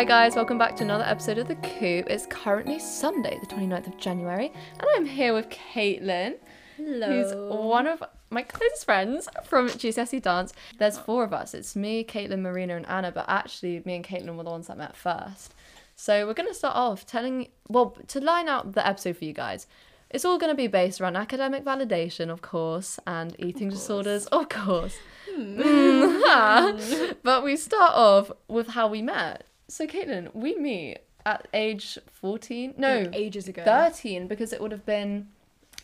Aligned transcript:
Hi 0.00 0.04
guys, 0.04 0.34
welcome 0.34 0.56
back 0.56 0.76
to 0.76 0.82
another 0.82 1.04
episode 1.04 1.36
of 1.36 1.46
The 1.46 1.56
Coop. 1.56 2.06
It's 2.08 2.24
currently 2.24 2.78
Sunday, 2.78 3.38
the 3.38 3.46
29th 3.46 3.86
of 3.86 3.98
January, 3.98 4.50
and 4.78 4.88
I'm 4.96 5.04
here 5.04 5.34
with 5.34 5.50
Kaitlin, 5.50 6.36
who's 6.78 7.34
one 7.34 7.86
of 7.86 8.02
my 8.30 8.40
closest 8.40 8.86
friends 8.86 9.28
from 9.44 9.68
GCSE 9.68 10.22
dance. 10.22 10.54
There's 10.78 10.96
four 10.96 11.22
of 11.22 11.34
us. 11.34 11.52
It's 11.52 11.76
me, 11.76 12.02
Kaitlin, 12.02 12.40
Marina, 12.40 12.76
and 12.76 12.86
Anna, 12.86 13.12
but 13.12 13.26
actually 13.28 13.82
me 13.84 13.96
and 13.96 14.02
Kaitlin 14.02 14.36
were 14.36 14.44
the 14.44 14.48
ones 14.48 14.68
that 14.68 14.78
met 14.78 14.96
first. 14.96 15.54
So 15.96 16.26
we're 16.26 16.32
gonna 16.32 16.54
start 16.54 16.76
off 16.76 17.04
telling 17.04 17.48
well, 17.68 17.94
to 18.08 18.20
line 18.22 18.48
out 18.48 18.72
the 18.72 18.86
episode 18.86 19.18
for 19.18 19.26
you 19.26 19.34
guys. 19.34 19.66
It's 20.08 20.24
all 20.24 20.38
going 20.38 20.50
to 20.50 20.56
be 20.56 20.66
based 20.66 21.00
around 21.00 21.14
academic 21.14 21.64
validation, 21.64 22.30
of 22.30 22.42
course, 22.42 22.98
and 23.06 23.36
eating 23.38 23.68
disorders, 23.68 24.26
of 24.26 24.48
course. 24.48 24.96
Mm. 25.32 27.16
but 27.22 27.44
we 27.44 27.54
start 27.54 27.92
off 27.94 28.32
with 28.48 28.70
how 28.70 28.88
we 28.88 29.02
met. 29.02 29.46
So, 29.70 29.86
Kaitlin, 29.86 30.34
we 30.34 30.56
meet 30.56 30.98
at 31.24 31.46
age 31.54 31.96
14. 32.12 32.74
No, 32.76 33.00
Like 33.02 33.14
ages 33.14 33.46
ago. 33.46 33.62
13, 33.64 34.26
because 34.26 34.52
it 34.52 34.60
would 34.60 34.72
have 34.72 34.84
been. 34.84 35.28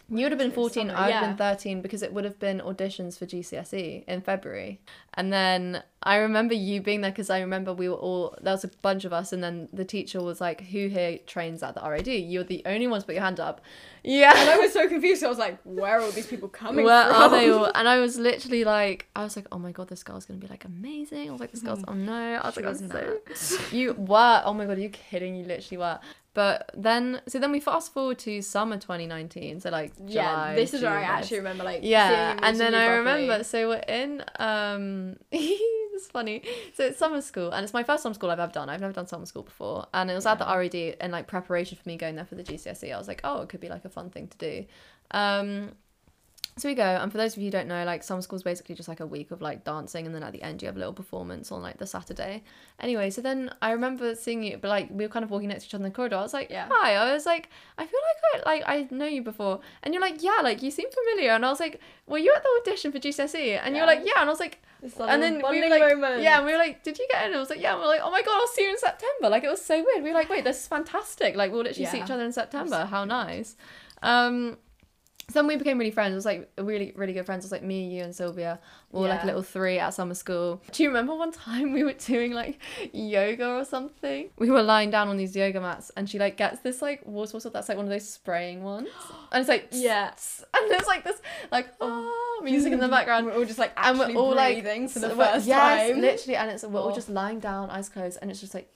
You 0.09 0.23
would 0.25 0.33
have 0.33 0.39
been 0.39 0.53
14, 0.53 0.91
I 0.91 1.07
would 1.07 1.09
yeah. 1.09 1.21
have 1.21 1.31
been 1.31 1.37
13 1.37 1.83
because 1.83 2.03
it 2.03 2.13
would 2.13 2.25
have 2.25 2.39
been 2.39 2.61
auditions 2.61 3.19
for 3.19 3.27
GCSE 3.27 4.05
in 4.07 4.21
February. 4.21 4.81
And 5.19 5.33
then 5.33 5.83
I 6.03 6.17
remember 6.17 6.53
you 6.55 6.83
being 6.83 7.01
there 7.01 7.11
because 7.11 7.31
I 7.31 7.41
remember 7.41 7.73
we 7.73 7.89
were 7.89 7.95
all, 7.97 8.37
there 8.43 8.53
was 8.53 8.65
a 8.65 8.69
bunch 8.83 9.05
of 9.07 9.13
us, 9.15 9.33
and 9.33 9.43
then 9.43 9.69
the 9.73 9.85
teacher 9.85 10.23
was 10.23 10.41
like, 10.43 10.61
Who 10.61 10.89
here 10.89 11.19
trains 11.27 11.63
at 11.63 11.75
the 11.75 11.81
RAD? 11.81 12.07
You're 12.07 12.45
the 12.45 12.63
only 12.67 12.87
ones 12.87 13.05
put 13.05 13.15
your 13.15 13.25
hand 13.25 13.41
up. 13.41 13.63
Yeah. 14.05 14.33
And 14.37 14.51
I 14.51 14.59
was 14.59 14.73
so 14.73 14.87
confused. 14.89 15.25
I 15.25 15.29
was 15.29 15.39
like, 15.39 15.59
where 15.65 15.99
are 15.99 16.03
all 16.03 16.11
these 16.13 16.27
people 16.27 16.49
coming 16.49 16.85
Where 16.85 17.07
from? 17.07 17.15
are 17.23 17.31
they 17.31 17.51
all? 17.51 17.71
And 17.75 17.89
I 17.89 17.99
was 17.99 18.19
literally 18.19 18.63
like, 18.63 19.09
I 19.17 19.23
was 19.25 19.35
like, 19.37 19.47
oh 19.51 19.59
my 19.59 19.73
god, 19.73 19.89
this 19.89 20.03
girl's 20.05 20.27
gonna 20.27 20.39
be 20.39 20.47
like 20.49 20.65
amazing. 20.65 21.29
I 21.29 21.33
was 21.33 21.41
like, 21.41 21.51
this 21.51 21.63
girl's, 21.63 21.83
oh 21.89 21.95
no. 21.95 22.13
I 22.13 22.47
was 22.47 22.55
She 22.55 22.61
like, 22.61 22.69
was 22.69 23.39
so. 23.41 23.59
You 23.77 23.95
were, 23.95 24.43
oh 24.45 24.53
my 24.55 24.67
god, 24.67 24.77
are 24.79 24.81
you 24.83 24.91
kidding? 24.91 25.35
You 25.35 25.45
literally 25.47 25.79
were. 25.79 25.99
But 26.35 26.71
then, 26.77 27.23
so 27.27 27.39
then 27.39 27.51
we 27.51 27.61
fast 27.61 27.95
forward 27.95 28.19
to 28.21 28.43
summer 28.43 28.77
2019. 28.77 29.61
So 29.61 29.71
like, 29.71 29.93
Yeah, 30.07 30.31
July, 30.31 30.55
this 30.55 30.75
is 30.75 30.83
where 30.83 30.93
I 30.93 31.03
actually 31.03 31.39
remember 31.39 31.65
like 31.65 31.81
yeah, 31.83 32.33
seeing 32.35 32.45
and 32.45 32.61
then 32.61 32.75
I 32.75 32.87
properly. 32.89 33.23
remember. 33.23 33.45
So 33.45 33.69
we're 33.69 33.77
in. 33.89 34.23
Um, 34.39 35.06
it's 35.31 36.07
funny. 36.09 36.43
So 36.75 36.85
it's 36.85 36.99
summer 36.99 37.21
school, 37.21 37.51
and 37.51 37.65
it's 37.65 37.73
my 37.73 37.83
first 37.83 38.03
summer 38.03 38.15
school 38.15 38.31
I've 38.31 38.41
ever 38.41 38.53
done. 38.53 38.69
I've 38.69 38.81
never 38.81 38.93
done 38.93 39.07
summer 39.07 39.27
school 39.27 39.43
before, 39.43 39.87
and 39.95 40.11
it 40.11 40.15
was 40.15 40.27
at 40.27 40.39
the 40.39 40.45
RAD, 40.45 40.75
in 40.75 41.11
like 41.11 41.27
preparation 41.27 41.79
for 41.81 41.89
me 41.89 41.97
going 41.97 42.17
there 42.17 42.27
for 42.27 42.35
the 42.35 42.45
GCSE. 42.45 42.93
I 42.93 42.99
was 42.99 43.09
like, 43.09 43.21
oh, 43.25 43.43
it 43.43 43.49
could 43.49 43.61
be 43.61 43.69
like 43.69 43.85
a 43.85 43.89
fun 43.89 44.11
thing 44.11 44.29
to 44.29 44.39
do. 44.39 44.67
Um, 45.11 45.73
so 46.59 46.69
we 46.71 46.75
go, 46.75 46.83
and 46.85 47.13
for 47.13 47.19
those 47.19 47.35
of 47.35 47.39
you 47.39 47.47
who 47.47 47.51
don't 47.51 47.69
know, 47.69 47.85
like 47.85 48.03
summer 48.03 48.23
school 48.23 48.37
is 48.37 48.43
basically 48.43 48.75
just 48.75 48.89
like 48.89 49.01
a 49.01 49.07
week 49.07 49.31
of 49.31 49.43
like 49.43 49.63
dancing, 49.65 50.07
and 50.07 50.15
then 50.15 50.23
at 50.23 50.33
the 50.33 50.43
end 50.43 50.63
you 50.63 50.67
have 50.67 50.77
a 50.77 50.79
little 50.79 50.95
performance 50.95 51.53
on 51.53 51.61
like 51.61 51.77
the 51.77 51.87
Saturday. 51.87 52.43
Anyway, 52.81 53.11
so 53.11 53.21
then 53.21 53.51
I 53.61 53.73
remember 53.73 54.15
seeing 54.15 54.43
you, 54.43 54.57
but 54.57 54.69
like 54.69 54.89
we 54.91 55.05
were 55.05 55.11
kind 55.11 55.23
of 55.25 55.31
walking 55.31 55.49
next 55.49 55.65
to 55.65 55.69
each 55.69 55.75
other 55.75 55.85
in 55.85 55.91
the 55.91 55.95
corridor. 55.95 56.17
I 56.17 56.23
was 56.23 56.33
like, 56.33 56.49
Yeah. 56.51 56.69
hi. 56.71 56.95
I 56.95 57.13
was 57.13 57.27
like, 57.27 57.51
I 57.77 57.85
feel 57.87 58.01
like 58.35 58.47
I 58.47 58.51
like 58.51 58.63
I 58.67 58.95
know 58.95 59.07
you 59.07 59.23
before, 59.23 59.61
and 59.83 59.93
you're 59.93 60.01
like, 60.01 60.23
yeah, 60.23 60.39
like 60.43 60.63
you 60.63 60.71
seem 60.71 60.89
familiar, 60.91 61.33
and 61.33 61.45
I 61.45 61.51
was 61.51 61.61
like, 61.61 61.81
were 62.07 62.19
you 62.19 62.33
at 62.35 62.43
the 62.43 62.49
audition 62.71 62.91
for 62.91 62.99
GCSE? 62.99 63.61
And 63.63 63.77
you're 63.77 63.87
like, 63.87 64.01
yeah, 64.05 64.21
and 64.21 64.29
I 64.29 64.33
was 64.33 64.41
like, 64.41 64.59
and 64.83 65.23
then 65.23 65.43
we 65.51 65.61
were 65.63 65.69
like, 65.69 65.99
moment. 65.99 66.23
yeah, 66.23 66.39
and 66.39 66.47
we 66.47 66.53
were 66.53 66.59
like, 66.59 66.83
did 66.83 66.99
you 66.99 67.07
get 67.11 67.23
in? 67.23 67.27
And 67.29 67.37
I 67.37 67.41
was 67.41 67.51
like, 67.51 67.61
yeah. 67.61 67.73
And 67.73 67.81
we 67.81 67.85
are 67.87 67.89
like, 67.89 68.01
oh 68.03 68.11
my 68.11 68.23
god, 68.23 68.41
I'll 68.41 68.47
see 68.49 68.63
you 68.65 68.71
in 68.71 68.79
September. 68.79 69.29
Like 69.29 69.45
it 69.45 69.51
was 69.51 69.63
so 69.63 69.77
weird. 69.77 70.03
We 70.03 70.11
were 70.11 70.15
like, 70.15 70.31
wait, 70.31 70.45
this 70.45 70.61
is 70.61 70.67
fantastic. 70.69 71.37
Like 71.37 71.53
we'll 71.53 71.63
literally 71.65 71.87
see 71.87 72.01
each 72.01 72.11
other 72.11 72.25
in 72.25 72.33
September. 72.33 72.85
How 72.87 73.05
nice. 73.05 73.57
Um, 74.03 74.59
so 75.29 75.41
then 75.41 75.49
we 75.49 75.57
became 75.57 75.77
really 75.77 75.91
friends. 75.91 76.13
It 76.13 76.15
was 76.17 76.25
like 76.25 76.49
really, 76.57 76.93
really 76.95 77.13
good 77.13 77.27
friends. 77.27 77.45
It 77.45 77.47
was 77.47 77.53
like 77.53 77.65
me, 77.65 77.89
you, 77.97 78.05
and 78.05 78.15
Sylvia. 78.15 78.61
We 78.93 79.01
were 79.01 79.09
like 79.09 79.25
a 79.25 79.27
little 79.27 79.43
three 79.43 79.79
at 79.79 79.93
summer 79.93 80.15
school. 80.15 80.63
Do 80.71 80.83
you 80.85 80.89
remember 80.89 81.15
one 81.17 81.33
time 81.47 81.73
we 81.73 81.83
were 81.83 81.95
doing 81.95 82.33
like 82.33 82.61
yoga 82.93 83.49
or 83.57 83.65
something? 83.65 84.31
We 84.39 84.51
were 84.51 84.63
lying 84.63 84.91
down 84.91 85.09
on 85.09 85.17
these 85.17 85.35
yoga 85.35 85.61
mats, 85.61 85.91
and 85.97 86.09
she 86.09 86.19
like 86.21 86.37
gets 86.37 86.61
this 86.61 86.81
like 86.81 87.05
water 87.05 87.33
bottle 87.33 87.51
that's 87.51 87.69
like 87.69 87.77
one 87.77 87.87
of 87.87 87.91
those 87.91 88.09
spraying 88.09 88.63
ones, 88.63 88.89
and 89.33 89.41
it's 89.41 89.49
like 89.49 89.69
Yeah. 89.73 90.13
and 90.55 90.71
there's 90.71 90.87
like 90.87 91.03
this 91.03 91.21
like 91.51 91.69
oh 91.81 92.39
ah, 92.41 92.45
music 92.45 92.73
in 92.73 92.79
the 92.79 92.89
background 92.89 93.27
We're 93.27 93.35
all 93.35 93.45
just 93.45 93.59
like 93.59 93.73
and 93.77 93.99
we're 93.99 94.15
all 94.15 94.35
like 94.35 94.63
breathing 94.63 94.89
for 94.89 95.01
the 95.01 95.11
first 95.11 95.47
yes, 95.47 95.91
time. 95.91 96.01
literally, 96.01 96.37
and 96.37 96.51
it's 96.53 96.63
we're 96.65 96.81
all 96.81 96.91
Oh. 96.91 96.95
just 96.95 97.09
lying 97.09 97.41
down, 97.41 97.69
eyes 97.71 97.89
closed, 97.89 98.19
and 98.23 98.31
it's 98.31 98.41
just 98.41 98.55
like. 98.55 98.71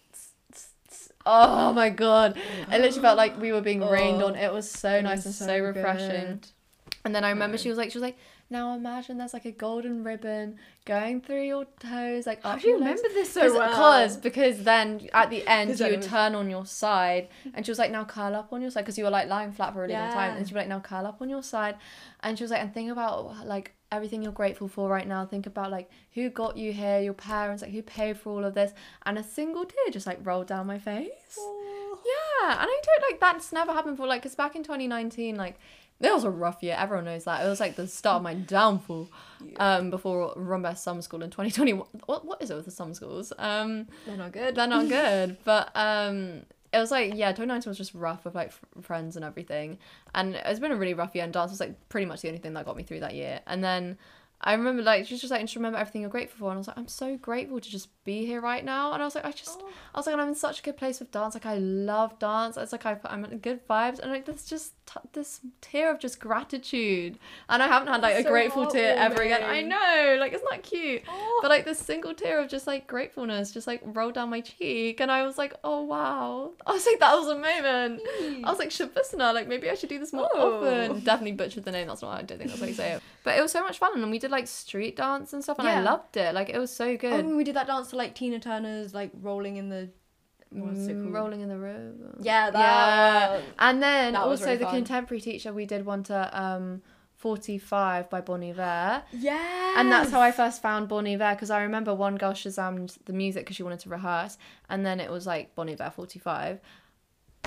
Oh 1.26 1.72
my 1.72 1.90
god! 1.90 2.36
It 2.36 2.70
literally 2.70 3.00
felt 3.00 3.16
like 3.16 3.38
we 3.40 3.52
were 3.52 3.60
being 3.60 3.80
rained 3.86 4.22
Oh. 4.22 4.26
on. 4.28 4.36
It 4.36 4.52
was 4.52 4.70
so 4.70 4.96
It 4.96 5.02
nice 5.02 5.18
was 5.18 5.26
and 5.26 5.34
so, 5.34 5.46
so 5.46 5.58
refreshing. 5.58 6.26
good. 6.28 6.46
And 7.04 7.14
then 7.14 7.24
I 7.24 7.30
remember 7.30 7.56
she 7.56 7.68
was 7.70 7.78
like, 7.78 7.90
she 7.90 7.96
was 7.98 8.02
like, 8.02 8.18
now 8.50 8.74
imagine 8.74 9.16
there's 9.16 9.32
like 9.32 9.46
a 9.46 9.52
golden 9.52 10.02
ribbon 10.04 10.56
going 10.84 11.20
through 11.22 11.44
your 11.44 11.64
toes, 11.78 12.26
like 12.26 12.42
How 12.42 12.56
do 12.56 12.68
you 12.68 12.78
legs. 12.78 13.00
remember 13.00 13.08
this 13.14 13.32
so 13.32 13.54
well? 13.54 13.68
Because 13.70 14.16
because 14.18 14.64
then 14.64 15.08
at 15.14 15.30
the 15.30 15.46
end 15.46 15.78
you 15.78 15.86
would 15.86 16.02
turn 16.02 16.34
on 16.34 16.50
your 16.50 16.66
side, 16.66 17.28
and 17.54 17.64
she 17.64 17.70
was 17.70 17.78
like, 17.78 17.90
now 17.90 18.04
curl 18.04 18.34
up 18.34 18.52
on 18.52 18.60
your 18.60 18.70
side 18.70 18.82
because 18.82 18.98
you 18.98 19.04
were 19.04 19.10
like 19.10 19.28
lying 19.28 19.52
flat 19.52 19.72
for 19.72 19.78
a 19.80 19.82
really 19.82 19.94
long 19.94 20.10
time, 20.12 20.36
and 20.36 20.46
she 20.48 20.52
was 20.54 20.60
like, 20.60 20.68
now 20.68 20.80
curl 20.80 21.06
up 21.06 21.22
on 21.22 21.28
your 21.30 21.42
side, 21.42 21.76
and 22.22 22.36
she 22.36 22.44
was 22.44 22.50
like, 22.50 22.60
and 22.60 22.74
think 22.74 22.90
about 22.90 23.46
like 23.46 23.72
everything 23.92 24.22
you're 24.22 24.32
grateful 24.32 24.68
for 24.68 24.88
right 24.88 25.06
now. 25.06 25.24
Think 25.26 25.46
about 25.46 25.70
like 25.70 25.90
who 26.14 26.30
got 26.30 26.56
you 26.56 26.72
here, 26.72 27.00
your 27.00 27.12
parents, 27.14 27.62
like 27.62 27.72
who 27.72 27.82
paid 27.82 28.16
for 28.18 28.30
all 28.30 28.44
of 28.44 28.54
this, 28.54 28.72
and 29.06 29.18
a 29.18 29.22
single 29.22 29.64
tear 29.64 29.90
just 29.92 30.06
like 30.06 30.18
rolled 30.24 30.46
down 30.46 30.66
my 30.66 30.78
face. 30.78 31.38
Yeah, 31.38 32.52
and 32.52 32.60
I 32.70 32.80
don't 32.84 33.10
like 33.10 33.20
that's 33.20 33.52
never 33.52 33.72
happened 33.72 33.96
before. 33.96 34.06
Like, 34.06 34.22
cause 34.22 34.34
back 34.34 34.56
in 34.56 34.62
2019, 34.62 35.36
like 35.36 35.58
it 36.00 36.12
was 36.12 36.24
a 36.24 36.30
rough 36.30 36.62
year. 36.62 36.76
Everyone 36.78 37.04
knows 37.04 37.24
that. 37.24 37.44
It 37.44 37.48
was 37.48 37.60
like 37.60 37.76
the 37.76 37.86
start 37.86 38.16
of 38.16 38.22
my 38.22 38.34
downfall. 38.34 39.08
Um, 39.56 39.90
before 39.90 40.32
Rambert 40.36 40.78
Summer 40.78 41.02
School 41.02 41.22
in 41.22 41.30
2021. 41.30 41.86
What 42.06 42.24
what 42.24 42.42
is 42.42 42.50
it 42.50 42.54
with 42.56 42.64
the 42.64 42.70
summer 42.70 42.94
schools? 42.94 43.32
Um, 43.38 43.86
They're 44.06 44.16
not 44.16 44.32
good. 44.32 44.54
they're 44.54 44.66
not 44.66 44.88
good. 45.00 45.36
But 45.44 45.70
um, 45.74 46.42
it 46.72 46.78
was 46.78 46.90
like 46.90 47.14
yeah, 47.14 47.30
2019 47.30 47.70
was 47.70 47.78
just 47.78 47.94
rough 47.94 48.24
with 48.24 48.34
like 48.34 48.48
f- 48.48 48.60
friends 48.82 49.16
and 49.16 49.24
everything, 49.24 49.78
and 50.14 50.34
it's 50.34 50.60
been 50.60 50.72
a 50.72 50.76
really 50.76 50.94
rough 50.94 51.14
year. 51.14 51.24
And 51.24 51.32
dance 51.32 51.50
was 51.50 51.60
like 51.60 51.88
pretty 51.88 52.06
much 52.06 52.22
the 52.22 52.28
only 52.28 52.40
thing 52.40 52.54
that 52.54 52.64
got 52.64 52.76
me 52.76 52.82
through 52.82 53.00
that 53.00 53.14
year. 53.14 53.40
And 53.46 53.62
then. 53.62 53.98
I 54.42 54.54
remember 54.54 54.82
like 54.82 55.04
she 55.04 55.12
was 55.12 55.20
just 55.20 55.30
like 55.30 55.42
just 55.42 55.54
remember 55.54 55.78
everything 55.78 56.00
you're 56.00 56.08
grateful 56.08 56.38
for 56.38 56.44
and 56.46 56.54
I 56.54 56.56
was 56.56 56.66
like 56.66 56.78
I'm 56.78 56.88
so 56.88 57.18
grateful 57.18 57.60
to 57.60 57.70
just 57.70 57.90
be 58.04 58.24
here 58.24 58.40
right 58.40 58.64
now 58.64 58.94
and 58.94 59.02
I 59.02 59.04
was 59.04 59.14
like 59.14 59.26
I 59.26 59.32
just 59.32 59.58
oh. 59.60 59.68
I 59.94 59.98
was 59.98 60.06
like 60.06 60.16
I'm 60.16 60.28
in 60.28 60.34
such 60.34 60.60
a 60.60 60.62
good 60.62 60.78
place 60.78 60.98
with 60.98 61.10
dance 61.10 61.34
like 61.34 61.44
I 61.44 61.58
love 61.58 62.18
dance 62.18 62.56
it's 62.56 62.72
like 62.72 62.86
I, 62.86 62.98
I'm 63.04 63.22
in 63.26 63.36
good 63.40 63.68
vibes 63.68 63.98
and 63.98 64.10
like 64.10 64.24
that's 64.24 64.46
just 64.46 64.79
t- 64.92 65.08
this 65.12 65.40
tear 65.60 65.90
of 65.92 65.98
just 65.98 66.18
gratitude. 66.20 67.18
And 67.48 67.62
I 67.62 67.66
haven't 67.68 67.88
had 67.88 68.00
like 68.02 68.16
a 68.16 68.22
So 68.22 68.28
grateful 68.30 68.66
tear 68.66 68.96
ever 68.96 69.22
again. 69.22 69.42
I 69.42 69.62
know 69.62 70.16
like 70.18 70.32
it's 70.32 70.42
not 70.42 70.62
cute? 70.62 71.02
Oh. 71.08 71.38
but 71.42 71.50
like 71.50 71.64
this 71.64 71.78
single 71.78 72.14
tear 72.14 72.40
of 72.40 72.48
just 72.48 72.66
like 72.66 72.86
gratefulness 72.86 73.52
just 73.52 73.66
like 73.66 73.80
rolled 73.84 74.14
down 74.14 74.30
my 74.30 74.40
cheek 74.40 75.00
and 75.00 75.10
I 75.10 75.24
was 75.24 75.38
like 75.38 75.54
oh 75.64 75.82
wow. 75.82 76.52
I 76.66 76.72
was 76.72 76.86
like 76.86 76.98
that 77.00 77.14
was 77.14 77.28
a 77.28 77.34
moment. 77.36 78.02
I 78.44 78.50
was 78.50 78.58
like 78.58 78.70
Shavusna 78.70 79.32
like 79.34 79.48
maybe 79.48 79.70
I 79.70 79.74
should 79.74 79.88
do 79.88 79.98
this 79.98 80.12
more 80.12 80.28
Oh. 80.34 80.58
often. 80.64 81.00
Definitely 81.00 81.32
butchered 81.32 81.64
the 81.64 81.72
name 81.72 81.88
that's 81.88 82.02
not 82.02 82.18
I 82.18 82.22
don't 82.22 82.38
think 82.38 82.50
that's 82.50 82.60
how 82.60 82.66
you 82.66 82.74
say 82.74 82.92
it 82.92 83.02
but 83.22 83.38
it 83.38 83.42
was 83.42 83.52
so 83.52 83.62
much 83.62 83.78
fun 83.78 84.00
and 84.00 84.10
we 84.10 84.18
did 84.18 84.30
like 84.30 84.46
street 84.46 84.96
dance 84.96 85.32
and 85.32 85.42
stuff 85.42 85.58
and 85.58 85.68
I 85.68 85.80
loved 85.82 86.16
it. 86.16 86.34
Like 86.34 86.48
it 86.48 86.58
was 86.58 86.74
so 86.74 86.90
Oh, 86.90 86.96
good. 86.96 87.24
When 87.26 87.36
we 87.36 87.44
did 87.44 87.54
that 87.56 87.66
dance 87.66 87.90
to 87.90 87.96
like 87.96 88.14
Tina 88.14 88.40
Turner's 88.40 88.92
like 88.94 89.10
rolling 89.20 89.56
in 89.56 89.68
the 89.68 89.90
what's 90.50 90.88
it 90.88 90.96
Mm, 90.98 91.02
called? 91.02 91.14
rolling 91.14 91.40
in 91.42 91.48
the 91.48 91.58
river 91.58 92.14
Yeah, 92.20 92.50
that 92.50 92.58
yeah 92.58 93.40
and 93.58 93.82
then 93.82 94.12
that 94.14 94.22
also 94.22 94.46
really 94.46 94.56
the 94.58 94.64
fun. 94.64 94.74
contemporary 94.76 95.20
teacher 95.20 95.52
we 95.52 95.64
did 95.66 95.86
one 95.86 96.02
to 96.04 96.16
um 96.42 96.82
45 97.16 98.08
by 98.10 98.20
Bon 98.22 98.42
Iver 98.42 99.02
Yeah. 99.12 99.74
and 99.78 99.92
that's 99.92 100.10
how 100.10 100.20
I 100.20 100.32
first 100.32 100.62
found 100.62 100.88
Bon 100.88 101.06
Iver 101.06 101.32
because 101.34 101.50
I 101.50 101.62
remember 101.62 101.94
one 101.94 102.16
girl 102.16 102.32
shazammed 102.32 102.96
the 103.04 103.12
music 103.12 103.44
because 103.44 103.56
she 103.56 103.62
wanted 103.62 103.80
to 103.80 103.90
rehearse, 103.90 104.38
and 104.70 104.84
then 104.86 105.00
it 105.00 105.10
was 105.10 105.26
like 105.26 105.54
Bon 105.54 105.68
Iver 105.68 105.90
45. 105.94 106.60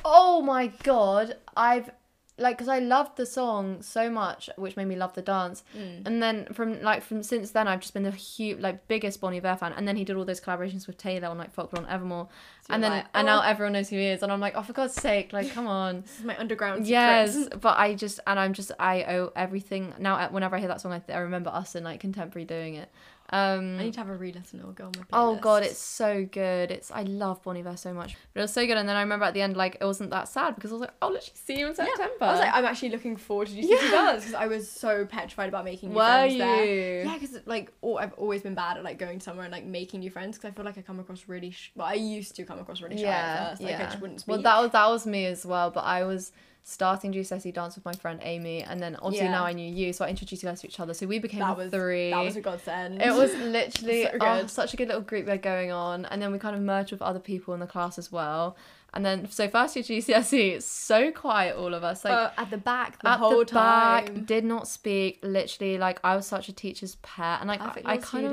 Oh 0.05 0.41
my 0.41 0.67
god, 0.83 1.37
I've 1.57 1.89
like 2.39 2.57
because 2.57 2.67
I 2.67 2.79
loved 2.79 3.15
the 3.17 3.25
song 3.27 3.81
so 3.83 4.09
much, 4.09 4.49
which 4.57 4.75
made 4.75 4.85
me 4.87 4.95
love 4.95 5.13
the 5.13 5.21
dance, 5.21 5.63
Mm. 5.77 6.07
and 6.07 6.21
then 6.23 6.45
from 6.53 6.81
like 6.81 7.03
from 7.03 7.21
since 7.21 7.51
then 7.51 7.67
I've 7.67 7.79
just 7.81 7.93
been 7.93 8.03
the 8.03 8.11
huge 8.11 8.59
like 8.59 8.87
biggest 8.87 9.21
Bon 9.21 9.33
Iver 9.35 9.55
fan, 9.55 9.73
and 9.73 9.87
then 9.87 9.95
he 9.97 10.03
did 10.03 10.15
all 10.15 10.25
those 10.25 10.41
collaborations 10.41 10.87
with 10.87 10.97
Taylor 10.97 11.27
on 11.27 11.37
like 11.37 11.51
Folklore 11.53 11.83
and 11.83 11.91
Evermore, 11.91 12.27
So 12.67 12.73
and 12.73 12.83
then 12.83 12.91
like, 12.91 13.05
and 13.13 13.27
now 13.27 13.39
"Oh." 13.41 13.45
everyone 13.45 13.73
knows 13.73 13.89
who 13.89 13.97
he 13.97 14.05
is, 14.07 14.23
and 14.23 14.31
I'm 14.31 14.39
like, 14.39 14.53
oh 14.55 14.63
for 14.63 14.73
God's 14.73 14.95
sake, 14.95 15.31
like 15.31 15.51
come 15.51 15.67
on. 15.67 16.01
This 16.01 16.19
is 16.19 16.25
my 16.25 16.37
underground 16.39 16.87
Yes, 16.87 17.33
secrets. 17.35 17.57
but 17.61 17.77
I 17.77 17.93
just 17.93 18.19
and 18.25 18.39
I'm 18.39 18.53
just 18.53 18.71
I 18.79 19.03
owe 19.03 19.31
everything 19.35 19.93
now. 19.99 20.15
uh, 20.15 20.29
Whenever 20.29 20.55
I 20.55 20.59
hear 20.59 20.69
that 20.69 20.81
song, 20.81 20.91
I, 20.91 20.99
th- 20.99 21.15
I 21.15 21.19
remember 21.21 21.51
us 21.51 21.75
and 21.75 21.85
like 21.85 21.99
contemporary 21.99 22.45
doing 22.45 22.73
it. 22.75 22.89
Um, 23.33 23.79
I 23.79 23.83
need 23.85 23.93
to 23.93 23.99
have 23.99 24.09
a 24.09 24.15
re-listen. 24.15 24.59
It'll 24.59 24.71
go 24.73 24.85
on 24.85 24.91
my 24.95 25.03
playlist. 25.03 25.07
oh 25.13 25.35
god, 25.35 25.63
it's 25.63 25.79
so 25.79 26.23
good. 26.31 26.69
It's 26.69 26.91
I 26.91 27.01
love 27.03 27.41
Bon 27.41 27.57
Iver 27.57 27.75
so 27.77 27.93
much, 27.93 28.15
but 28.33 28.41
it 28.41 28.43
was 28.43 28.53
so 28.53 28.65
good. 28.67 28.77
And 28.77 28.87
then 28.87 28.95
I 28.95 29.01
remember 29.01 29.25
at 29.25 29.33
the 29.33 29.41
end, 29.41 29.57
like 29.57 29.77
it 29.81 29.85
wasn't 29.85 30.11
that 30.11 30.27
sad 30.27 30.53
because 30.55 30.71
I 30.71 30.73
was 30.75 30.81
like, 30.81 30.93
oh, 31.01 31.09
let's 31.09 31.31
see 31.33 31.57
you 31.59 31.67
in 31.67 31.75
Yeah. 31.77 31.85
September. 31.85 32.13
I 32.21 32.31
was 32.31 32.39
like, 32.39 32.53
I'm 32.53 32.65
actually 32.65 32.89
looking 32.89 33.15
forward 33.17 33.47
to 33.47 33.53
GCSE 33.55 33.69
Yeah. 33.69 33.91
dance 33.91 34.23
because 34.25 34.35
I 34.35 34.45
was 34.47 34.69
so 34.69 35.05
petrified 35.05 35.49
about 35.49 35.65
making 35.65 35.89
new 35.89 35.95
were 35.95 36.05
friends 36.05 36.33
you? 36.33 36.39
there. 36.39 37.03
Yeah, 37.05 37.13
because 37.17 37.39
like 37.45 37.71
oh, 37.81 37.97
I've 37.97 38.13
always 38.13 38.43
been 38.43 38.53
bad 38.55 38.77
at 38.77 38.83
like 38.83 38.99
going 38.99 39.19
somewhere 39.19 39.45
and 39.45 39.51
like 39.51 39.65
making 39.65 40.01
new 40.01 40.11
friends 40.11 40.37
because 40.37 40.51
I 40.51 40.53
feel 40.53 40.65
like 40.65 40.77
I 40.77 40.81
come 40.81 40.99
across 40.99 41.27
really. 41.27 41.49
Sh- 41.49 41.71
well, 41.75 41.87
I 41.87 41.93
used 41.95 42.35
to 42.35 42.43
come 42.45 42.59
across 42.59 42.81
really 42.81 42.97
shy 42.97 43.07
at 43.07 43.49
first. 43.49 43.61
Like 43.63 43.79
I 43.79 43.85
just 43.85 43.99
wouldn't 43.99 44.19
speak. 44.19 44.31
Well, 44.33 44.41
that 44.43 44.61
was 44.61 44.71
that 44.71 44.87
was 44.89 45.07
me 45.07 45.25
as 45.25 45.43
well. 45.45 45.71
But 45.71 45.85
I 45.85 46.03
was 46.03 46.31
starting 46.63 47.11
GCSE 47.11 47.53
dance 47.53 47.75
with 47.75 47.83
my 47.83 47.93
friend 47.93 48.19
Amy, 48.23 48.63
and 48.63 48.81
then 48.81 48.95
obviously 48.95 49.25
Yeah. 49.25 49.31
now 49.31 49.45
I 49.45 49.51
knew 49.53 49.69
you, 49.69 49.91
so 49.91 50.05
I 50.05 50.09
introduced 50.09 50.43
you 50.43 50.49
guys 50.49 50.61
to 50.61 50.67
each 50.67 50.79
other. 50.79 50.93
So 50.93 51.05
we 51.05 51.19
became 51.19 51.41
that 51.41 51.57
was 51.57 51.71
three. 51.71 52.11
That 52.11 52.23
was 52.23 52.37
a 52.37 52.41
godsend. 52.41 53.01
It 53.01 53.13
was 53.13 53.33
literally 53.35 54.03
So 54.03 54.11
oh, 54.21 54.47
such 54.47 54.73
a 54.73 54.77
good 54.77 54.87
little 54.87 55.01
group 55.03 55.25
we 55.25 55.31
had 55.31 55.41
going 55.41 55.71
on, 55.71 56.05
and 56.05 56.21
then 56.21 56.31
we 56.31 56.39
kind 56.39 56.55
of 56.55 56.61
merged 56.61 56.91
with 56.91 57.01
other 57.01 57.19
people 57.19 57.53
in 57.53 57.59
the 57.59 57.67
class 57.67 57.97
as 57.97 58.11
well. 58.11 58.55
And 58.95 59.03
then 59.03 59.27
so 59.31 59.47
first 59.49 59.75
year 59.75 59.83
GCSE, 59.83 60.51
it's 60.57 60.65
so 60.67 61.11
quiet, 61.11 61.55
all 61.57 61.73
of 61.73 61.83
us. 61.83 62.05
Like 62.05 62.13
Uh, 62.13 62.29
at 62.37 62.51
the 62.51 62.57
back 62.57 63.01
the 63.01 63.09
at 63.09 63.17
whole 63.19 63.43
the 63.43 63.53
back, 63.53 64.05
time. 64.05 64.23
did 64.25 64.45
not 64.45 64.67
speak. 64.67 65.19
Literally, 65.23 65.79
like 65.79 65.99
I 66.03 66.15
was 66.15 66.27
such 66.27 66.47
a 66.47 66.53
teacher's 66.53 66.95
pet, 67.01 67.39
and 67.39 67.47
like 67.47 67.59
I, 67.61 67.67
Perfect 67.69 67.87
I 67.87 67.95
little 67.95 68.09
kind 68.09 68.25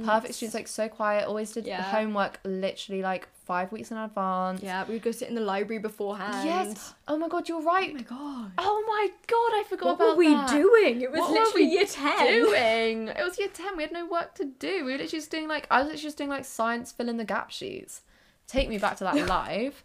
of 0.00 0.06
perfect 0.06 0.34
students, 0.34 0.54
like 0.54 0.68
so 0.68 0.88
quiet. 0.88 1.26
Always 1.28 1.52
did 1.52 1.66
Yeah. 1.66 1.82
homework 1.82 2.40
literally 2.44 3.02
like 3.02 3.28
five 3.44 3.70
weeks 3.72 3.90
in 3.90 3.96
advance. 3.98 4.62
Yeah, 4.62 4.84
we'd 4.88 5.02
go 5.02 5.10
sit 5.12 5.28
in 5.28 5.34
the 5.34 5.40
library 5.42 5.80
beforehand. 5.80 6.44
Yes. 6.48 6.94
Oh 7.06 7.16
my 7.18 7.28
god, 7.28 7.48
you're 7.48 7.62
right. 7.62 7.90
Oh 7.90 7.94
my 7.94 8.02
god. 8.02 8.52
Oh 8.58 8.84
my 8.88 9.08
god, 9.26 9.50
I 9.60 9.64
forgot 9.68 9.86
What 9.86 9.94
about 9.96 10.04
that. 10.04 10.16
What 10.16 10.16
were 10.16 10.50
we 10.52 10.60
doing? 10.60 11.02
It 11.02 11.10
was 11.12 11.20
What 11.20 11.30
were 11.30 11.38
literally 11.40 11.66
we 11.66 11.72
year 11.72 11.84
10. 11.86 12.26
doing? 12.26 13.08
It 13.08 13.22
was 13.22 13.38
year 13.38 13.48
10. 13.52 13.76
We 13.76 13.82
had 13.82 13.92
no 13.92 14.06
work 14.06 14.34
to 14.36 14.46
do. 14.46 14.76
We 14.76 14.82
were 14.92 14.98
literally 14.98 15.08
just 15.08 15.30
doing 15.30 15.46
like, 15.46 15.66
I 15.70 15.78
was 15.80 15.86
literally 15.88 16.02
just 16.02 16.16
doing 16.18 16.30
like 16.30 16.44
science 16.44 16.90
fill 16.90 17.08
in 17.10 17.18
the 17.18 17.24
gap 17.24 17.50
sheets. 17.50 18.00
Take 18.46 18.68
me 18.68 18.78
back 18.78 18.96
to 18.98 19.04
that 19.04 19.16
live. 19.28 19.82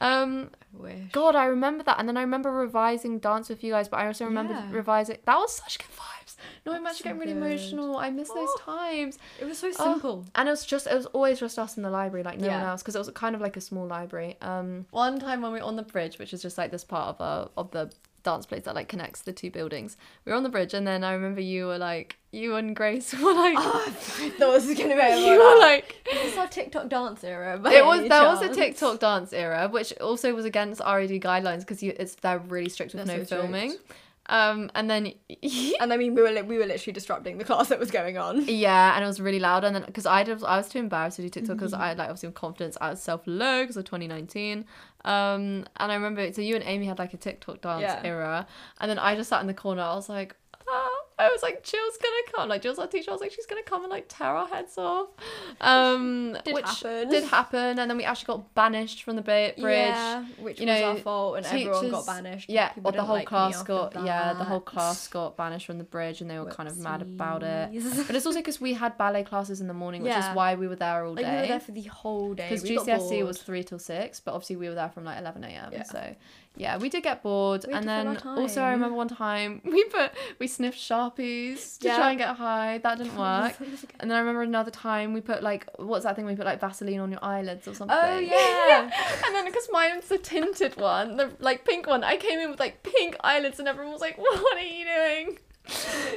Um, 0.00 0.50
I. 0.72 1.08
God, 1.12 1.36
I 1.36 1.46
remember 1.46 1.84
that. 1.84 1.98
And 1.98 2.08
then 2.08 2.16
I 2.16 2.22
remember 2.22 2.50
revising 2.50 3.18
dance 3.20 3.48
with 3.48 3.62
you 3.62 3.72
guys, 3.72 3.88
but 3.88 3.98
I 4.00 4.06
also 4.06 4.24
remember 4.24 4.54
Yeah. 4.54 4.66
revising. 4.70 5.18
That 5.24 5.36
was 5.36 5.56
such 5.56 5.78
good 5.78 5.86
vibes. 5.96 6.36
No, 6.66 6.72
I'm 6.72 6.84
actually 6.86 6.98
so 6.98 7.04
getting 7.16 7.20
really 7.20 7.32
good. 7.32 7.42
emotional. 7.60 7.96
I 7.96 8.10
miss 8.10 8.28
those 8.28 8.48
Oh. 8.48 8.58
times. 8.64 9.18
It 9.40 9.44
was 9.44 9.58
so 9.58 9.68
Oh, 9.68 9.92
simple. 9.94 10.24
and 10.34 10.48
it 10.48 10.50
was 10.50 10.64
just, 10.66 10.86
it 10.86 10.94
was 10.94 11.06
always 11.06 11.38
just 11.40 11.58
us 11.58 11.76
in 11.76 11.82
the 11.82 11.90
library, 11.90 12.24
like 12.24 12.38
no 12.38 12.48
one 12.48 12.62
else, 12.62 12.82
because 12.82 12.96
it 12.96 12.98
was 12.98 13.10
kind 13.10 13.34
of 13.34 13.40
like 13.40 13.56
a 13.56 13.60
small 13.60 13.86
library. 13.86 14.36
Um, 14.40 14.86
one 14.90 15.18
time 15.20 15.42
when 15.42 15.52
we 15.52 15.60
were 15.60 15.64
on 15.64 15.76
the 15.76 15.82
bridge, 15.82 16.18
which 16.18 16.32
is 16.34 16.42
just 16.42 16.58
like 16.58 16.70
this 16.70 16.82
part 16.84 17.16
of 17.16 17.20
a 17.20 17.50
of 17.56 17.70
the 17.70 17.92
dance 18.24 18.46
place 18.46 18.62
that 18.64 18.74
like 18.74 18.88
connects 18.88 19.22
the 19.22 19.32
two 19.32 19.50
buildings, 19.50 19.96
we 20.24 20.32
were 20.32 20.36
on 20.36 20.42
the 20.42 20.48
bridge, 20.48 20.74
and 20.74 20.86
then 20.86 21.04
I 21.04 21.12
remember 21.12 21.40
you 21.40 21.66
were 21.66 21.78
like, 21.78 22.16
you 22.32 22.56
and 22.56 22.74
Grace 22.74 23.12
were 23.22 23.32
like, 23.34 23.56
I 23.56 23.90
thought 23.90 24.54
this 24.54 24.66
was 24.66 24.76
gonna 24.76 24.96
be 24.96 25.24
you 25.26 25.38
were 25.38 25.58
like, 25.60 25.96
Is 26.12 26.22
this 26.30 26.36
our 26.38 26.48
TikTok 26.48 26.88
dance 26.88 27.22
era? 27.22 27.54
it 27.70 27.84
was 27.84 28.08
there 28.08 28.22
was 28.24 28.42
a? 28.42 28.48
TikTok 28.52 28.98
dance 28.98 29.32
era, 29.32 29.68
which 29.68 29.92
also 30.00 30.34
was 30.34 30.44
against 30.44 30.80
RAD 30.80 31.10
guidelines 31.10 31.60
because 31.60 31.82
you 31.82 31.94
it's 31.98 32.16
they're 32.16 32.38
really 32.40 32.68
strict 32.70 32.94
with 32.94 33.06
They're 33.06 33.16
no 33.18 33.22
so 33.22 33.26
strict. 33.26 33.42
filming. 33.44 33.74
Um, 34.26 34.70
and 34.74 34.88
then 34.88 35.12
And 35.80 35.92
I 35.92 35.98
mean, 35.98 36.14
we 36.14 36.22
were 36.22 36.30
li- 36.30 36.40
we 36.42 36.56
were 36.56 36.64
literally 36.64 36.94
disrupting 36.94 37.36
the 37.36 37.44
class 37.44 37.68
that 37.68 37.78
was 37.78 37.90
going 37.90 38.16
on. 38.16 38.46
Yeah, 38.48 38.94
and 38.94 39.04
it 39.04 39.06
was 39.06 39.20
really 39.20 39.38
loud. 39.38 39.64
And 39.64 39.76
then 39.76 39.84
because 39.84 40.06
I 40.06 40.22
did, 40.22 40.42
I 40.42 40.56
was 40.56 40.68
too 40.70 40.78
embarrassed 40.78 41.16
to 41.16 41.22
do 41.22 41.28
TikTok 41.28 41.56
because 41.58 41.74
I 41.74 41.88
like 41.92 42.08
obviously 42.08 42.28
with 42.30 42.34
confidence. 42.36 42.78
I 42.80 42.88
was 42.90 43.02
self 43.02 43.20
low 43.26 43.62
because 43.64 43.76
of 43.76 43.84
2019. 43.84 44.64
Um, 45.04 45.66
and 45.76 45.92
I 45.92 45.94
remember 45.94 46.32
so 46.32 46.40
you 46.42 46.54
and 46.54 46.64
Amy 46.64 46.86
had 46.86 46.98
like 46.98 47.12
a 47.14 47.16
TikTok 47.18 47.60
dance 47.60 47.82
Yeah. 47.82 48.00
era, 48.04 48.46
and 48.80 48.90
then 48.90 48.98
I 48.98 49.14
just 49.16 49.28
sat 49.28 49.40
in 49.40 49.46
the 49.46 49.54
corner. 49.54 49.82
I 49.82 49.94
was 49.94 50.08
like. 50.08 50.36
I 51.18 51.28
was 51.28 51.42
like, 51.42 51.62
Jill's 51.62 51.96
gonna 52.02 52.32
come. 52.34 52.48
Like, 52.48 52.60
Jill's 52.62 52.78
our 52.78 52.86
teacher. 52.88 53.10
I 53.10 53.14
was 53.14 53.20
like, 53.20 53.30
she's 53.32 53.46
gonna 53.46 53.62
come 53.62 53.82
and 53.82 53.90
like 53.90 54.06
tear 54.08 54.28
our 54.28 54.48
heads 54.48 54.76
off. 54.76 55.08
Um, 55.60 56.36
Did 56.44 56.54
which 56.54 56.64
happen. 56.66 57.08
did 57.08 57.24
happen, 57.24 57.78
and 57.78 57.90
then 57.90 57.96
we 57.96 58.04
actually 58.04 58.26
got 58.26 58.54
banished 58.54 59.02
from 59.04 59.16
the 59.16 59.22
ba- 59.22 59.54
bridge. 59.58 59.88
Yeah, 59.88 60.24
which 60.40 60.60
You 60.60 60.66
was 60.66 60.80
know, 60.80 60.88
our 60.90 60.96
fault, 60.96 61.36
and 61.38 61.46
everyone 61.46 61.90
got 61.90 62.06
banished. 62.06 62.50
Yeah, 62.50 62.72
or 62.82 62.92
the 62.92 63.02
whole 63.04 63.16
like 63.16 63.26
class 63.26 63.62
got 63.62 63.94
yeah, 64.04 64.34
the 64.34 64.44
whole 64.44 64.60
class 64.60 65.06
got 65.08 65.36
banished 65.36 65.66
from 65.66 65.78
the 65.78 65.84
bridge, 65.84 66.20
and 66.20 66.28
they 66.30 66.38
were 66.38 66.50
kind 66.50 66.68
of 66.68 66.78
mad 66.78 67.02
about 67.02 67.42
it. 67.42 67.70
Whoopsies. 67.72 68.06
But 68.06 68.16
it's 68.16 68.26
also 68.26 68.40
because 68.40 68.60
we 68.60 68.72
had 68.74 68.98
ballet 68.98 69.22
classes 69.22 69.60
in 69.60 69.68
the 69.68 69.74
morning, 69.74 70.02
which 70.02 70.10
Yeah. 70.10 70.30
is 70.30 70.36
why 70.36 70.54
we 70.56 70.66
were 70.68 70.76
there 70.76 71.04
all 71.04 71.14
day. 71.14 71.22
Like 71.22 71.32
we 71.32 71.40
were 71.42 71.46
there 71.46 71.60
for 71.60 71.72
the 71.72 71.82
whole 71.82 72.34
day. 72.34 72.48
Because 72.50 72.64
GCSE 72.68 73.24
was 73.24 73.40
three 73.40 73.62
till 73.62 73.78
six, 73.78 74.20
but 74.20 74.32
obviously 74.34 74.56
we 74.56 74.68
were 74.68 74.74
there 74.74 74.90
from 74.90 75.04
like 75.04 75.18
eleven 75.18 75.44
a.m. 75.44 75.70
Yeah. 75.72 75.84
So 75.84 76.14
yeah, 76.56 76.76
we 76.78 76.88
did 76.88 77.02
get 77.02 77.22
bored, 77.22 77.64
We 77.66 77.74
and 77.74 77.88
then 77.88 78.16
also 78.24 78.62
I 78.62 78.70
remember 78.70 78.94
one 78.96 79.08
time 79.08 79.60
we 79.64 79.84
put 79.84 80.12
we 80.38 80.46
sniffed 80.46 80.78
sharpies 80.78 81.78
to 81.80 81.88
Yeah. 81.88 81.96
try 81.96 82.10
and 82.10 82.18
get 82.18 82.36
high. 82.36 82.78
That 82.78 82.98
didn't 82.98 83.16
work. 83.28 83.54
and 83.98 84.10
then 84.10 84.16
I 84.16 84.20
remember 84.20 84.42
another 84.42 84.70
time 84.70 85.12
we 85.12 85.20
put 85.20 85.42
like 85.42 85.66
what's 85.78 86.04
that 86.04 86.14
thing 86.16 86.26
we 86.26 86.36
put 86.36 86.46
like 86.46 86.60
Vaseline 86.60 87.00
on 87.00 87.10
your 87.10 87.24
eyelids 87.24 87.66
or 87.66 87.70
oh, 87.70 87.74
something. 87.74 87.98
Oh 88.00 88.18
yeah. 88.18 88.90
And 89.26 89.34
then 89.34 89.44
because 89.46 89.68
mine's 89.72 90.08
the 90.08 90.18
tinted 90.18 90.76
one, 90.76 91.16
the 91.16 91.30
like 91.40 91.64
pink 91.64 91.86
one, 91.86 92.04
I 92.04 92.16
came 92.16 92.38
in 92.38 92.50
with 92.50 92.60
like 92.60 92.82
pink 92.82 93.16
eyelids, 93.22 93.58
and 93.58 93.66
everyone 93.66 93.92
was 93.92 94.00
like, 94.00 94.16
"What 94.18 94.56
are 94.56 94.60
you 94.60 94.84
doing?" 94.84 95.38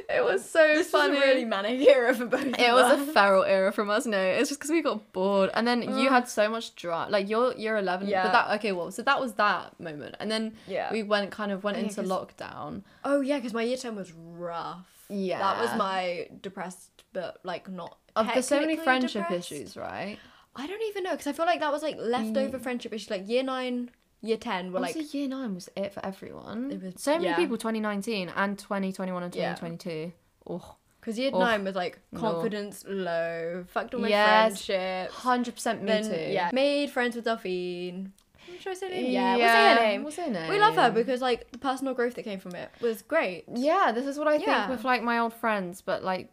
It 0.10 0.24
was 0.24 0.50
so 0.50 0.60
this 0.60 0.90
funny. 0.90 1.16
was 1.16 1.24
a 1.24 1.26
really 1.28 1.46
manic 1.46 1.82
era 1.86 2.16
for 2.16 2.26
both. 2.26 2.46
it 2.46 2.74
was 2.74 3.00
a 3.02 3.12
feral 3.12 3.44
era 3.44 3.72
from 3.74 3.90
us. 3.90 4.06
No, 4.06 4.18
it's 4.18 4.50
just 4.50 4.60
because 4.60 4.72
we 4.72 4.82
got 4.82 5.12
bored, 5.12 5.50
and 5.54 5.68
then 5.68 5.82
you 5.82 6.10
had 6.10 6.30
so 6.30 6.50
much 6.50 6.76
drama. 6.76 7.12
Like 7.12 7.30
you're 7.30 7.54
you're 7.56 7.78
eleven, 7.78 8.08
Yeah. 8.08 8.24
but 8.24 8.32
that 8.32 8.56
okay. 8.56 8.72
Well, 8.72 8.90
so 8.92 9.02
that 9.04 9.20
was 9.20 9.34
that 9.34 9.78
moment, 9.80 10.16
and 10.20 10.32
then 10.32 10.54
Yeah. 10.66 10.92
we 10.92 11.04
went 11.04 11.32
kind 11.32 11.52
of 11.52 11.64
went 11.64 11.78
into 11.78 12.02
lockdown. 12.04 12.84
Oh 13.04 13.22
yeah, 13.22 13.38
because 13.38 13.54
my 13.54 13.64
year 13.64 13.78
ten 13.78 13.96
was 13.96 14.12
rough. 14.14 14.88
Yeah, 15.10 15.40
That 15.40 15.62
was 15.62 15.78
my 15.78 16.30
depressed, 16.42 17.04
but 17.14 17.40
like 17.44 17.70
not. 17.70 17.98
Of 18.16 18.28
there's 18.28 18.48
so 18.48 18.60
many 18.60 18.76
friendship 18.78 19.24
depressed. 19.24 19.52
issues, 19.52 19.78
right? 19.78 20.18
I 20.56 20.66
don't 20.66 20.82
even 20.84 21.04
know 21.04 21.12
because 21.12 21.28
I 21.28 21.34
feel 21.34 21.46
like 21.46 21.60
that 21.60 21.72
was 21.72 21.84
like 21.84 21.98
leftover 22.00 22.58
mm. 22.58 22.62
friendship 22.62 22.92
issues. 22.94 23.10
Like 23.12 23.28
year 23.28 23.44
nine, 23.44 23.92
year 24.22 24.38
ten 24.38 24.72
were 24.72 24.80
like 24.80 25.14
year 25.14 25.28
nine 25.28 25.54
was 25.56 25.70
it 25.76 25.94
for 25.94 26.06
everyone. 26.06 26.72
It 26.72 26.82
was- 26.82 26.94
so 26.98 27.14
many 27.14 27.26
yeah. 27.26 27.36
people, 27.36 27.58
2019 27.58 28.30
and 28.36 28.58
2021 28.58 29.24
and 29.24 29.36
Yeah. 29.36 29.54
2022. 29.56 30.12
Oh, 30.50 30.76
because 31.00 31.18
year 31.20 31.32
Oh, 31.34 31.40
nine 31.40 31.64
was 31.64 31.76
like 31.76 32.00
no. 32.12 32.20
confidence 32.20 32.84
low, 32.88 33.64
fucked 33.70 33.94
all 33.94 34.02
my 34.02 34.08
Yes. 34.10 34.66
friendships. 34.66 35.14
100% 35.16 35.82
me 35.82 35.88
then 35.88 36.04
too. 36.04 36.32
yeah, 36.34 36.50
made 36.54 36.90
friends 36.90 37.16
with 37.16 37.26
Delphine. 37.26 38.12
Should 38.60 38.72
I 38.72 38.74
say 38.76 38.88
her 38.88 38.94
name? 38.96 39.12
Yeah, 39.12 39.36
we'll 39.36 39.48
say 39.48 39.70
her 39.70 39.76
name. 39.90 40.04
What's 40.04 40.16
her 40.18 40.30
name? 40.30 40.50
We 40.50 40.58
love 40.60 40.76
her 40.76 40.90
because 40.90 41.22
like 41.22 41.52
the 41.52 41.58
personal 41.58 41.94
growth 41.94 42.16
that 42.16 42.24
came 42.24 42.40
from 42.40 42.56
it 42.56 42.70
was 42.82 43.02
great. 43.02 43.44
Yeah, 43.54 43.92
this 43.94 44.06
is 44.06 44.18
what 44.18 44.28
I 44.28 44.38
think 44.38 44.48
Yeah. 44.48 44.70
with 44.70 44.84
like 44.84 45.04
my 45.04 45.20
old 45.20 45.34
friends, 45.34 45.82
but 45.82 46.04
like 46.04 46.32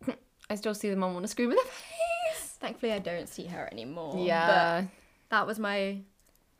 I 0.50 0.54
still 0.54 0.74
see 0.74 0.88
them 0.90 1.02
on 1.02 1.12
want 1.12 1.24
to 1.24 1.28
scream 1.28 1.50
in 1.50 1.56
their 1.56 1.64
face. 2.34 2.56
Thankfully, 2.60 2.92
I 2.92 2.98
don't 3.00 3.28
see 3.28 3.46
her 3.46 3.68
anymore. 3.70 4.14
Yeah. 4.24 4.82
but 4.82 4.88
that 5.36 5.46
was 5.46 5.58
my. 5.58 5.98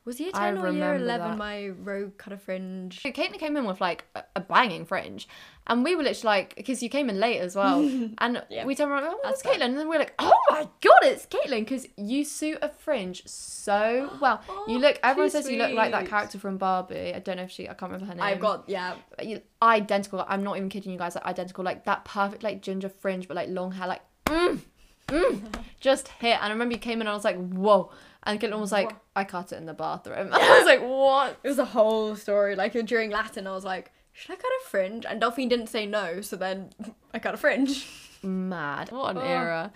Was 0.06 0.20
year 0.20 0.30
I 0.34 0.52
ten 0.52 0.58
or 0.58 0.70
year 0.70 0.94
eleven? 0.94 1.30
that. 1.32 1.36
My 1.36 1.66
rogue 1.68 2.16
cut 2.16 2.32
a 2.32 2.38
fringe. 2.38 3.02
So 3.02 3.10
Kaitlin 3.10 3.38
came 3.40 3.56
in 3.56 3.64
with 3.66 3.80
like 3.80 4.04
a, 4.14 4.22
a 4.36 4.40
banging 4.40 4.84
fringe, 4.86 5.26
and 5.66 5.82
we 5.82 5.96
were 5.96 6.04
literally 6.04 6.36
like, 6.38 6.54
because 6.54 6.80
you 6.80 6.88
came 6.88 7.10
in 7.10 7.18
late 7.18 7.40
as 7.40 7.56
well, 7.56 7.80
and 8.18 8.42
Yeah. 8.48 8.64
we 8.64 8.76
turned 8.76 8.92
around, 8.92 9.02
oh, 9.04 9.18
that's 9.24 9.42
Kaitlin, 9.42 9.62
and 9.62 9.76
then 9.76 9.88
we 9.88 9.96
are 9.96 9.98
like, 9.98 10.14
oh 10.20 10.32
my 10.48 10.68
god, 10.80 11.00
it's 11.02 11.26
Kaitlin, 11.26 11.60
because 11.60 11.88
you 11.96 12.24
suit 12.24 12.58
a 12.62 12.68
fringe 12.68 13.26
so 13.26 14.08
well. 14.20 14.40
you 14.68 14.76
Oh, 14.76 14.80
look, 14.80 15.00
everyone 15.02 15.28
says 15.30 15.50
you 15.50 15.58
look 15.58 15.72
like 15.72 15.90
that 15.90 16.06
character 16.06 16.38
from 16.38 16.56
Barbie. 16.56 17.12
I 17.12 17.18
don't 17.18 17.36
know 17.36 17.42
if 17.42 17.50
she, 17.50 17.64
I 17.68 17.74
can't 17.74 17.90
remember 17.90 18.06
her 18.06 18.14
name. 18.14 18.22
I've 18.24 18.38
got 18.40 18.64
yeah. 18.68 18.94
you- 19.20 19.42
identical. 19.60 20.24
I'm 20.28 20.44
not 20.44 20.56
even 20.56 20.68
kidding 20.68 20.92
you 20.92 20.98
guys. 20.98 21.16
Like 21.16 21.24
identical, 21.26 21.64
like 21.64 21.84
that 21.86 22.04
perfect 22.04 22.44
like 22.44 22.62
ginger 22.62 22.88
fringe, 22.88 23.26
but 23.26 23.34
like 23.34 23.48
long 23.48 23.72
hair, 23.72 23.88
like 23.88 24.02
mm, 24.26 24.60
mm, 25.08 25.42
just 25.80 26.06
hit. 26.08 26.34
And 26.36 26.44
I 26.44 26.48
remember 26.50 26.74
you 26.74 26.80
came 26.80 27.00
in 27.00 27.08
and 27.08 27.08
I 27.08 27.14
was 27.14 27.24
like, 27.24 27.36
whoa. 27.50 27.90
And 28.26 28.38
Kaitlin 28.40 28.60
was 28.60 28.72
like, 28.72 28.90
Wha- 28.90 28.98
I 29.14 29.24
cut 29.24 29.52
it 29.52 29.56
in 29.56 29.64
the 29.66 29.72
bathroom. 29.72 30.28
I 30.32 30.58
was 30.58 30.66
like, 30.66 30.82
what? 30.82 31.38
It 31.42 31.48
was 31.48 31.58
a 31.58 31.64
whole 31.64 32.16
story. 32.16 32.56
Like 32.56 32.72
during 32.86 33.10
Latin, 33.10 33.46
I 33.46 33.52
was 33.52 33.64
like, 33.64 33.92
should 34.12 34.32
I 34.32 34.36
cut 34.36 34.50
a 34.64 34.68
fringe? 34.68 35.04
And 35.08 35.20
Delphine 35.20 35.48
didn't 35.48 35.68
say 35.68 35.86
no, 35.86 36.20
so 36.20 36.36
then 36.36 36.70
I 37.14 37.18
cut 37.20 37.34
a 37.34 37.36
fringe. 37.38 37.86
Mad. 38.22 38.90
What 38.90 39.12
an 39.12 39.18
Oh. 39.18 39.24
era. 39.24 39.72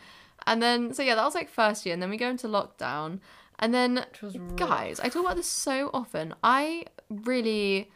And 0.47 0.61
then 0.63 0.93
so 0.95 1.03
yeah, 1.03 1.15
that 1.15 1.25
was 1.25 1.35
like 1.35 1.49
first 1.49 1.87
year, 1.87 1.93
and 1.93 2.03
then 2.03 2.11
we 2.11 2.17
go 2.17 2.29
into 2.29 2.49
lockdown. 2.49 3.21
And 3.59 3.73
then 3.75 4.05
guys, 4.57 4.99
I 4.99 5.11
talk 5.11 5.23
about 5.23 5.37
this 5.37 5.47
so 5.47 5.91
often. 5.93 6.35
I 6.43 6.85
really 7.11 7.91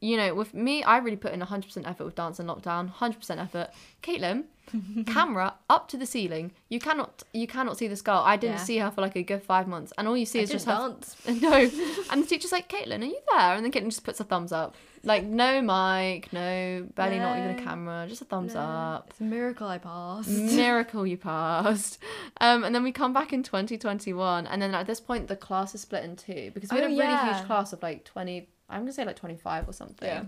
you 0.00 0.16
know, 0.16 0.34
with 0.34 0.52
me, 0.54 0.82
I 0.82 0.98
really 0.98 1.16
put 1.16 1.32
in 1.32 1.40
100% 1.40 1.88
effort 1.88 2.04
with 2.04 2.14
dance 2.14 2.38
and 2.38 2.48
lockdown. 2.48 2.92
100% 2.92 3.38
effort. 3.42 3.70
Kaitlin, 4.02 4.44
camera 5.06 5.54
up 5.70 5.88
to 5.88 5.96
the 5.96 6.06
ceiling. 6.06 6.52
You 6.68 6.80
cannot, 6.80 7.22
you 7.32 7.46
cannot 7.46 7.78
see 7.78 7.88
this 7.88 8.02
girl. 8.02 8.22
I 8.24 8.36
didn't 8.36 8.56
Yeah. 8.58 8.64
see 8.64 8.78
her 8.78 8.90
for 8.90 9.00
like 9.00 9.16
a 9.16 9.22
good 9.22 9.42
five 9.42 9.66
months, 9.68 9.92
and 9.96 10.06
all 10.06 10.16
you 10.16 10.26
see 10.26 10.40
I 10.40 10.42
is 10.42 10.50
just 10.50 10.66
didn't 10.66 10.78
her. 10.80 10.88
dance. 10.90 11.16
No, 11.42 11.70
and 12.10 12.22
the 12.22 12.26
teacher's 12.26 12.52
like, 12.52 12.68
Kaitlin, 12.68 13.02
are 13.02 13.06
you 13.06 13.18
there? 13.32 13.54
And 13.54 13.64
then 13.64 13.72
Kaitlin 13.72 13.86
just 13.90 14.04
puts 14.04 14.20
a 14.20 14.24
thumbs 14.24 14.52
up, 14.52 14.74
like 15.02 15.24
no 15.24 15.62
mic, 15.62 16.32
no, 16.32 16.86
barely 16.94 17.18
not 17.18 17.38
even 17.38 17.50
a 17.58 17.62
camera, 17.62 18.06
just 18.08 18.22
a 18.22 18.24
thumbs 18.26 18.54
No, 18.54 18.60
up. 18.60 19.06
It's 19.10 19.20
a 19.20 19.24
miracle 19.24 19.66
I 19.68 19.78
passed. 19.78 20.28
Miracle 20.62 21.06
you 21.06 21.16
passed. 21.16 21.98
Um, 22.40 22.64
and 22.64 22.74
then 22.74 22.82
we 22.82 22.92
come 22.92 23.12
back 23.12 23.32
in 23.32 23.42
2021, 23.42 24.46
and 24.46 24.60
then 24.60 24.74
at 24.74 24.86
this 24.86 25.00
point 25.00 25.28
the 25.28 25.36
class 25.36 25.74
is 25.74 25.80
split 25.80 26.04
in 26.04 26.16
two 26.16 26.50
because 26.54 26.70
we 26.70 26.76
had 26.80 26.90
Oh, 26.90 26.94
a 26.94 26.98
really 26.98 27.32
huge 27.34 27.46
class 27.46 27.72
of 27.72 27.82
like 27.82 28.04
20. 28.04 28.48
I'm 28.68 28.80
gonna 28.80 28.92
say 28.92 29.04
like 29.04 29.16
25 29.16 29.68
or 29.68 29.72
something. 29.72 30.08
Yeah. 30.08 30.24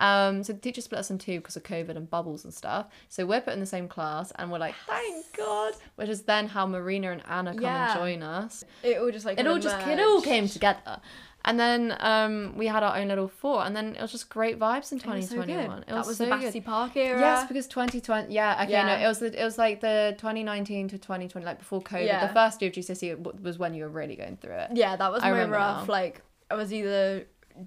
Um, 0.00 0.44
so 0.44 0.52
the 0.52 0.60
teacher 0.60 0.80
split 0.80 1.00
us 1.00 1.10
in 1.10 1.18
two 1.18 1.38
because 1.40 1.56
of 1.56 1.64
COVID 1.64 1.96
and 1.96 2.08
bubbles 2.08 2.44
and 2.44 2.54
stuff. 2.54 2.86
So 3.08 3.26
we're 3.26 3.40
put 3.40 3.54
in 3.54 3.60
the 3.60 3.66
same 3.66 3.88
class, 3.88 4.30
and 4.36 4.50
we're 4.52 4.58
like, 4.58 4.74
thank 4.86 5.36
God. 5.36 5.74
Which 5.96 6.08
is 6.08 6.22
then 6.22 6.46
how 6.46 6.66
Marina 6.66 7.10
and 7.10 7.22
Anna 7.28 7.52
come 7.54 7.62
Yeah. 7.64 7.90
and 7.92 7.98
join 7.98 8.22
us. 8.22 8.62
It 8.84 8.98
all 8.98 9.10
just 9.10 9.26
like 9.26 9.40
It 9.40 9.46
all 9.46 9.58
just 9.58 9.76
it 9.86 9.98
all 9.98 10.20
came 10.22 10.48
together. 10.48 11.00
And 11.44 11.58
then 11.58 11.96
um, 12.00 12.54
we 12.56 12.66
had 12.66 12.82
our 12.82 12.96
own 12.96 13.08
little 13.08 13.26
four, 13.28 13.64
and 13.64 13.74
then 13.74 13.94
it 13.96 14.02
was 14.02 14.12
just 14.12 14.28
great 14.28 14.58
vibes 14.58 14.92
in 14.92 14.98
It 14.98 15.06
was 15.06 15.28
so 15.28 15.36
2021. 15.36 15.66
good. 15.68 15.82
It 15.82 15.86
that 15.86 15.94
was, 15.96 16.06
was 16.08 16.16
so 16.18 16.24
the. 16.26 16.30
Battersea 16.30 16.60
Park 16.60 16.96
era. 16.96 17.18
Yes, 17.20 17.48
because 17.48 17.66
2020. 17.68 18.32
Yeah, 18.32 18.64
okay, 18.64 18.82
no, 18.84 18.94
it 19.04 19.06
was 19.08 19.18
the, 19.20 19.40
it 19.40 19.44
was 19.44 19.56
like 19.56 19.80
the 19.80 20.14
2019 20.18 20.88
to 20.88 20.98
2020, 20.98 21.44
like 21.46 21.58
before 21.58 21.80
COVID. 21.80 22.06
Yeah. 22.06 22.26
The 22.26 22.32
first 22.34 22.60
year 22.60 22.68
of 22.70 22.74
GCSE 22.76 23.40
was 23.42 23.58
when 23.58 23.72
you 23.74 23.84
were 23.84 23.88
really 23.90 24.14
going 24.16 24.36
through 24.36 24.54
it. 24.54 24.70
Yeah, 24.74 24.94
that 24.96 25.10
was 25.10 25.22
I 25.22 25.30
very 25.32 25.48
rough. 25.48 25.86
now. 25.88 25.92
Like 25.92 26.22
I 26.50 26.54
was 26.54 26.72
either 26.72 27.26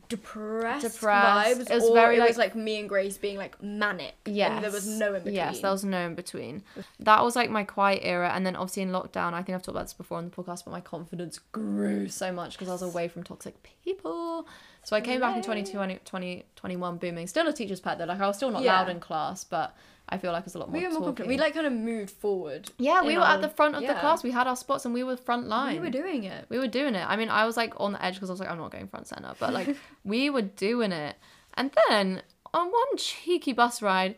depressed, 0.10 0.83
Depressed. 0.93 1.60
vibes. 1.60 1.69
It 1.69 1.74
was 1.81 1.89
very, 1.89 2.17
it 2.17 2.19
like- 2.19 2.29
was 2.29 2.38
like 2.38 2.55
me 2.55 2.79
and 2.79 2.89
Grace 2.89 3.17
being 3.17 3.38
like 3.38 3.62
manic. 3.62 4.13
Yes. 4.25 4.51
And 4.51 4.63
there 4.63 4.71
was 4.71 4.88
no 4.88 5.07
in 5.15 5.24
between. 5.24 5.36
Yes, 5.36 5.60
there 5.62 5.71
was 5.71 5.83
no 5.86 6.05
in 6.05 6.15
between. 6.15 6.63
That 7.00 7.24
was 7.24 7.36
like 7.36 7.50
my 7.50 7.63
quiet 7.63 8.01
era. 8.03 8.31
And 8.33 8.45
then 8.45 8.55
obviously 8.55 8.83
in 8.83 8.89
lockdown, 8.91 9.33
I 9.33 9.43
think 9.43 9.55
I've 9.55 9.62
talked 9.63 9.69
about 9.69 9.83
this 9.83 9.93
before 9.93 10.17
on 10.17 10.25
the 10.25 10.31
podcast, 10.36 10.65
but 10.65 10.71
my 10.71 10.81
confidence 10.81 11.39
grew 11.51 12.07
so 12.07 12.31
much 12.31 12.53
because 12.53 12.69
I 12.69 12.74
was 12.74 12.81
away 12.81 13.07
from 13.07 13.24
toxic 13.24 13.55
people. 13.83 14.48
So 14.83 14.95
I 14.95 15.01
came 15.01 15.19
back 15.19 15.36
in 15.36 15.41
2020, 15.43 15.95
2021 16.05 16.98
booming. 16.98 17.27
Still 17.27 17.48
a 17.48 17.53
teacher's 17.53 17.79
pet 17.79 17.98
though. 18.00 18.05
Like 18.05 18.19
I 18.19 18.27
was 18.27 18.36
still 18.38 18.51
not 18.51 18.63
Yeah. 18.63 18.79
loud 18.79 18.89
in 18.89 19.00
class, 19.00 19.43
but 19.43 19.75
I 20.11 20.17
feel 20.17 20.31
like 20.33 20.45
it's 20.45 20.55
a 20.55 20.59
lot 20.59 20.69
more 20.69 20.79
we 20.79 20.85
were 20.85 20.91
more 20.91 20.99
talking. 20.99 21.15
confident. 21.25 21.29
We 21.29 21.37
like 21.37 21.53
kind 21.53 21.65
of 21.67 21.73
moved 21.73 22.11
forward. 22.11 22.69
yeah, 22.77 23.01
we 23.01 23.13
in 23.13 23.19
were 23.19 23.25
our- 23.25 23.35
at 23.35 23.41
the 23.41 23.49
front 23.49 23.75
of 23.75 23.81
the 23.81 23.87
yeah. 23.87 23.99
class. 24.01 24.23
We 24.23 24.31
had 24.31 24.45
our 24.45 24.55
spots 24.57 24.83
and 24.85 24.93
we 24.93 25.03
were 25.03 25.15
front 25.15 25.47
line. 25.47 25.75
We 25.75 25.79
were 25.81 25.89
doing 25.89 26.25
it. 26.25 26.45
We 26.49 26.57
were 26.59 26.67
doing 26.67 26.95
it. 26.95 27.05
I 27.07 27.15
mean, 27.15 27.29
I 27.29 27.45
was 27.45 27.55
like 27.55 27.73
on 27.77 27.93
the 27.93 28.03
edge 28.05 28.15
because 28.15 28.29
I 28.29 28.33
was 28.33 28.39
like, 28.39 28.49
I'm 28.49 28.57
not 28.57 28.71
going 28.71 28.87
front 28.87 29.07
center, 29.07 29.33
but 29.39 29.53
like 29.53 29.75
we 30.03 30.29
were 30.29 30.41
doing 30.41 30.91
it. 30.91 31.15
And 31.55 31.71
then 31.89 32.21
on 32.53 32.67
one 32.67 32.97
cheeky 32.97 33.53
bus 33.53 33.81
ride, 33.81 34.15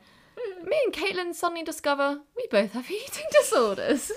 me 0.64 0.78
and 0.86 0.94
Kaitlin 0.94 1.34
suddenly 1.36 1.64
discover 1.64 2.20
we 2.36 2.48
both 2.50 2.72
have 2.74 2.90
eating 2.90 3.26
disorders, 3.32 4.12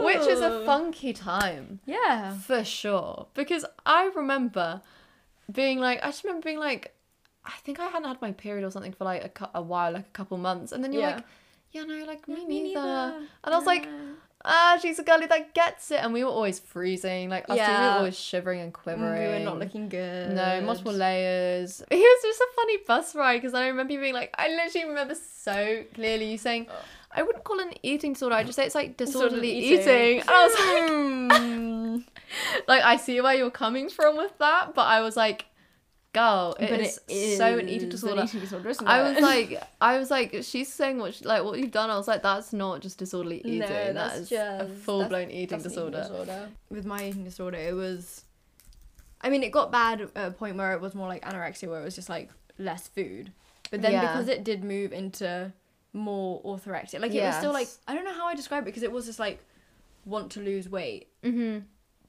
which 0.00 0.18
is 0.26 0.40
a 0.40 0.64
funky 0.64 1.12
time 1.12 1.80
Yeah. 1.86 2.34
for 2.38 2.62
sure. 2.64 3.26
Because 3.34 3.64
I 3.86 4.10
remember 4.14 4.82
being 5.50 5.78
like, 5.80 6.00
I 6.02 6.06
just 6.08 6.24
remember 6.24 6.44
being 6.44 6.58
like, 6.58 6.93
I 7.46 7.52
think 7.64 7.78
I 7.80 7.86
hadn't 7.88 8.08
had 8.08 8.20
my 8.22 8.32
period 8.32 8.64
or 8.66 8.70
something 8.70 8.92
for 8.92 9.04
like 9.04 9.24
a, 9.24 9.28
cou- 9.28 9.50
a 9.54 9.62
while, 9.62 9.92
like 9.92 10.06
a 10.06 10.10
couple 10.12 10.38
months, 10.38 10.72
and 10.72 10.82
then 10.82 10.92
you're 10.92 11.02
Yeah. 11.02 11.16
like, 11.16 11.24
yeah, 11.72 11.84
no, 11.84 12.04
like 12.04 12.26
me, 12.28 12.40
Yeah, 12.40 12.46
me 12.48 12.62
neither. 12.62 12.80
neither. 12.80 13.16
And 13.44 13.54
I 13.54 13.56
was 13.58 13.66
like, 13.66 13.88
ah, 14.44 14.78
she's 14.80 14.98
a 14.98 15.02
girlie 15.02 15.26
that 15.26 15.54
gets 15.54 15.90
it. 15.90 15.96
And 16.02 16.12
we 16.12 16.22
were 16.24 16.30
always 16.30 16.58
freezing. 16.60 17.28
Like, 17.30 17.44
us 17.50 17.58
two, 17.58 17.72
we 17.72 17.88
were 17.88 17.92
always 17.96 18.18
shivering 18.18 18.60
and 18.60 18.72
Mm, 18.72 18.76
quivering. 18.82 19.22
we 19.22 19.28
were 19.28 19.40
not 19.44 19.58
looking 19.58 19.88
good. 19.88 20.30
No, 20.30 20.60
multiple 20.62 20.92
layers. 20.92 21.82
It 21.90 21.96
was 21.96 22.22
just 22.22 22.40
a 22.40 22.46
funny 22.56 22.76
bus 22.86 23.14
ride 23.14 23.38
because 23.42 23.54
I 23.54 23.66
remember 23.68 23.92
you 23.92 24.00
being 24.00 24.14
like, 24.14 24.34
I 24.38 24.48
literally 24.48 24.88
remember 24.88 25.14
so 25.16 25.84
clearly 25.94 26.30
you 26.30 26.38
saying, 26.38 26.68
I 27.10 27.22
wouldn't 27.22 27.44
call 27.44 27.58
it 27.60 27.66
an 27.68 27.74
eating 27.82 28.12
disorder. 28.14 28.36
I'd 28.36 28.46
just 28.46 28.56
say 28.56 28.64
it's 28.66 28.74
like 28.74 28.96
disorderly 28.96 29.54
Disorderly 29.54 29.58
eating. 29.58 29.80
eating. 29.80 30.20
And 30.20 30.30
I 30.30 30.44
was 30.46 31.98
like, 31.98 32.68
like, 32.68 32.82
I 32.84 32.96
see 32.96 33.20
where 33.20 33.34
you're 33.34 33.50
coming 33.50 33.88
from 33.88 34.16
with 34.16 34.36
that, 34.38 34.74
but 34.74 34.82
I 34.86 35.00
was 35.00 35.16
like, 35.16 35.46
girl, 36.14 36.56
But 36.58 36.70
it's 36.70 36.98
so 37.36 37.58
an 37.58 37.68
eating 37.68 37.88
is 37.88 38.00
disorder. 38.00 38.22
eating 38.24 38.40
disorder, 38.40 38.68
isn't 38.70 38.86
I 38.88 39.02
was 39.02 39.20
like, 39.20 39.62
I 39.80 39.98
was 39.98 40.10
like, 40.10 40.34
she's 40.42 40.72
saying 40.72 40.98
what, 40.98 41.12
she, 41.14 41.24
like, 41.26 41.44
what 41.44 41.58
you've 41.58 41.70
done. 41.72 41.90
I 41.90 41.96
was 41.98 42.08
like, 42.08 42.22
that's 42.22 42.52
not 42.54 42.80
just 42.80 42.96
disorderly 42.98 43.38
eating. 43.44 43.58
No, 43.58 43.66
that 43.68 43.94
that's 43.94 44.20
is 44.20 44.32
a 44.32 44.70
full 44.82 45.04
blown 45.04 45.30
eating 45.30 45.58
That's 45.58 45.76
an 45.76 45.90
disorder. 45.92 46.48
With 46.70 46.86
my 46.86 47.04
eating 47.08 47.24
disorder, 47.24 47.58
it 47.58 47.74
was. 47.74 48.24
I 49.20 49.28
mean, 49.30 49.42
it 49.42 49.52
got 49.52 49.70
bad 49.70 50.00
at 50.02 50.10
a 50.14 50.30
point 50.30 50.56
where 50.56 50.72
it 50.72 50.80
was 50.80 50.94
more 50.94 51.08
like 51.08 51.22
anorexia, 51.24 51.68
where 51.68 51.80
it 51.80 51.84
was 51.84 51.94
just 51.94 52.08
like 52.08 52.30
less 52.58 52.88
food. 52.88 53.32
But 53.70 53.82
then 53.82 53.92
Yeah. 53.92 54.00
because 54.12 54.28
it 54.28 54.44
did 54.44 54.62
move 54.64 54.92
into 54.92 55.52
more 55.92 56.42
orthorexia, 56.42 57.00
like 57.00 57.12
it 57.12 57.22
was 57.22 57.36
still 57.36 57.52
like 57.52 57.68
I 57.88 57.94
don't 57.94 58.04
know 58.04 58.12
how 58.14 58.26
I 58.26 58.34
describe 58.34 58.62
it 58.62 58.66
because 58.66 58.82
it 58.82 58.92
was 58.92 59.06
just 59.06 59.18
like 59.18 59.42
want 60.04 60.30
to 60.32 60.40
lose 60.40 60.68
weight. 60.68 61.08
Mm-hmm. 61.22 61.60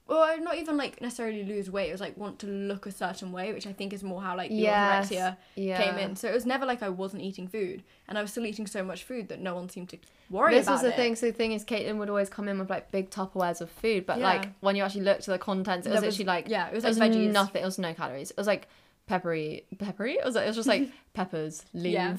Well, 0.07 0.39
not 0.41 0.57
even 0.57 0.77
like 0.77 1.01
necessarily 1.01 1.43
lose 1.43 1.69
weight. 1.71 1.89
It 1.89 1.91
was 1.93 2.01
like 2.01 2.15
want 2.15 2.37
to 2.39 2.47
look 2.47 2.85
a 2.85 2.91
certain 2.91 3.31
way, 3.31 3.51
which 3.53 3.65
I 3.65 3.73
think 3.73 3.91
is 3.91 4.03
more 4.03 4.21
how 4.21 4.37
like 4.37 4.49
the 4.49 4.55
Yes. 4.57 5.09
orthorexia 5.09 5.37
Yeah. 5.55 5.81
came 5.81 5.97
in. 5.97 6.15
So 6.15 6.27
it 6.29 6.33
was 6.33 6.45
never 6.45 6.63
like 6.65 6.83
I 6.83 6.89
wasn't 6.89 7.23
eating 7.23 7.47
food, 7.47 7.81
and 8.07 8.15
I 8.17 8.21
was 8.21 8.29
still 8.31 8.45
eating 8.45 8.67
so 8.67 8.83
much 8.83 9.03
food 9.03 9.29
that 9.29 9.39
no 9.39 9.55
one 9.55 9.67
seemed 9.67 9.89
to 9.89 9.97
worry 10.29 10.53
this 10.53 10.67
about 10.67 10.73
was 10.73 10.81
the 10.83 10.89
it. 10.89 10.95
thing. 10.95 11.15
So 11.15 11.25
the 11.25 11.31
thing 11.33 11.53
is, 11.53 11.65
Kaitlin 11.65 11.97
would 11.97 12.09
always 12.09 12.29
come 12.29 12.47
in 12.47 12.59
with 12.59 12.69
like 12.69 12.91
big 12.91 13.09
Tupperwares 13.09 13.61
of 13.61 13.71
food, 13.71 14.05
but 14.05 14.19
Yeah. 14.19 14.25
like 14.25 14.49
when 14.59 14.75
you 14.75 14.83
actually 14.83 15.01
looked 15.05 15.21
at 15.27 15.31
the 15.31 15.39
contents, 15.39 15.87
it 15.87 15.89
was 15.89 16.01
was- 16.01 16.19
literally 16.19 16.27
like 16.27 16.49
yeah, 16.49 16.67
it 16.67 16.75
was 16.75 16.83
it 16.85 16.89
was 16.89 16.99
veggies. 16.99 17.31
nothing. 17.31 17.63
It 17.63 17.65
was 17.65 17.79
no 17.79 17.93
calories. 17.95 18.29
It 18.29 18.37
was 18.37 18.47
like 18.47 18.67
peppery, 19.07 19.65
peppery. 19.79 20.13
It 20.13 20.25
was 20.25 20.35
like, 20.35 20.43
it 20.45 20.47
was 20.47 20.55
just 20.55 20.67
like 20.67 20.89
peppers, 21.13 21.63
Yeah. 21.73 22.15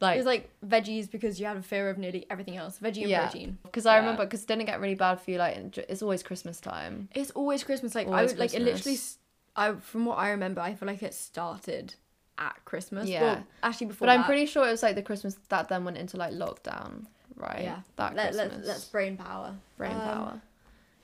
Leaves, 0.00 0.02
It 0.02 0.04
like 0.04 0.16
was 0.16 0.26
like 0.26 0.50
veggies 0.84 1.10
because 1.10 1.40
you 1.40 1.46
had 1.46 1.56
a 1.56 1.62
fear 1.62 1.88
of 1.90 1.98
nearly 1.98 2.26
everything 2.30 2.56
else. 2.56 2.78
Veggie 2.78 3.02
and 3.02 3.10
Yeah. 3.10 3.26
protein. 3.26 3.58
because 3.64 3.86
I 3.86 3.94
Yeah. 3.94 4.00
remember 4.00 4.24
because 4.24 4.42
it 4.42 4.48
didn't 4.48 4.62
it 4.62 4.66
get 4.66 4.80
really 4.80 4.94
bad 4.94 5.20
for 5.20 5.30
you. 5.30 5.38
Like 5.38 5.76
it's 5.78 6.02
always 6.02 6.22
Christmas 6.22 6.60
time. 6.60 7.08
It's 7.14 7.30
always 7.32 7.64
Christmas. 7.64 7.94
Like 7.94 8.06
I 8.06 8.10
Always 8.10 8.30
would 8.32 8.38
like 8.38 8.54
it 8.54 8.60
literally. 8.60 8.96
Christmas. 8.96 9.18
I 9.56 9.72
from 9.74 10.04
what 10.04 10.18
I 10.18 10.30
remember, 10.30 10.60
I 10.60 10.74
feel 10.74 10.86
like 10.86 11.02
it 11.02 11.14
started 11.14 11.94
at 12.38 12.62
Christmas. 12.64 13.08
Yeah. 13.08 13.22
Well, 13.22 13.46
actually 13.62 13.86
before. 13.88 14.06
But 14.06 14.12
I'm 14.12 14.24
pretty 14.24 14.46
sure 14.46 14.66
it 14.68 14.70
was 14.70 14.82
like 14.82 14.94
the 14.96 15.02
Christmas 15.02 15.36
that 15.48 15.68
then 15.68 15.84
went 15.84 15.96
into 15.96 16.16
like 16.18 16.32
lockdown, 16.34 17.06
right? 17.36 17.62
Yeah. 17.62 17.80
that 17.96 18.14
Let, 18.14 18.34
Christmas. 18.34 18.56
let, 18.58 18.66
let's 18.66 18.84
brain 18.86 19.16
power. 19.16 19.54
brain 19.78 19.92
Um, 19.92 20.02
power. 20.02 20.40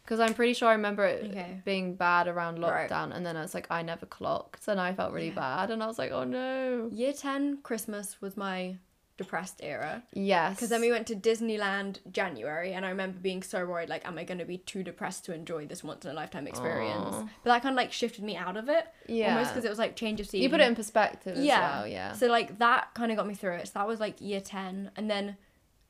Because 0.04 0.18
I'm 0.20 0.34
pretty 0.34 0.52
sure 0.54 0.68
I 0.68 0.72
remember 0.72 1.04
it 1.04 1.30
Okay. 1.30 1.60
being 1.64 1.94
bad 1.94 2.26
around 2.28 2.60
Right. 2.60 2.90
lockdown, 2.90 3.14
and 3.14 3.24
then 3.24 3.36
I 3.36 3.42
was 3.42 3.54
like, 3.54 3.68
I 3.70 3.82
never 3.82 4.04
clocked, 4.06 4.66
and 4.68 4.80
I 4.80 4.92
felt 4.94 5.12
really 5.12 5.28
Yeah. 5.28 5.34
bad, 5.34 5.70
and 5.70 5.82
I 5.82 5.86
was 5.86 5.98
like, 5.98 6.10
oh 6.10 6.24
no. 6.24 6.88
Year 6.92 7.12
ten 7.12 7.58
Christmas 7.62 8.20
was 8.20 8.36
my 8.36 8.78
depressed 9.18 9.60
era 9.62 10.02
Yes. 10.14 10.54
because 10.56 10.70
then 10.70 10.80
we 10.80 10.90
went 10.90 11.06
to 11.06 11.14
Disneyland 11.14 11.98
January, 12.10 12.72
and 12.72 12.84
I 12.84 12.88
remember 12.88 13.18
being 13.20 13.42
so 13.42 13.64
worried. 13.64 13.88
Like, 13.88 14.04
am 14.06 14.18
I 14.18 14.24
going 14.24 14.38
to 14.38 14.44
be 14.44 14.58
too 14.58 14.82
depressed 14.82 15.24
to 15.26 15.34
enjoy 15.34 15.66
this 15.66 15.84
once 15.84 16.04
in 16.04 16.10
a 16.10 16.14
lifetime 16.14 16.48
experience? 16.48 17.14
Aw. 17.14 17.28
But 17.44 17.50
that 17.50 17.62
kind 17.62 17.74
of 17.74 17.76
like 17.76 17.92
shifted 17.92 18.24
me 18.24 18.36
out 18.36 18.56
of 18.56 18.68
it. 18.68 18.86
yeah. 19.06 19.34
Almost 19.34 19.52
because 19.52 19.64
it 19.64 19.68
was 19.68 19.78
like 19.78 19.94
change 19.94 20.18
of 20.20 20.26
scene. 20.26 20.42
you 20.42 20.50
put 20.50 20.60
it 20.60 20.66
in 20.66 20.74
perspective 20.74 21.36
as 21.36 21.44
Yeah. 21.44 21.60
well, 21.60 21.86
yeah. 21.86 22.12
So 22.14 22.26
like 22.26 22.58
that 22.58 22.88
kind 22.94 23.12
of 23.12 23.16
got 23.18 23.26
me 23.28 23.34
through 23.34 23.54
it. 23.54 23.66
So 23.68 23.72
that 23.74 23.86
was 23.86 24.00
like 24.00 24.20
year 24.20 24.40
10 24.40 24.90
and 24.96 25.08
then 25.08 25.36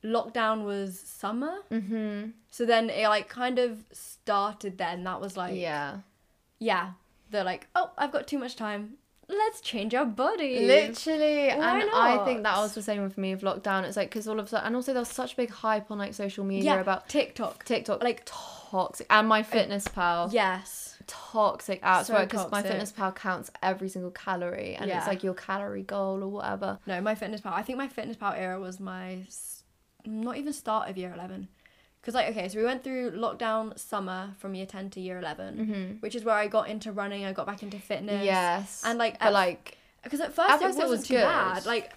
lockdown 0.03 0.65
was 0.65 0.99
summer. 0.99 1.55
Mm-hmm. 1.71 2.31
So 2.51 2.65
then 2.65 2.89
it 2.89 3.07
like 3.07 3.29
kind 3.29 3.59
of 3.59 3.83
started 3.91 4.77
then. 4.77 5.03
That 5.03 5.21
was 5.21 5.37
like 5.37 5.55
yeah, 5.55 5.97
yeah. 6.59 6.91
they're 7.31 7.43
like, 7.43 7.67
"Oh, 7.75 7.91
I've 7.97 8.11
got 8.11 8.27
too 8.27 8.37
much 8.37 8.55
time. 8.55 8.95
Let's 9.29 9.61
change 9.61 9.95
our 9.95 10.05
body. 10.05 10.65
Literally, 10.67 11.47
Why 11.47 11.79
and 11.79 11.89
I 11.93 12.23
think 12.25 12.43
that 12.43 12.57
was 12.57 12.75
the 12.75 12.81
same 12.81 13.03
with 13.03 13.17
me 13.17 13.33
with 13.33 13.41
lockdown. 13.43 13.83
It's 13.83 13.95
like 13.95 14.09
because 14.09 14.27
all 14.27 14.37
of 14.39 14.47
a 14.47 14.49
sudden, 14.49 14.67
and 14.67 14.75
also 14.75 14.91
there 14.93 15.01
was 15.01 15.09
such 15.09 15.37
big 15.37 15.49
hype 15.49 15.89
on 15.89 15.97
like 15.97 16.13
social 16.13 16.43
media 16.43 16.75
Yeah, 16.75 16.81
about 16.81 17.07
TikTok. 17.07 17.63
TikTok, 17.63 18.03
Like- 18.03 18.23
toxic, 18.25 19.07
and 19.09 19.27
my 19.27 19.41
fitness 19.41 19.87
pal. 19.87 20.29
Yes. 20.31 20.89
toxic 21.07 21.81
apps 21.81 22.05
So 22.05 22.13
right 22.13 22.29
because 22.29 22.49
my 22.49 22.61
fitness 22.61 22.91
pal 22.91 23.11
counts 23.11 23.51
every 23.61 23.89
single 23.89 24.11
calorie 24.11 24.75
and 24.75 24.87
Yeah. 24.87 24.99
it's 24.99 25.07
like 25.07 25.21
your 25.21 25.33
calorie 25.33 25.83
goal 25.83 26.23
or 26.23 26.29
whatever 26.29 26.79
No, 26.85 27.01
my 27.01 27.13
fitness 27.15 27.41
pal. 27.41 27.53
I 27.53 27.61
think 27.61 27.77
my 27.77 27.89
fitness 27.89 28.15
pal 28.15 28.31
era 28.33 28.57
was 28.59 28.79
my 28.79 29.25
not 30.05 30.37
even 30.37 30.53
start 30.53 30.89
of 30.89 30.97
year 30.97 31.11
11. 31.13 31.47
Cuz 32.01 32.13
like 32.13 32.27
okay, 32.29 32.49
so 32.49 32.59
we 32.59 32.65
went 32.65 32.83
through 32.83 33.11
lockdown 33.11 33.77
summer 33.79 34.33
from 34.37 34.55
year 34.55 34.65
10 34.65 34.89
to 34.91 34.99
year 34.99 35.17
11, 35.19 35.57
mm-hmm. 35.57 35.93
which 36.01 36.15
is 36.15 36.23
where 36.25 36.35
I 36.35 36.47
got 36.47 36.67
into 36.69 36.91
running, 36.91 37.23
I 37.25 37.31
got 37.31 37.45
back 37.45 37.63
into 37.63 37.79
fitness. 37.79 38.25
yes 38.25 38.81
And 38.85 38.99
like 38.99 39.19
but 39.19 39.27
at 39.27 39.33
like 39.33 39.77
Because 40.03 40.19
at 40.19 40.33
first, 40.33 40.49
it 40.49 40.59
first 40.59 40.77
it 40.77 40.81
wasn't 40.81 40.89
was 40.89 41.07
too 41.07 41.13
good. 41.15 41.23
bad. 41.23 41.65
Like, 41.65 41.93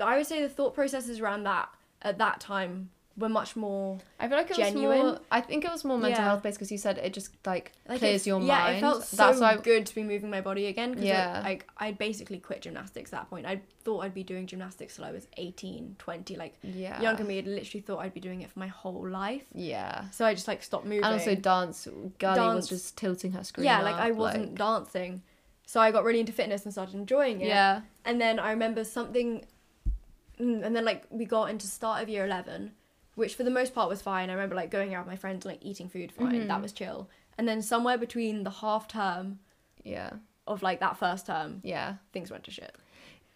I 0.00 0.16
would 0.18 0.26
say 0.26 0.42
the 0.42 0.48
thought 0.50 0.74
processes 0.74 1.18
around 1.18 1.44
that 1.44 1.70
at 2.02 2.18
that 2.18 2.40
time 2.40 2.90
were 3.18 3.28
much 3.28 3.56
more 3.56 3.98
I 4.20 4.28
feel 4.28 4.36
like 4.38 4.50
it 4.50 4.56
genuine. 4.56 4.98
was 5.02 5.12
more 5.14 5.20
I 5.30 5.40
think 5.40 5.64
it 5.64 5.70
was 5.70 5.84
more 5.84 5.98
mental 5.98 6.20
Yeah. 6.22 6.28
health 6.28 6.42
based 6.44 6.58
because 6.58 6.70
you 6.70 6.78
said 6.78 6.98
it 6.98 7.12
just 7.12 7.30
like, 7.44 7.72
like 7.88 7.98
clears 7.98 8.26
your 8.26 8.40
yeah, 8.40 8.58
mind 8.58 8.76
it 8.76 8.80
felt 8.80 9.04
so 9.04 9.16
that's 9.16 9.40
why 9.40 9.56
good 9.56 9.86
to 9.86 9.94
be 9.94 10.02
moving 10.04 10.30
my 10.30 10.40
body 10.40 10.66
again. 10.66 10.94
Cause 10.94 11.02
Yeah. 11.02 11.40
It, 11.40 11.42
like 11.44 11.66
I'd 11.78 11.98
basically 11.98 12.38
quit 12.38 12.62
gymnastics 12.62 13.12
at 13.12 13.18
that 13.20 13.30
point. 13.30 13.44
I 13.44 13.60
thought 13.84 14.00
I'd 14.04 14.14
be 14.14 14.22
doing 14.22 14.46
gymnastics 14.46 14.96
till 14.96 15.04
I 15.04 15.10
was 15.10 15.26
18, 15.36 15.96
20. 15.98 16.36
Like 16.36 16.54
yeah 16.62 17.00
younger 17.02 17.24
me, 17.24 17.36
had 17.36 17.46
literally 17.48 17.80
thought 17.82 17.98
I'd 17.98 18.14
be 18.14 18.20
doing 18.20 18.42
it 18.42 18.50
for 18.50 18.58
my 18.60 18.68
whole 18.68 19.08
life. 19.08 19.44
yeah 19.52 20.04
So 20.12 20.24
I 20.24 20.34
just 20.34 20.46
like 20.46 20.62
stopped 20.62 20.84
moving. 20.86 21.02
and 21.04 21.12
also 21.14 21.34
dance 21.34 21.88
Girlie 22.18 22.54
was 22.54 22.68
just 22.68 22.96
tilting 22.96 23.32
her 23.32 23.42
screen 23.42 23.64
yeah, 23.64 23.82
like 23.82 23.96
I 23.96 24.12
wasn't 24.12 24.54
dancing. 24.54 25.22
So 25.66 25.80
I 25.80 25.90
got 25.90 26.04
really 26.04 26.20
into 26.20 26.32
fitness 26.32 26.64
and 26.64 26.72
started 26.72 26.94
enjoying 26.94 27.40
it. 27.40 27.48
yeah 27.48 27.82
And 28.04 28.20
then 28.20 28.38
I 28.38 28.52
remember 28.52 28.84
something, 28.84 29.44
mm, 30.40 30.64
and 30.64 30.74
then 30.74 30.84
like 30.84 31.04
we 31.10 31.24
got 31.24 31.50
into 31.50 31.66
start 31.66 32.02
of 32.02 32.08
year 32.08 32.24
11, 32.24 32.72
which 33.18 33.34
for 33.34 33.42
the 33.42 33.50
most 33.50 33.74
part 33.74 33.88
was 33.88 34.00
fine. 34.00 34.30
I 34.30 34.32
remember 34.34 34.54
like 34.54 34.70
going 34.70 34.94
out 34.94 35.04
with 35.04 35.12
my 35.12 35.16
friends 35.16 35.44
and 35.44 35.52
like 35.52 35.64
eating 35.64 35.88
food 35.88 36.10
fine, 36.12 36.46
that 36.48 36.58
Mhm. 36.58 36.62
was 36.62 36.72
chill. 36.72 37.08
And 37.36 37.46
then 37.48 37.60
somewhere 37.62 37.98
between 37.98 38.44
the 38.44 38.50
half 38.50 38.88
term 38.88 39.40
yeah 39.84 40.10
of 40.46 40.62
like 40.62 40.80
that 40.80 40.96
first 40.96 41.26
term, 41.26 41.60
yeah 41.62 41.94
things 42.12 42.30
went 42.30 42.44
to 42.44 42.50
shit. 42.50 42.74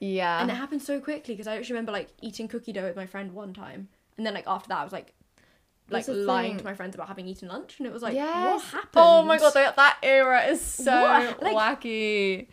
yeah 0.01 0.41
And 0.41 0.51
it 0.51 0.55
happened 0.55 0.83
so 0.83 1.01
quickly 1.01 1.35
because 1.35 1.47
I 1.47 1.57
actually 1.57 1.75
remember 1.75 1.93
like 1.93 2.09
eating 2.21 2.49
cookie 2.49 2.73
dough 2.73 2.85
with 2.91 2.97
my 2.97 3.07
friend 3.07 3.33
one 3.33 3.53
time. 3.55 3.89
And 4.17 4.27
then 4.27 4.35
like 4.35 4.47
after 4.47 4.69
that, 4.69 4.79
I 4.79 4.85
was 4.85 4.93
like, 4.93 5.13
like 5.91 6.07
lying 6.09 6.53
thing. 6.53 6.59
to 6.59 6.65
my 6.65 6.75
friends 6.75 6.95
about 6.95 7.09
having 7.09 7.27
eaten 7.29 7.49
lunch. 7.49 7.79
And 7.79 7.87
it 7.87 7.93
was 7.93 8.03
like, 8.03 8.15
Yes. 8.15 8.55
what 8.55 8.63
happened? 8.77 8.91
Oh 8.97 9.23
my 9.25 9.37
god, 9.39 9.53
that, 9.55 9.77
that 9.77 9.99
era 10.03 10.43
is 10.53 10.61
so 10.61 10.93
Like- 11.43 11.55
wacky. 11.81 12.47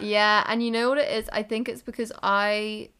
yeah, 0.00 0.44
and 0.48 0.62
you 0.64 0.70
know 0.70 0.88
what 0.88 0.98
it 0.98 1.10
is? 1.18 1.28
I 1.32 1.42
think 1.42 1.68
it's 1.68 1.82
because 1.82 2.12
I 2.22 2.90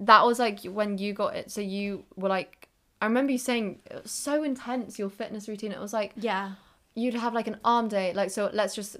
that 0.00 0.24
was 0.24 0.38
like 0.38 0.60
when 0.64 0.96
you 0.98 1.12
got 1.12 1.34
it. 1.36 1.50
So 1.50 1.60
you 1.60 2.04
were 2.16 2.28
like, 2.28 2.57
I 3.00 3.06
remember 3.06 3.32
you 3.32 3.38
saying 3.38 3.80
it 3.86 4.02
was 4.02 4.10
so 4.10 4.42
intense 4.42 4.98
your 4.98 5.10
fitness 5.10 5.48
routine. 5.48 5.72
It 5.72 5.80
was 5.80 5.92
like 5.92 6.12
Yeah. 6.16 6.52
you'd 6.94 7.14
have 7.14 7.34
like 7.34 7.46
an 7.46 7.58
arm 7.64 7.88
day. 7.88 8.12
Like 8.12 8.30
so, 8.30 8.50
let's 8.52 8.74
just 8.74 8.96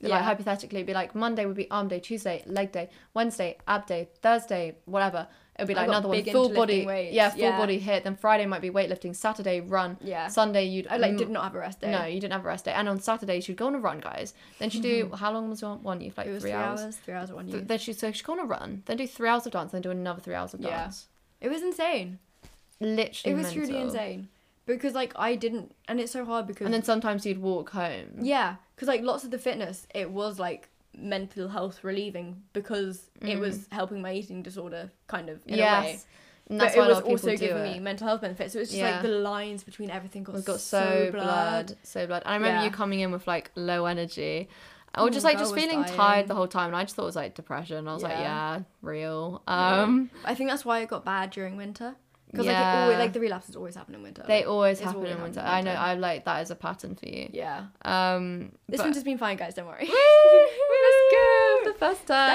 Like 0.00 0.22
hypothetically, 0.22 0.82
be 0.82 0.92
like 0.92 1.14
Monday 1.14 1.46
would 1.46 1.56
be 1.56 1.70
arm 1.70 1.88
day, 1.88 1.98
Tuesday 2.00 2.42
leg 2.46 2.72
day, 2.72 2.90
Wednesday 3.14 3.56
ab 3.66 3.86
day, 3.86 4.08
Thursday 4.20 4.76
whatever. 4.84 5.28
It'd 5.56 5.68
be 5.68 5.74
like 5.74 5.88
another 5.88 6.08
one 6.08 6.24
full 6.24 6.48
body, 6.52 6.84
weights, 6.84 7.14
yeah, 7.14 7.30
full 7.30 7.40
yeah. 7.40 7.56
body 7.56 7.78
hit. 7.78 8.02
Then 8.02 8.16
Friday 8.16 8.44
might 8.44 8.60
be 8.60 8.70
weightlifting. 8.70 9.14
Saturday 9.14 9.60
run. 9.60 9.96
Yeah. 10.02 10.26
Sunday 10.26 10.64
you'd 10.64 10.88
I 10.88 10.96
like 10.96 11.16
did 11.16 11.30
not 11.30 11.44
have 11.44 11.54
a 11.54 11.58
rest 11.58 11.80
day. 11.80 11.92
No, 11.92 12.04
you 12.04 12.20
didn't 12.20 12.32
have 12.32 12.44
a 12.44 12.48
rest 12.48 12.64
day. 12.64 12.72
And 12.72 12.88
on 12.88 13.00
Saturday 13.00 13.40
she'd 13.40 13.56
go 13.56 13.68
on 13.68 13.74
a 13.76 13.78
run, 13.78 14.00
guys. 14.00 14.34
Then 14.58 14.70
she'd 14.70 14.82
do 14.82 15.04
mm-hmm. 15.04 15.14
how 15.14 15.32
long 15.32 15.48
was 15.48 15.62
your 15.62 15.76
one? 15.76 16.00
You 16.00 16.12
like 16.16 16.26
it 16.26 16.32
was 16.32 16.42
three, 16.42 16.52
hours. 16.52 16.96
Three 16.96 17.14
hours 17.14 17.32
one 17.32 17.46
Th- 17.46 17.64
Then 17.64 17.78
she'd 17.78 17.98
so 17.98 18.10
she'd 18.10 18.24
go 18.24 18.32
on 18.32 18.40
a 18.40 18.44
run, 18.44 18.82
then 18.86 18.96
do 18.96 19.06
three 19.06 19.28
hours 19.28 19.46
of 19.46 19.52
dance, 19.52 19.72
then 19.72 19.82
do 19.82 19.90
another 19.90 20.20
three 20.20 20.34
hours 20.34 20.54
of 20.54 20.60
dance. 20.60 20.70
Yeah. 20.70 20.82
dance. 20.82 21.06
It 21.40 21.50
was 21.50 21.62
insane. 21.62 22.18
Literally, 22.80 23.34
It 23.34 23.36
was 23.42 23.52
truly 23.52 23.76
insane 23.78 24.28
because 24.66 24.94
like 24.94 25.12
I 25.16 25.34
didn't, 25.36 25.74
and 25.88 26.00
it's 26.00 26.12
so 26.12 26.24
hard 26.24 26.46
because 26.46 26.64
And 26.64 26.74
then 26.74 26.82
sometimes 26.82 27.24
you'd 27.26 27.40
walk 27.40 27.70
home. 27.70 28.08
yeah, 28.20 28.56
because 28.74 28.88
like 28.88 29.02
lots 29.02 29.24
of 29.24 29.30
the 29.30 29.38
fitness, 29.38 29.86
it 29.94 30.10
was 30.10 30.38
like 30.38 30.68
mental 30.96 31.48
health 31.48 31.82
relieving 31.82 32.42
because 32.52 33.10
it 33.20 33.38
was 33.38 33.66
helping 33.72 34.00
my 34.00 34.12
eating 34.12 34.42
disorder 34.42 34.90
kind 35.06 35.28
of 35.28 35.40
in 35.46 35.54
a 35.54 35.56
way. 35.58 35.62
Mm. 35.62 35.82
yes. 35.92 36.06
And 36.48 36.58
But 36.58 36.64
that's 36.66 36.76
it 36.76 36.78
was 36.80 36.88
lot 36.88 36.96
of 36.98 37.04
people 37.04 37.12
also 37.30 37.36
giving 37.38 37.64
it. 37.64 37.72
me 37.74 37.78
mental 37.80 38.06
health 38.06 38.20
benefits. 38.20 38.52
So 38.52 38.58
it's 38.58 38.70
just 38.70 38.78
Yeah. 38.78 38.92
like 38.92 39.02
the 39.02 39.08
lines 39.08 39.64
between 39.64 39.90
everything 39.90 40.24
got, 40.24 40.44
got 40.44 40.60
so, 40.60 40.78
so 40.78 41.10
blurred. 41.10 41.12
blood, 41.12 41.76
so 41.82 42.06
blurred. 42.06 42.22
And 42.26 42.32
I 42.32 42.36
remember 42.36 42.58
Yeah. 42.58 42.64
you 42.64 42.70
coming 42.70 43.00
in 43.00 43.10
with 43.12 43.26
like 43.26 43.50
low 43.54 43.86
energy, 43.86 44.48
or 44.96 45.04
Oh 45.04 45.08
just 45.08 45.24
like 45.24 45.38
just 45.38 45.54
feeling 45.54 45.82
dying. 45.82 45.94
tired 45.96 46.28
the 46.28 46.34
whole 46.34 46.46
time. 46.46 46.66
And 46.68 46.76
I 46.76 46.82
just 46.84 46.96
thought 46.96 47.04
it 47.04 47.06
was 47.06 47.16
like 47.16 47.34
depression. 47.34 47.88
I 47.88 47.94
was 47.94 48.02
like, 48.02 48.12
Yeah. 48.18 48.56
yeah, 48.58 48.60
real. 48.82 49.42
Yeah. 49.48 49.82
Um, 49.82 50.10
I 50.24 50.34
think 50.34 50.50
that's 50.50 50.64
why 50.66 50.80
it 50.80 50.88
got 50.90 51.04
bad 51.04 51.30
during 51.30 51.56
winter. 51.56 51.96
Because 52.34 52.46
like, 52.46 52.54
Yeah. 52.56 52.82
always, 52.82 52.98
like 52.98 53.12
the 53.12 53.20
relapses 53.20 53.56
always 53.56 53.74
happen 53.74 53.94
in 53.94 54.02
winter. 54.02 54.22
they 54.26 54.38
like, 54.40 54.48
always 54.48 54.80
happen 54.80 54.96
always 54.96 55.12
in 55.14 55.22
winter. 55.22 55.40
in 55.40 55.46
I 55.46 55.60
know. 55.60 55.72
I 55.72 55.94
like 55.94 56.24
that 56.24 56.40
as 56.40 56.50
a 56.50 56.54
pattern 56.56 56.94
for 56.96 57.06
you. 57.08 57.28
yeah. 57.32 57.66
Um, 57.84 58.52
This 58.68 58.78
but- 58.78 58.84
winter's 58.86 59.04
been 59.04 59.18
fine, 59.18 59.36
guys. 59.36 59.54
Don't 59.54 59.66
worry. 59.66 59.88
Let's 59.88 61.14
go 61.14 61.58
for 61.62 61.72
the 61.72 61.78
first 61.78 62.06
time. 62.06 62.28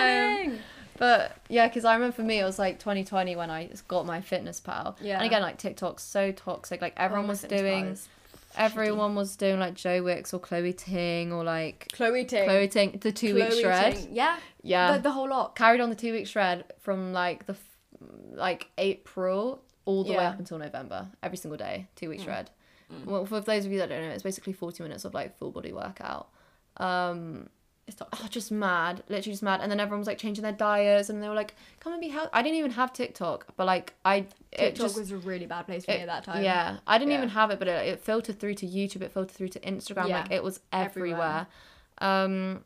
Dang. 0.52 0.60
But 0.98 1.38
yeah, 1.48 1.68
because 1.68 1.86
I 1.86 1.94
remember 1.94 2.14
for 2.16 2.24
me, 2.24 2.40
it 2.40 2.44
was 2.44 2.60
like 2.60 2.78
2020 2.80 3.36
when 3.38 3.50
I 3.50 3.70
got 3.88 4.06
my 4.06 4.20
fitness 4.20 4.60
pal. 4.60 4.98
Yeah. 5.02 5.18
And 5.18 5.26
again, 5.26 5.42
like 5.42 5.58
TikTok's 5.58 6.04
so 6.04 6.32
toxic. 6.34 6.82
Like 6.82 6.94
everyone 6.98 7.26
Oh, 7.26 7.30
was 7.30 7.42
doing, 7.44 7.98
everyone 8.58 9.16
was 9.16 9.36
doing 9.38 9.60
like 9.60 9.76
Joe 9.76 10.04
Wicks 10.04 10.34
or 10.34 10.40
Chloe 10.40 10.74
Ting 10.74 11.32
or 11.32 11.44
like 11.46 11.88
Chloe 11.94 12.26
Ting. 12.26 12.44
Chloe 12.46 12.68
Ting, 12.68 12.98
the 13.02 13.12
two 13.14 13.36
week 13.36 13.52
shred. 13.54 13.96
Ting. 13.96 14.10
Yeah. 14.12 14.38
Yeah. 14.62 14.98
The, 14.98 15.04
the 15.04 15.12
whole 15.12 15.30
lot. 15.30 15.56
Carried 15.56 15.80
on 15.80 15.90
the 15.90 15.96
two 15.96 16.12
week 16.12 16.28
shred 16.28 16.66
from 16.80 17.14
like 17.14 17.46
the 17.46 17.54
f- 17.54 18.02
like 18.34 18.68
April 18.78 19.62
all 19.90 20.04
the 20.04 20.14
way 20.14 20.26
up 20.26 20.38
until 20.40 20.58
November, 20.60 21.08
every 21.24 21.38
single 21.38 21.58
day, 21.58 21.88
two 21.96 22.10
week 22.10 22.20
Mm. 22.22 22.24
shred. 22.26 22.50
Well, 23.06 23.26
for 23.26 23.40
those 23.42 23.66
of 23.66 23.72
you 23.72 23.78
that 23.80 23.90
don't 23.90 24.02
know, 24.02 24.10
it's 24.10 24.24
basically 24.24 24.54
40 24.54 24.84
minutes 24.84 25.06
of 25.06 25.14
like 25.14 25.38
full 25.38 25.52
body 25.52 25.74
workout. 25.74 26.30
Um, 26.78 27.50
It's 27.88 27.98
oh, 28.02 28.28
just 28.30 28.52
mad, 28.52 29.02
literally 29.10 29.34
just 29.34 29.42
mad. 29.42 29.62
And 29.62 29.72
then 29.72 29.80
everyone 29.80 30.00
was 30.00 30.06
like 30.08 30.20
changing 30.20 30.44
their 30.44 30.52
diets, 30.54 31.10
and 31.10 31.24
they 31.24 31.28
were 31.28 31.34
like, 31.34 31.56
"Come 31.80 31.92
and 31.94 32.00
be 32.00 32.10
healthy." 32.10 32.30
I 32.34 32.44
didn't 32.44 32.58
even 32.60 32.70
have 32.72 32.94
TikTok, 32.94 33.48
but 33.58 33.66
like 33.66 33.96
I, 34.06 34.16
it 34.18 34.30
TikTok 34.76 34.76
just 34.86 34.98
was 35.00 35.12
a 35.12 35.18
really 35.18 35.48
bad 35.48 35.66
place 35.66 35.86
for 35.86 35.92
me 35.94 35.98
at 35.98 36.06
that 36.08 36.24
time. 36.24 36.44
yeah, 36.44 36.78
I 36.86 37.00
didn't 37.00 37.12
Yeah. 37.14 37.18
even 37.18 37.30
have 37.30 37.50
it, 37.50 37.58
but 37.58 37.68
it, 37.68 37.88
it 37.88 38.00
filtered 38.00 38.40
through 38.40 38.54
to 38.62 38.68
YouTube. 38.68 39.02
It 39.02 39.12
filtered 39.12 39.36
through 39.36 39.48
to 39.50 39.60
Instagram. 39.62 40.08
Yeah. 40.08 40.22
Like 40.22 40.32
it 40.32 40.44
was 40.44 40.60
everywhere. 40.72 41.48
Everywhere. 42.02 42.26
Um, 42.26 42.64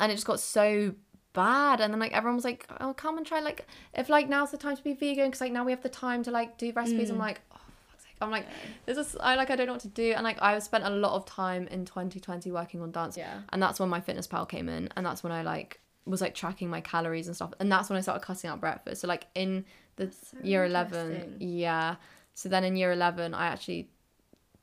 and 0.00 0.10
it 0.10 0.14
just 0.14 0.26
got 0.26 0.40
so 0.40 0.94
bad. 1.32 1.80
And 1.80 1.92
then 1.92 2.00
like 2.00 2.12
everyone 2.12 2.36
was 2.36 2.44
like, 2.44 2.66
"Oh, 2.80 2.92
come 2.94 3.16
and 3.18 3.26
try." 3.26 3.40
Like 3.40 3.66
if 3.94 4.08
like 4.08 4.28
now's 4.28 4.50
the 4.50 4.56
time 4.58 4.76
to 4.76 4.82
be 4.82 4.94
vegan 4.94 5.26
because 5.26 5.40
like 5.40 5.52
now 5.52 5.64
we 5.64 5.72
have 5.72 5.82
the 5.82 5.88
time 5.88 6.22
to 6.24 6.30
like 6.30 6.58
do 6.58 6.72
recipes. 6.72 7.10
I'm 7.10 7.16
Mm. 7.16 7.20
like, 7.20 7.40
oh, 7.52 7.56
for 7.56 7.90
fuck's 7.92 8.04
sake. 8.04 8.16
I'm 8.20 8.30
like, 8.30 8.46
this 8.86 8.96
is 8.98 9.16
I 9.20 9.34
like 9.36 9.50
I 9.50 9.56
don't 9.56 9.66
know 9.66 9.72
what 9.74 9.82
to 9.82 9.88
do. 9.88 10.12
And 10.12 10.24
like 10.24 10.40
I've 10.42 10.62
spent 10.62 10.84
a 10.84 10.90
lot 10.90 11.14
of 11.14 11.26
time 11.26 11.66
in 11.68 11.84
2020 11.84 12.50
working 12.50 12.80
on 12.80 12.90
dance 12.92 13.16
Yeah. 13.16 13.40
and 13.52 13.62
that's 13.62 13.78
when 13.80 13.88
my 13.88 14.00
fitness 14.00 14.26
pal 14.26 14.46
came 14.46 14.68
in 14.68 14.88
and 14.96 15.04
that's 15.06 15.22
when 15.22 15.32
i 15.32 15.42
like 15.42 15.80
was 16.06 16.20
like 16.20 16.34
tracking 16.34 16.68
my 16.70 16.80
calories 16.80 17.26
and 17.28 17.36
stuff 17.36 17.52
and 17.60 17.70
that's 17.70 17.88
when 17.90 17.96
i 17.96 18.00
started 18.00 18.24
cutting 18.24 18.50
out 18.50 18.58
breakfast 18.60 19.02
so 19.02 19.06
like 19.06 19.26
in 19.34 19.64
the 19.96 20.10
so 20.10 20.36
year 20.42 20.64
11 20.64 21.36
yeah 21.40 21.96
so 22.34 22.48
then 22.48 22.64
in 22.64 22.74
year 22.76 22.90
11 22.92 23.34
i 23.34 23.46
actually 23.46 23.88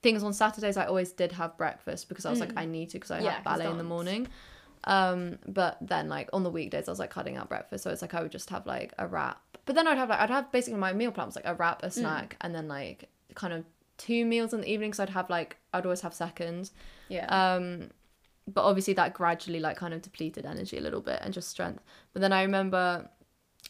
things 0.01 0.23
on 0.23 0.33
saturdays 0.33 0.77
i 0.77 0.85
always 0.85 1.11
did 1.11 1.31
have 1.31 1.55
breakfast 1.57 2.09
because 2.09 2.25
i 2.25 2.29
was 2.29 2.39
like 2.39 2.53
Mm. 2.53 2.59
i 2.61 2.65
need 2.65 2.89
to 2.89 2.97
because 2.97 3.11
i 3.11 3.19
Yeah, 3.21 3.31
had 3.31 3.43
'cause 3.43 3.59
ballet 3.59 3.71
in 3.71 3.77
the 3.77 3.83
morning 3.83 4.27
um 4.85 5.37
but 5.47 5.77
then 5.81 6.07
like 6.09 6.29
on 6.33 6.43
the 6.43 6.49
weekdays 6.49 6.87
i 6.87 6.91
was 6.91 6.99
like 6.99 7.09
cutting 7.09 7.35
out 7.37 7.49
breakfast 7.49 7.83
so 7.83 7.89
it's 7.89 8.01
like 8.01 8.13
i 8.13 8.21
would 8.21 8.31
just 8.31 8.49
have 8.49 8.65
like 8.65 8.93
a 8.99 9.07
wrap 9.07 9.41
but 9.65 9.75
then 9.75 9.87
i'd 9.87 9.97
have 9.97 10.09
like 10.09 10.19
i'd 10.19 10.29
have 10.29 10.51
basically 10.51 10.79
my 10.79 10.93
meal 10.93 11.11
plan 11.11 11.27
was 11.27 11.35
like 11.35 11.45
a 11.47 11.55
wrap 11.55 11.81
Mm. 11.81 11.87
a 11.87 11.91
snack 11.91 12.37
and 12.41 12.53
then 12.55 12.67
like 12.67 13.09
kind 13.35 13.53
of 13.53 13.65
two 13.97 14.25
meals 14.25 14.53
in 14.53 14.61
the 14.61 14.71
evening 14.71 14.93
so 14.93 15.03
i'd 15.03 15.09
have 15.09 15.29
like 15.29 15.57
i'd 15.73 15.83
always 15.85 16.01
have 16.01 16.13
seconds 16.13 16.71
Yeah. 17.09 17.25
um 17.55 17.89
but 18.47 18.63
obviously 18.63 18.93
that 18.93 19.13
gradually 19.13 19.59
like 19.59 19.75
kind 19.77 19.93
of 19.93 20.01
depleted 20.01 20.45
energy 20.45 20.77
a 20.77 20.81
little 20.81 21.01
bit 21.01 21.19
and 21.21 21.33
just 21.33 21.49
strength 21.49 21.83
but 22.13 22.21
then 22.21 22.31
i 22.31 22.43
remember 22.43 23.09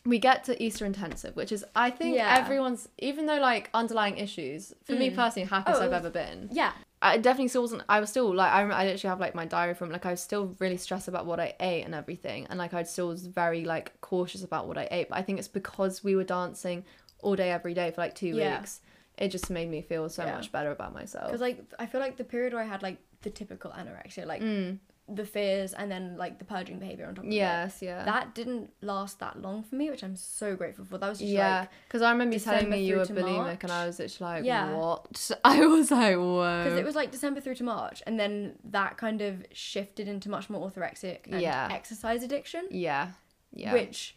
we 0.06 0.20
get 0.20 0.44
to 0.44 0.62
easter 0.64 0.86
intensive 0.86 1.36
which 1.36 1.52
is 1.52 1.66
i 1.76 1.90
think 1.90 2.16
Yeah. 2.16 2.36
everyone's 2.38 2.88
even 3.00 3.26
though 3.26 3.40
like 3.40 3.70
underlying 3.74 4.18
issues 4.18 4.74
for 4.84 4.94
me 4.94 5.10
Mm. 5.10 5.16
personally 5.16 5.48
happiest 5.48 5.82
Oh, 5.82 5.86
i've 5.86 5.94
ever 5.94 6.10
been 6.10 6.50
yeah. 6.52 6.74
I 7.02 7.18
definitely 7.18 7.48
still 7.48 7.62
wasn't 7.62 7.82
i 7.90 8.00
was 8.00 8.10
still 8.10 8.34
like 8.34 8.52
I, 8.52 8.62
I 8.62 8.86
literally 8.86 9.10
have 9.10 9.20
like 9.20 9.36
my 9.36 9.46
diary 9.46 9.74
from 9.76 9.90
like 9.92 10.06
i 10.06 10.12
was 10.12 10.22
still 10.22 10.56
really 10.60 10.78
stressed 10.78 11.08
about 11.08 11.26
what 11.26 11.40
i 11.40 11.54
ate 11.60 11.84
and 11.84 11.94
everything 11.94 12.48
and 12.50 12.58
like 12.58 12.74
i 12.74 12.84
still 12.84 13.08
was 13.10 13.28
very 13.28 13.66
like 13.66 14.00
cautious 14.02 14.44
about 14.44 14.68
what 14.68 14.78
i 14.78 14.88
ate 14.92 15.10
but 15.10 15.18
i 15.18 15.22
think 15.22 15.40
it's 15.40 15.48
because 15.48 16.04
we 16.04 16.16
were 16.16 16.24
dancing 16.24 16.84
all 17.20 17.36
day 17.36 17.52
every 17.52 17.74
day 17.74 17.92
for 17.92 18.02
like 18.02 18.16
two 18.16 18.28
Yeah. 18.36 18.58
weeks 18.60 18.82
it 19.18 19.30
just 19.30 19.50
made 19.50 19.70
me 19.70 19.82
feel 19.82 20.10
so 20.10 20.24
Yeah. 20.24 20.36
much 20.36 20.52
better 20.52 20.72
about 20.72 20.94
myself 20.94 21.26
Because 21.28 21.42
like 21.42 21.64
I 21.80 21.86
feel 21.88 22.02
like 22.02 22.18
the 22.18 22.24
period 22.24 22.54
where 22.54 22.62
I 22.62 22.66
had 22.68 22.84
like 22.84 22.98
the 23.24 23.32
typical 23.32 23.72
anorexia, 23.72 24.26
like 24.28 24.42
mm. 24.44 24.78
The 25.10 25.26
fears 25.26 25.72
and 25.74 25.90
then 25.90 26.18
like 26.18 26.38
the 26.38 26.44
purging 26.44 26.80
behavior 26.80 27.06
on 27.08 27.16
top 27.16 27.24
of 27.24 27.32
it. 27.32 27.34
yes 27.34 27.82
yeah 27.82 28.04
That 28.04 28.36
didn't 28.36 28.72
last 28.82 29.20
that 29.20 29.42
long 29.42 29.64
for 29.64 29.76
me, 29.76 29.90
which 29.90 30.04
I'm 30.04 30.18
so 30.18 30.56
grateful 30.56 30.84
for. 30.84 30.98
That 30.98 31.08
was 31.10 31.20
just 31.20 31.32
Yeah, 31.32 31.62
like 31.62 31.70
because 31.88 32.02
I 32.02 32.12
remember 32.12 32.34
you 32.36 32.40
telling 32.42 32.70
me 32.70 32.84
you 32.84 32.98
were 32.98 33.06
bulimic, 33.06 33.64
and 33.64 33.72
I 33.72 33.86
was 33.86 34.00
literally 34.00 34.34
like, 34.36 34.44
Yeah. 34.46 34.76
"What?" 34.76 35.32
I 35.46 35.66
was 35.66 35.92
like, 35.92 36.18
"Whoa!" 36.18 36.64
because 36.66 36.78
it 36.78 36.84
was 36.86 36.96
like 36.96 37.12
December 37.12 37.40
through 37.40 37.56
to 37.56 37.64
March, 37.64 38.04
and 38.06 38.20
then 38.20 38.56
that 38.66 38.98
kind 38.98 39.22
of 39.22 39.46
shifted 39.54 40.08
into 40.10 40.30
much 40.30 40.50
more 40.50 40.70
orthorexic 40.70 41.20
and 41.32 41.40
Yeah. 41.42 41.70
exercise 41.72 42.22
addiction, 42.24 42.68
yeah, 42.70 43.12
yeah, 43.54 43.72
which 43.72 44.16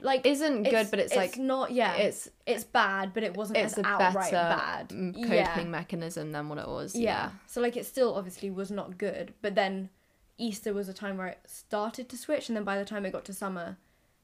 like 0.00 0.26
isn't 0.26 0.64
good, 0.64 0.90
but 0.90 0.98
it's, 0.98 1.16
like 1.16 1.38
not 1.38 1.72
yeah 1.72 1.94
it's 1.94 2.28
it's 2.44 2.64
bad, 2.64 3.14
but 3.14 3.22
it 3.22 3.34
wasn't 3.34 3.56
it's 3.56 3.78
as 3.78 3.84
a 3.84 3.86
outright 3.86 4.30
better 4.30 4.56
bad. 4.58 4.88
coping 4.90 5.32
yeah. 5.32 5.64
mechanism 5.64 6.32
than 6.32 6.50
what 6.50 6.58
it 6.58 6.68
was. 6.68 6.94
yeah. 6.94 7.00
Yeah, 7.10 7.30
So 7.46 7.62
like 7.62 7.78
it 7.78 7.86
still 7.86 8.14
obviously 8.14 8.50
was 8.50 8.70
not 8.70 8.98
good, 8.98 9.32
but 9.40 9.54
then 9.54 9.88
Easter 10.38 10.72
was 10.74 10.88
a 10.88 10.92
time 10.92 11.16
where 11.16 11.28
it 11.28 11.38
started 11.46 12.08
to 12.10 12.16
switch, 12.16 12.48
and 12.48 12.56
then 12.56 12.64
by 12.64 12.78
the 12.78 12.84
time 12.84 13.06
it 13.06 13.12
got 13.12 13.24
to 13.26 13.32
summer, 13.32 13.76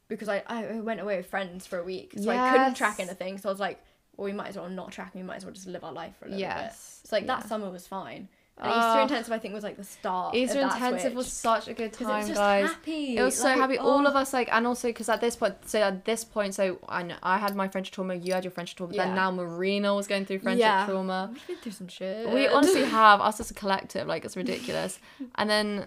because 0.08 0.28
I 0.28 0.42
I 0.46 0.80
went 0.80 1.00
away 1.00 1.16
with 1.16 1.26
friends 1.26 1.66
for 1.66 1.78
a 1.78 1.84
week, 1.84 2.12
so 2.20 2.30
I 2.30 2.50
couldn't 2.52 2.74
track 2.74 3.00
anything. 3.00 3.38
So 3.38 3.48
I 3.48 3.52
was 3.52 3.60
like, 3.60 3.82
well, 4.16 4.26
we 4.26 4.32
might 4.32 4.48
as 4.48 4.56
well 4.56 4.68
not 4.68 4.92
track. 4.92 5.14
We 5.14 5.22
might 5.22 5.36
as 5.36 5.44
well 5.44 5.54
just 5.54 5.66
live 5.66 5.84
our 5.84 5.92
life 5.92 6.14
for 6.18 6.26
a 6.26 6.28
little 6.28 6.40
bit. 6.40 6.48
yes. 6.48 7.00
So 7.04 7.16
like 7.16 7.24
yeah. 7.24 7.36
that 7.38 7.48
summer 7.48 7.70
was 7.70 7.86
fine. 7.86 8.28
And 8.58 8.70
Oh. 8.70 8.78
Easter 8.90 9.00
intensive, 9.00 9.32
I 9.32 9.38
think, 9.38 9.54
was 9.54 9.64
like 9.64 9.78
the 9.78 9.82
start. 9.84 10.34
Easter 10.34 10.60
of 10.60 10.68
that 10.70 10.76
intensive 10.76 11.14
was 11.14 11.32
such 11.32 11.68
a 11.68 11.72
good 11.72 11.90
'Cause 11.92 12.02
it 12.02 12.04
time, 12.04 12.18
was 12.18 12.28
just 12.28 12.38
guys. 12.38 12.68
happy. 12.68 13.16
It 13.16 13.22
was 13.22 13.34
so 13.38 13.44
like, 13.44 13.56
happy. 13.56 13.78
All 13.78 14.06
oh. 14.06 14.10
of 14.10 14.14
us 14.14 14.34
like, 14.34 14.52
and 14.52 14.66
also 14.66 14.88
because 14.88 15.08
at 15.08 15.22
this 15.22 15.34
point, 15.36 15.54
so 15.66 15.80
at 15.80 16.04
this 16.04 16.22
point, 16.22 16.54
so 16.54 16.78
I 16.86 17.02
know 17.02 17.16
I 17.22 17.38
had 17.38 17.56
my 17.56 17.66
friendship 17.68 17.94
trauma, 17.94 18.14
you 18.14 18.34
had 18.34 18.44
your 18.44 18.50
friendship 18.50 18.76
trauma, 18.76 18.90
but 18.92 18.98
then 18.98 19.08
Yeah. 19.08 19.14
now 19.14 19.30
Marina 19.30 19.94
was 19.94 20.06
going 20.06 20.26
through 20.26 20.40
friendship 20.40 20.60
Yeah. 20.66 20.84
trauma. 20.86 21.30
We've 21.32 21.46
been 21.46 21.56
through 21.56 21.72
some 21.72 21.88
shit. 21.88 22.28
We 22.28 22.46
honestly 22.46 22.84
have 23.00 23.22
us 23.22 23.40
as 23.40 23.50
a 23.50 23.54
collective, 23.54 24.06
like 24.06 24.26
it's 24.26 24.36
ridiculous. 24.36 25.00
and 25.36 25.48
then, 25.48 25.86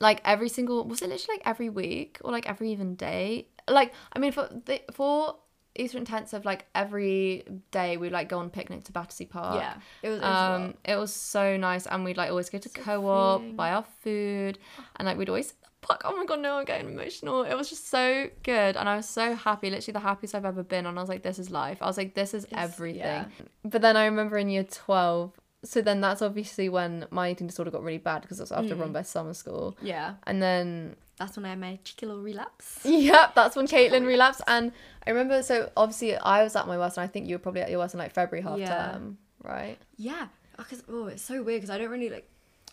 like 0.00 0.20
every 0.24 0.48
single 0.48 0.84
was 0.84 1.00
it 1.02 1.08
literally 1.08 1.38
like 1.38 1.46
every 1.46 1.68
week 1.70 2.18
or 2.22 2.30
like 2.32 2.48
every 2.48 2.70
even 2.72 2.94
day? 2.96 3.48
Like 3.68 3.92
I 4.12 4.18
mean, 4.18 4.32
for 4.32 4.48
the 4.66 4.80
for 4.92 5.36
Easter 5.78 5.98
intensive, 5.98 6.44
like 6.44 6.66
every 6.74 7.44
day 7.70 7.96
we'd 7.98 8.12
like 8.12 8.28
go 8.28 8.38
on 8.38 8.48
picnic 8.50 8.84
to 8.84 8.92
Battersea 8.92 9.26
Park. 9.26 9.56
yeah, 9.56 9.74
it 10.02 10.08
was. 10.08 10.18
It 10.18 10.22
was 10.22 10.36
Um, 10.60 10.74
it 10.84 10.96
was 10.96 11.12
so 11.12 11.56
nice, 11.56 11.86
and 11.86 12.04
we'd 12.04 12.16
like 12.16 12.30
always 12.30 12.48
go 12.48 12.58
to 12.58 12.68
co-op, 12.68 13.42
buy 13.56 13.72
our 13.72 13.84
food, 14.02 14.58
and 14.96 15.06
like 15.06 15.18
we'd 15.18 15.28
always 15.28 15.52
fuck. 15.82 16.00
Oh 16.04 16.16
my 16.16 16.24
god, 16.24 16.40
no, 16.40 16.56
I'm 16.58 16.64
getting 16.64 16.88
emotional. 16.88 17.42
It 17.44 17.54
was 17.54 17.68
just 17.68 17.88
so 17.88 18.28
good, 18.42 18.76
and 18.76 18.88
I 18.88 18.96
was 18.96 19.06
so 19.08 19.34
happy. 19.34 19.68
Literally 19.70 19.92
the 19.92 20.00
happiest 20.00 20.34
I've 20.34 20.46
ever 20.46 20.62
been. 20.62 20.86
And 20.86 20.98
I 20.98 21.02
was 21.02 21.08
like, 21.10 21.22
this 21.22 21.38
is 21.38 21.50
life. 21.50 21.78
I 21.82 21.86
was 21.86 21.98
like, 21.98 22.14
this 22.14 22.32
is 22.32 22.44
It's- 22.44 22.62
everything. 22.72 23.00
yeah. 23.00 23.26
But 23.64 23.82
then 23.82 23.96
I 23.96 24.06
remember 24.06 24.38
in 24.38 24.48
year 24.48 24.64
twelve. 24.64 25.32
So 25.64 25.80
then 25.82 26.00
that's 26.00 26.22
obviously 26.22 26.68
when 26.68 27.06
my 27.10 27.30
eating 27.30 27.46
disorder 27.48 27.70
got 27.70 27.82
really 27.82 27.98
bad 27.98 28.22
because 28.22 28.38
it 28.38 28.44
was 28.44 28.52
after 28.52 28.74
Mm. 28.76 28.80
Rambert 28.80 29.06
summer 29.06 29.34
school, 29.34 29.76
yeah, 29.82 30.14
and 30.26 30.40
then 30.40 30.96
that's 31.16 31.36
when 31.36 31.46
I 31.46 31.50
had 31.50 31.58
my 31.60 31.78
cheeky 31.82 32.06
little 32.06 32.22
relapse. 32.22 32.80
Yep, 32.84 33.34
that's 33.34 33.56
when 33.56 33.66
Kaitlin 33.66 34.06
relapsed. 34.06 34.42
And 34.46 34.70
I 35.06 35.10
remember, 35.10 35.42
so 35.42 35.70
obviously 35.76 36.14
I 36.16 36.42
was 36.44 36.54
at 36.56 36.66
my 36.66 36.76
worst, 36.78 36.98
and 36.98 37.04
I 37.04 37.06
think 37.08 37.26
you 37.26 37.34
were 37.34 37.38
probably 37.40 37.62
at 37.62 37.70
your 37.70 37.78
worst 37.80 37.94
in 37.94 37.98
like 37.98 38.12
February 38.12 38.42
half 38.42 38.58
Yeah. 38.58 38.92
term, 38.92 39.18
right? 39.42 39.78
Yeah, 39.96 40.26
because 40.56 40.82
oh, 40.88 41.06
it's 41.06 41.22
so 41.22 41.42
weird 41.42 41.62
because 41.62 41.70
I 41.70 41.78
don't 41.78 41.90
really 41.90 42.10
like 42.10 42.28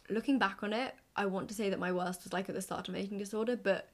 looking 0.09 0.37
back 0.37 0.61
on 0.61 0.73
it. 0.73 0.93
I 1.15 1.25
want 1.27 1.47
to 1.49 1.53
say 1.55 1.69
that 1.69 1.79
my 1.79 1.91
worst 1.91 2.23
was 2.25 2.33
like 2.33 2.49
at 2.49 2.55
the 2.55 2.61
start 2.61 2.87
of 2.87 2.93
my 2.93 2.99
eating 2.99 3.17
disorder, 3.17 3.55
but 3.55 3.87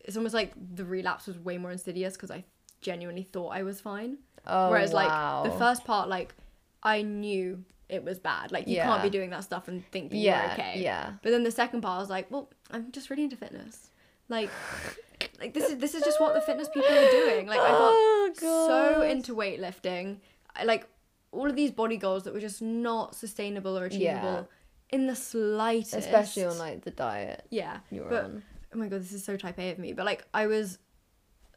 it's 0.00 0.16
almost 0.16 0.34
like 0.34 0.52
the 0.74 0.84
relapse 0.84 1.26
was 1.26 1.38
way 1.38 1.58
more 1.58 1.72
insidious 1.72 2.14
because 2.14 2.30
I 2.30 2.44
genuinely 2.80 3.22
thought 3.24 3.48
I 3.48 3.62
was 3.62 3.80
fine. 3.80 4.18
Oh, 4.46 4.70
Whereas 4.70 4.92
wow. 4.92 5.42
like 5.42 5.52
the 5.52 5.58
first 5.58 5.84
part, 5.84 6.08
like 6.08 6.34
I 6.82 7.02
knew 7.02 7.64
it 7.88 8.04
was 8.04 8.18
bad. 8.18 8.52
Like 8.52 8.66
you 8.66 8.76
Yeah. 8.76 8.86
can't 8.86 9.02
be 9.02 9.10
doing 9.10 9.30
that 9.30 9.44
stuff 9.44 9.68
and 9.68 9.84
think 9.90 10.10
that 10.10 10.16
Yeah, 10.16 10.42
you're 10.42 10.52
okay. 10.52 10.82
yeah. 10.82 11.12
But 11.22 11.30
then 11.30 11.44
the 11.44 11.50
second 11.50 11.80
part, 11.82 11.96
I 11.98 12.00
was 12.00 12.10
like, 12.10 12.30
well, 12.30 12.50
I'm 12.70 12.90
just 12.92 13.10
really 13.10 13.24
into 13.24 13.36
fitness. 13.36 13.90
Like, 14.28 14.50
like 15.40 15.54
this 15.54 15.70
is 15.70 15.78
this 15.78 15.94
is 15.94 16.02
just 16.02 16.20
what 16.20 16.34
the 16.34 16.40
fitness 16.40 16.68
people 16.72 16.90
are 16.90 17.10
doing. 17.10 17.46
Like 17.46 17.60
I 17.60 17.68
got 17.68 17.92
Oh, 17.92 18.30
so 18.36 19.02
into 19.02 19.34
weightlifting. 19.34 20.18
I 20.54 20.64
like 20.64 20.88
all 21.32 21.48
of 21.48 21.54
these 21.56 21.70
body 21.70 21.96
goals 21.96 22.24
that 22.24 22.34
were 22.34 22.40
just 22.40 22.60
not 22.62 23.14
sustainable 23.14 23.78
or 23.78 23.84
achievable 23.84 24.48
yeah. 24.48 24.96
in 24.98 25.06
the 25.06 25.14
slightest. 25.16 25.94
Especially 25.94 26.44
on 26.44 26.58
like 26.58 26.82
the 26.82 26.90
diet 26.90 27.46
yeah. 27.50 27.78
you 27.90 28.02
were 28.02 28.08
but 28.08 28.24
on. 28.24 28.42
oh 28.74 28.78
my 28.78 28.88
god, 28.88 29.00
this 29.00 29.12
is 29.12 29.24
so 29.24 29.36
type 29.36 29.58
A 29.58 29.70
of 29.70 29.78
me. 29.78 29.92
But 29.92 30.06
like 30.06 30.26
I 30.34 30.46
was 30.46 30.78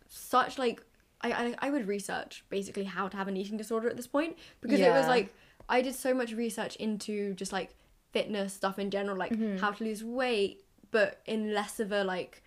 such 0.07 0.57
like 0.57 0.83
I, 1.21 1.31
I 1.31 1.55
I 1.59 1.69
would 1.71 1.87
research 1.87 2.45
basically 2.49 2.83
how 2.85 3.07
to 3.07 3.17
have 3.17 3.27
an 3.27 3.35
eating 3.37 3.57
disorder 3.57 3.89
at 3.89 3.97
this 3.97 4.07
point 4.07 4.37
because 4.61 4.79
it 4.79 4.89
was 4.91 5.07
like 5.07 5.33
I 5.69 5.82
did 5.82 5.95
so 5.95 6.13
much 6.13 6.34
research 6.34 6.75
into 6.77 7.34
just 7.36 7.53
like 7.53 7.75
fitness 8.12 8.53
stuff 8.53 8.77
in 8.79 8.89
general, 8.91 9.15
like 9.17 9.32
Mm-hmm. 9.34 9.58
how 9.60 9.71
to 9.71 9.84
lose 9.84 10.03
weight, 10.03 10.63
but 10.91 11.21
in 11.25 11.53
less 11.53 11.79
of 11.79 11.91
a 11.91 12.03
like 12.03 12.41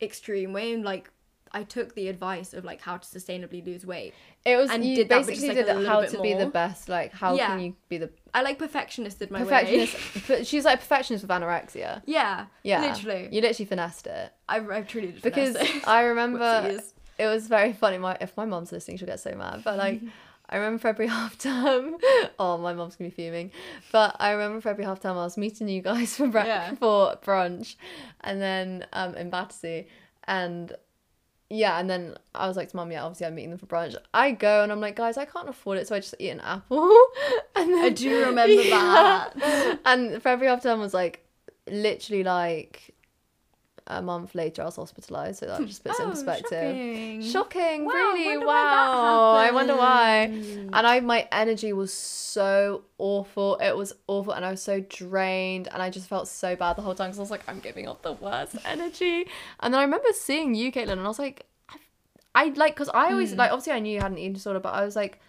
extreme 0.00 0.52
way. 0.52 0.72
And 0.72 0.84
like 0.84 1.10
I 1.54 1.64
took 1.64 1.94
the 1.94 2.08
advice 2.08 2.54
of 2.54 2.64
like 2.64 2.80
how 2.80 2.96
to 2.96 3.06
sustainably 3.06 3.64
lose 3.66 3.84
weight. 3.84 4.14
It 4.44 4.56
was 4.56 4.70
and 4.70 4.82
you 4.84 4.96
did 4.96 5.08
basically 5.08 5.34
just, 5.34 5.48
like, 5.48 5.56
did 5.66 5.68
it 5.68 5.86
how 5.86 6.00
to 6.02 6.22
be 6.22 6.32
the 6.34 6.46
best. 6.46 6.88
Like 6.88 7.12
how 7.12 7.34
Yeah. 7.34 7.48
can 7.48 7.60
you 7.60 7.76
be 7.88 7.98
the 7.98 8.10
I 8.32 8.42
like 8.42 8.58
perfectionisted 8.58 9.30
my 9.30 9.40
way. 9.40 9.44
perfectionist? 9.50 9.96
but 10.28 10.46
she's 10.46 10.64
like 10.64 10.78
perfectionist 10.80 11.22
with 11.24 11.30
anorexia. 11.30 12.02
yeah, 12.06 12.46
Yeah, 12.62 12.80
literally. 12.80 13.28
You 13.30 13.40
literally 13.42 13.66
finessed 13.66 14.06
it 14.06 14.32
I 14.48 14.58
I 14.60 14.82
truly 14.82 15.12
did 15.12 15.22
because. 15.22 15.56
I 15.84 16.02
remember 16.04 16.78
it 17.18 17.26
was 17.26 17.48
very 17.48 17.72
funny. 17.72 17.98
My 17.98 18.16
if 18.20 18.36
my 18.36 18.44
mom's 18.46 18.72
listening, 18.72 18.96
she'll 18.96 19.06
get 19.08 19.20
so 19.20 19.34
mad. 19.34 19.62
But 19.64 19.76
like. 19.78 20.00
I 20.52 20.56
remember 20.56 20.78
February 20.78 21.10
half 21.12 21.38
term. 21.38 21.96
Oh, 22.38 22.58
my 22.58 22.72
mom's 22.74 22.94
gonna 22.96 23.10
be 23.10 23.14
fuming. 23.16 23.50
But 23.90 24.16
I 24.20 24.30
remember 24.32 24.60
February 24.60 24.86
half 24.86 25.00
term. 25.00 25.16
I 25.16 25.24
was 25.24 25.36
meeting 25.36 25.68
you 25.68 25.82
guys 25.82 26.14
for 26.16 26.28
bre- 26.28 26.38
Yeah. 26.40 26.74
for 26.74 27.16
brunch, 27.24 27.74
and 28.20 28.40
then 28.40 28.86
um 28.92 29.14
in 29.16 29.30
Battersea, 29.30 29.88
and 30.24 30.72
yeah, 31.50 31.78
and 31.78 31.90
then 31.90 32.14
I 32.34 32.48
was 32.48 32.56
like 32.56 32.70
to 32.70 32.76
mum, 32.76 32.90
yeah, 32.92 33.02
obviously 33.04 33.26
I'm 33.26 33.34
meeting 33.34 33.50
them 33.50 33.58
for 33.58 33.66
brunch. 33.66 33.94
I 34.14 34.30
go 34.32 34.62
and 34.62 34.72
I'm 34.72 34.80
like, 34.80 34.96
guys, 34.96 35.18
I 35.18 35.26
can't 35.26 35.48
afford 35.50 35.76
it, 35.78 35.86
so 35.88 35.94
I 35.94 36.00
just 36.00 36.14
eat 36.18 36.30
an 36.30 36.40
apple. 36.40 36.90
and 37.56 37.74
then, 37.74 37.84
I 37.84 37.88
do 37.90 38.24
remember 38.24 38.62
that. 38.70 39.78
And 39.84 40.22
February 40.22 40.48
half 40.54 40.62
term 40.62 40.80
was 40.80 40.94
like 40.94 41.26
literally 41.68 42.24
like 42.24 42.94
a 43.86 44.00
month 44.00 44.34
later 44.34 44.62
I 44.62 44.66
was 44.66 44.76
hospitalized, 44.76 45.40
so 45.40 45.46
that 45.46 45.60
just 45.66 45.82
puts 45.84 45.98
it 45.98 46.02
in 46.02 46.08
Oh, 46.08 46.12
perspective. 46.12 46.76
shocking. 46.76 47.22
Shocking, 47.22 47.84
Wow, 47.84 47.92
really. 47.92 48.36
wow. 48.38 49.32
I 49.36 49.50
wonder 49.52 49.76
why. 49.76 50.24
And 50.72 50.86
I 50.86 51.00
my 51.00 51.28
energy 51.32 51.72
was 51.72 51.92
so 51.92 52.82
awful. 52.98 53.56
It 53.56 53.76
was 53.76 53.92
awful 54.06 54.32
and 54.32 54.44
I 54.44 54.50
was 54.50 54.62
so 54.62 54.80
drained 54.80 55.68
and 55.72 55.82
I 55.82 55.90
just 55.90 56.08
felt 56.08 56.28
so 56.28 56.56
bad 56.56 56.76
the 56.76 56.82
whole 56.82 56.94
time 56.94 57.08
because 57.08 57.18
I 57.18 57.22
was 57.22 57.30
like, 57.30 57.42
I'm 57.48 57.60
giving 57.60 57.88
off 57.88 58.02
the 58.02 58.12
worst 58.12 58.56
energy. 58.64 59.26
And 59.60 59.74
then 59.74 59.80
I 59.80 59.84
remember 59.84 60.08
seeing 60.14 60.54
you, 60.54 60.70
Kaitlin, 60.72 60.92
and 60.92 61.00
I 61.00 61.08
was 61.08 61.18
like, 61.18 61.46
I, 61.68 61.76
I 62.34 62.44
like 62.50 62.74
because 62.74 62.88
I 62.94 63.12
always 63.12 63.34
like 63.34 63.50
obviously 63.50 63.72
I 63.72 63.80
knew 63.80 63.92
you 63.94 64.00
had 64.00 64.12
an 64.12 64.18
eating 64.18 64.32
disorder, 64.34 64.60
but 64.60 64.74
I 64.74 64.84
was 64.84 64.96
like, 64.96 65.20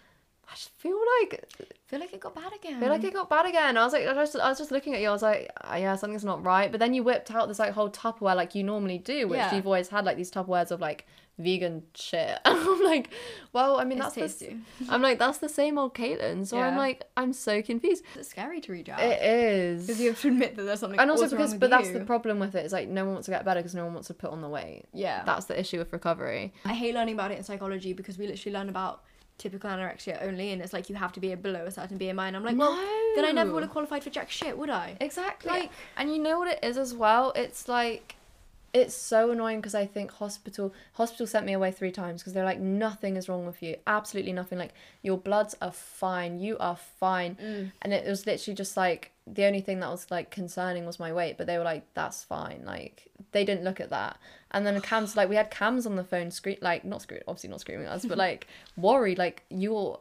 I 0.50 0.54
just 0.54 0.70
feel 0.70 0.98
like 1.22 1.44
feel 1.86 2.00
like 2.00 2.12
it 2.12 2.20
got 2.20 2.34
bad 2.34 2.52
again. 2.54 2.76
I 2.76 2.80
feel 2.80 2.88
like 2.88 3.04
it 3.04 3.12
got 3.14 3.28
bad 3.30 3.46
again. 3.46 3.76
I 3.76 3.84
was 3.84 3.92
like, 3.92 4.06
I 4.06 4.12
was, 4.12 4.36
I 4.36 4.48
was 4.48 4.58
just 4.58 4.70
looking 4.70 4.94
at 4.94 5.00
you. 5.00 5.08
I 5.08 5.12
was 5.12 5.22
like, 5.22 5.50
"Ah, 5.62 5.76
yeah, 5.76 5.96
something's 5.96 6.24
not 6.24 6.44
right. 6.44 6.70
But 6.70 6.80
then 6.80 6.92
you 6.94 7.02
whipped 7.02 7.30
out 7.30 7.48
this 7.48 7.58
like 7.58 7.72
whole 7.72 7.90
Tupperware 7.90 8.36
like 8.36 8.54
you 8.54 8.62
normally 8.62 8.98
do, 8.98 9.28
which 9.28 9.38
Yeah. 9.38 9.54
you've 9.54 9.66
always 9.66 9.88
had 9.88 10.04
like 10.04 10.16
these 10.16 10.30
Tupperwares 10.30 10.70
of 10.70 10.80
like 10.80 11.06
vegan 11.38 11.82
shit. 11.94 12.38
And 12.44 12.58
I'm 12.68 12.82
like, 12.84 13.10
well, 13.52 13.80
I 13.80 13.84
mean 13.84 13.98
It's 13.98 14.14
that's 14.14 14.34
the, 14.36 14.46
tasty. 14.46 14.56
I'm 14.88 15.02
like 15.02 15.18
that's 15.18 15.38
the 15.38 15.48
same 15.48 15.78
old 15.78 15.94
Kaitlin. 15.94 16.46
So 16.46 16.58
I'm 16.58 16.74
Yeah. 16.74 16.78
like, 16.78 17.04
I'm 17.16 17.32
so 17.32 17.62
confused. 17.62 18.04
It's 18.14 18.28
scary 18.28 18.60
to 18.60 18.72
read 18.72 18.88
out. 18.90 19.00
It 19.00 19.22
is. 19.22 19.86
Because 19.86 20.00
you 20.00 20.10
have 20.10 20.20
to 20.20 20.28
admit 20.28 20.56
that 20.56 20.62
there's 20.64 20.80
something. 20.80 21.00
and 21.00 21.10
also 21.10 21.28
because, 21.28 21.54
but 21.54 21.70
that's 21.70 21.90
the 21.90 22.00
problem 22.04 22.38
with 22.38 22.54
it. 22.54 22.58
it. 22.60 22.66
Is 22.66 22.72
like 22.72 22.88
no 22.88 23.04
one 23.04 23.14
wants 23.14 23.26
to 23.26 23.32
get 23.32 23.44
better 23.44 23.60
because 23.60 23.74
no 23.74 23.84
one 23.84 23.94
wants 23.94 24.08
to 24.08 24.14
put 24.14 24.30
on 24.30 24.42
the 24.42 24.48
weight. 24.48 24.84
Yeah. 24.92 25.22
That's 25.24 25.46
the 25.46 25.58
issue 25.58 25.78
with 25.78 25.92
recovery. 25.92 26.52
I 26.64 26.74
hate 26.74 26.94
learning 26.94 27.14
about 27.14 27.30
it 27.32 27.38
in 27.38 27.44
psychology 27.44 27.92
because 27.94 28.18
we 28.18 28.26
literally 28.26 28.52
learn 28.56 28.68
about 28.68 29.02
typical 29.38 29.68
anorexia 29.70 30.22
only, 30.22 30.52
and 30.52 30.62
it's 30.62 30.72
like 30.72 30.88
you 30.88 30.94
have 30.96 31.12
to 31.12 31.20
be 31.20 31.34
below 31.34 31.64
a 31.66 31.70
certain 31.70 31.98
BMI, 31.98 32.28
and 32.28 32.36
I'm 32.36 32.44
like, 32.44 32.56
well, 32.56 32.74
then 33.16 33.24
I 33.24 33.32
never 33.32 33.52
would 33.52 33.62
have 33.62 33.72
qualified 33.72 34.02
for 34.04 34.10
jack 34.10 34.30
shit, 34.30 34.56
would 34.56 34.70
I? 34.70 34.96
Exactly. 35.00 35.50
Like- 35.50 35.70
and 35.96 36.10
you 36.14 36.18
know 36.18 36.38
what 36.38 36.48
it 36.48 36.60
is 36.62 36.76
as 36.78 36.94
well? 36.94 37.32
It's 37.34 37.68
like 37.68 38.16
it's 38.72 38.96
so 38.96 39.30
annoying 39.30 39.58
because 39.60 39.74
I 39.76 39.86
think 39.86 40.10
hospital 40.10 40.74
hospital 40.94 41.28
sent 41.28 41.46
me 41.46 41.52
away 41.52 41.70
three 41.70 41.92
times 41.92 42.20
because 42.20 42.32
they're 42.32 42.44
like 42.44 42.58
nothing 42.58 43.16
is 43.16 43.28
wrong 43.28 43.46
with 43.46 43.62
you, 43.62 43.76
absolutely 43.86 44.32
nothing. 44.32 44.58
Like 44.58 44.74
your 45.02 45.16
bloods 45.16 45.54
are 45.62 45.70
fine, 45.70 46.40
you 46.40 46.58
are 46.58 46.74
fine, 46.76 47.36
Mm. 47.36 47.72
and 47.82 47.92
it 47.92 48.04
was 48.04 48.26
literally 48.26 48.56
just 48.56 48.76
like 48.76 49.12
the 49.28 49.44
only 49.46 49.60
thing 49.60 49.78
that 49.80 49.90
was 49.90 50.10
like 50.10 50.30
concerning 50.30 50.86
was 50.86 50.98
my 50.98 51.12
weight, 51.12 51.38
but 51.38 51.46
they 51.46 51.56
were 51.56 51.62
like 51.64 51.84
that's 51.94 52.24
fine. 52.24 52.62
Like 52.64 53.10
they 53.34 53.44
didn't 53.44 53.64
look 53.64 53.80
at 53.80 53.90
that. 53.90 54.16
And 54.52 54.66
then 54.66 54.80
CAMHS 54.80 55.14
like 55.16 55.28
we 55.28 55.36
had 55.36 55.50
CAMHS 55.50 55.84
on 55.84 55.96
the 55.96 56.04
phone 56.04 56.30
scream 56.30 56.56
like 56.62 56.84
not 56.84 57.02
scream 57.02 57.20
obviously 57.28 57.50
not 57.50 57.60
screaming 57.60 57.86
at 57.86 57.92
us, 57.92 58.06
but 58.06 58.16
like 58.16 58.46
worried 58.78 59.18
like 59.18 59.42
you're 59.50 60.00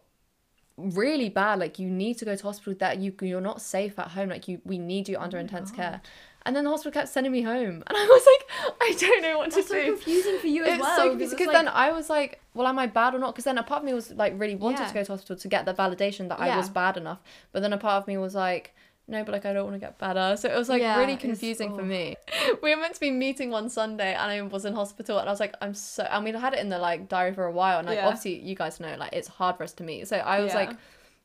really 0.77 1.29
bad 1.29 1.59
like 1.59 1.77
you 1.77 1.87
need 1.87 2.17
to 2.17 2.25
go 2.25 2.35
to 2.35 2.43
hospital 2.43 2.73
that 2.79 2.97
you 2.97 3.13
you're 3.21 3.39
not 3.41 3.61
safe 3.61 3.99
at 3.99 4.07
home 4.09 4.29
like 4.29 4.47
you 4.47 4.59
we 4.65 4.79
need 4.79 5.07
you 5.07 5.15
Oh 5.17 5.21
under 5.21 5.37
intense 5.37 5.69
care 5.69 6.01
and 6.47 6.55
then 6.55 6.63
the 6.63 6.69
hospital 6.71 6.91
kept 6.91 7.09
sending 7.09 7.31
me 7.31 7.43
home 7.43 7.83
and 7.87 7.95
i 7.95 8.05
was 8.07 8.25
like 8.25 8.75
i 8.81 8.95
don't 8.99 9.21
know 9.21 9.37
what 9.37 9.51
That's 9.51 9.67
to 9.67 9.71
so 9.71 9.75
do 9.75 9.93
It's 9.93 10.01
so 10.01 10.05
confusing 10.05 10.39
for 10.39 10.47
you 10.47 10.63
as 10.63 10.73
it's 10.73 10.81
well. 10.81 10.95
so 10.97 11.09
confusing 11.11 11.37
because 11.37 11.53
it's 11.53 11.57
then 11.63 11.67
i 11.67 11.91
was 11.91 12.09
like 12.09 12.41
well 12.55 12.65
am 12.65 12.79
i 12.79 12.87
bad 12.87 13.13
or 13.13 13.19
not 13.19 13.35
because 13.35 13.43
then 13.45 13.59
a 13.59 13.63
part 13.63 13.81
of 13.81 13.85
me 13.85 13.93
was 13.93 14.09
like 14.13 14.33
really 14.39 14.55
wanted 14.55 14.79
Yeah. 14.79 14.87
to 14.87 14.93
go 14.95 15.03
to 15.03 15.11
hospital 15.11 15.35
to 15.35 15.47
get 15.47 15.65
the 15.65 15.75
validation 15.75 16.27
that 16.29 16.39
i 16.39 16.57
was 16.57 16.69
bad 16.69 16.97
enough 16.97 17.19
but 17.51 17.61
then 17.61 17.71
a 17.71 17.77
part 17.77 18.01
of 18.01 18.07
me 18.07 18.17
was 18.17 18.33
like 18.33 18.73
no, 19.07 19.23
but 19.23 19.31
like 19.33 19.45
I 19.45 19.53
don't 19.53 19.65
want 19.65 19.75
to 19.75 19.79
get 19.79 19.97
better. 19.97 20.35
So 20.37 20.49
it 20.49 20.57
was 20.57 20.69
like 20.69 20.81
Yeah, 20.81 20.97
really 20.97 21.17
confusing 21.17 21.75
for 21.75 21.81
oh. 21.81 21.85
me. 21.85 22.15
We 22.61 22.73
were 22.73 22.81
meant 22.81 22.93
to 22.95 22.99
be 22.99 23.11
meeting 23.11 23.49
one 23.51 23.69
Sunday 23.69 24.13
and 24.13 24.31
I 24.31 24.41
was 24.41 24.63
in 24.65 24.73
hospital 24.73 25.19
and 25.19 25.27
I 25.27 25.31
was 25.31 25.39
like, 25.39 25.55
I'm 25.61 25.73
so 25.73 26.03
and 26.03 26.23
we'd 26.23 26.35
had 26.35 26.53
it 26.53 26.59
in 26.59 26.69
the 26.69 26.79
like 26.79 27.09
diary 27.09 27.33
for 27.33 27.45
a 27.45 27.51
while 27.51 27.79
and 27.79 27.87
like 27.87 27.97
Yeah. 27.97 28.07
obviously 28.07 28.39
you 28.39 28.55
guys 28.55 28.79
know 28.79 28.95
like 28.97 29.11
it's 29.13 29.27
hard 29.27 29.57
for 29.57 29.63
us 29.63 29.73
to 29.73 29.83
meet. 29.83 30.07
So 30.07 30.17
I 30.17 30.39
was 30.39 30.53
Yeah. 30.53 30.59
like 30.59 30.77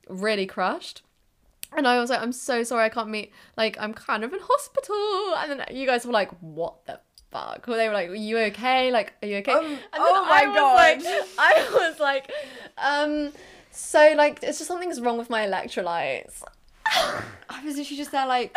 really 0.08 0.46
crushed. 0.46 1.02
And 1.76 1.86
I 1.86 2.00
was 2.00 2.08
like, 2.10 2.22
I'm 2.22 2.32
so 2.32 2.62
sorry 2.62 2.86
I 2.86 2.88
can't 2.88 3.10
meet. 3.10 3.30
Like, 3.58 3.76
I'm 3.78 3.92
kind 3.92 4.24
of 4.24 4.32
in 4.32 4.38
hospital. 4.42 5.34
And 5.36 5.60
then 5.60 5.66
you 5.76 5.86
guys 5.86 6.06
were 6.06 6.12
like, 6.14 6.30
what 6.40 6.86
the 6.86 6.98
fuck? 7.30 7.66
Well, 7.66 7.76
they 7.76 7.86
were 7.88 7.92
like, 7.94 8.08
are 8.08 8.14
you 8.14 8.38
okay? 8.38 8.90
Like, 8.90 9.12
are 9.22 9.28
you 9.28 9.36
okay? 9.38 9.52
Um, 9.52 9.64
and 9.66 9.74
then 9.76 9.80
oh 9.92 10.24
my 10.24 10.44
I 10.44 10.46
was 10.46 10.74
like, 10.74 11.02
God. 11.04 11.28
I 11.38 11.88
was 11.90 12.00
like, 12.00 12.32
um, 12.78 13.32
so 13.70 14.14
like, 14.16 14.38
it's 14.42 14.56
just 14.56 14.66
something's 14.68 14.98
wrong 15.02 15.18
with 15.18 15.28
my 15.28 15.46
electrolytes. 15.46 16.42
I 17.50 17.64
was 17.64 17.76
literally 17.76 17.96
just 17.96 18.12
there 18.12 18.26
like, 18.26 18.54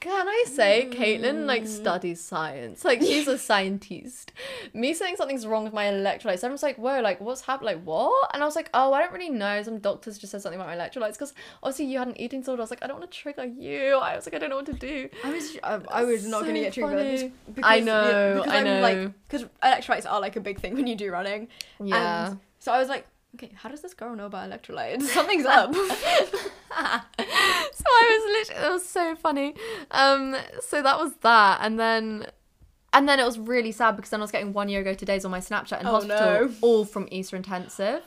Can 0.00 0.26
I 0.28 0.44
say 0.46 0.88
Kaitlin 0.90 1.42
Mm. 1.42 1.46
like 1.46 1.66
studies 1.66 2.20
science? 2.22 2.84
Like 2.84 3.00
she's 3.00 3.28
a 3.28 3.36
scientist. 3.36 4.32
Me 4.72 4.94
saying 4.94 5.16
something's 5.16 5.46
wrong 5.46 5.64
with 5.64 5.72
my 5.74 5.84
electrolytes, 5.86 6.36
everyone's 6.38 6.62
like, 6.62 6.76
"Whoa, 6.76 7.00
like 7.00 7.20
what's 7.20 7.42
happened? 7.42 7.66
Like 7.66 7.82
what?" 7.82 8.30
And 8.32 8.42
I 8.42 8.46
was 8.46 8.56
like, 8.56 8.70
"Oh, 8.72 8.92
I 8.94 9.00
don't 9.02 9.12
really 9.12 9.28
know. 9.28 9.62
Some 9.62 9.78
doctors 9.78 10.16
just 10.18 10.30
said 10.30 10.40
something 10.40 10.58
about 10.60 10.74
my 10.74 10.82
electrolytes 10.82 11.12
because 11.12 11.34
obviously 11.62 11.84
you 11.86 11.98
had 11.98 12.08
an 12.08 12.18
eating 12.18 12.40
disorder." 12.40 12.62
I 12.62 12.64
was 12.64 12.70
like, 12.70 12.82
"I 12.82 12.86
don't 12.86 12.98
want 12.98 13.10
to 13.10 13.16
trigger 13.18 13.44
you." 13.44 13.96
I 13.98 14.16
was 14.16 14.26
like, 14.26 14.34
"I 14.34 14.38
don't 14.38 14.48
know 14.50 14.56
what 14.56 14.66
to 14.66 14.72
do." 14.72 15.08
I 15.22 15.30
was, 15.32 15.56
I, 15.62 15.80
I 15.90 16.04
was 16.04 16.26
not 16.26 16.40
So 16.40 16.46
gonna 16.46 16.60
get 16.60 16.72
triggered. 16.72 16.92
funny. 17.20 17.32
because- 17.54 17.70
I 17.70 17.80
know, 17.80 18.36
because 18.38 18.52
I 18.52 18.58
I'm 18.58 18.64
know. 18.64 18.80
like, 18.80 19.12
because 19.28 19.46
electrolytes 19.62 20.10
are 20.10 20.20
like 20.20 20.36
a 20.36 20.40
big 20.40 20.60
thing 20.60 20.74
when 20.74 20.86
you 20.86 20.96
do 20.96 21.10
running. 21.12 21.48
Yeah. 21.82 22.28
And 22.30 22.40
so 22.58 22.72
I 22.72 22.78
was 22.78 22.88
like, 22.88 23.06
okay, 23.36 23.52
how 23.54 23.68
does 23.68 23.82
this 23.82 23.92
girl 23.94 24.16
know 24.16 24.26
about 24.26 24.48
electrolytes? 24.50 25.02
Something's 25.18 25.44
up. 25.46 25.74
so 28.44 28.54
I 28.54 28.56
was 28.56 28.62
literally 28.62 28.68
it 28.68 28.72
was 28.72 28.86
so 28.88 29.14
funny. 29.16 29.54
Um 29.90 30.36
so 30.60 30.82
that 30.82 30.98
was 30.98 31.14
that 31.22 31.58
and 31.62 31.78
then 31.78 32.26
and 32.92 33.08
then 33.08 33.20
it 33.20 33.24
was 33.24 33.38
really 33.38 33.72
sad 33.72 33.96
because 33.96 34.10
then 34.10 34.20
I 34.20 34.24
was 34.24 34.32
getting 34.32 34.52
one 34.52 34.68
year 34.68 34.80
ago 34.80 34.94
today's 34.94 35.24
on 35.24 35.30
my 35.30 35.38
Snapchat 35.40 35.80
in 35.80 35.86
Oh, 35.86 35.92
hospital 35.92 36.16
no. 36.26 36.50
all 36.60 36.84
from 36.84 37.08
Easter 37.10 37.36
intensive. 37.36 38.02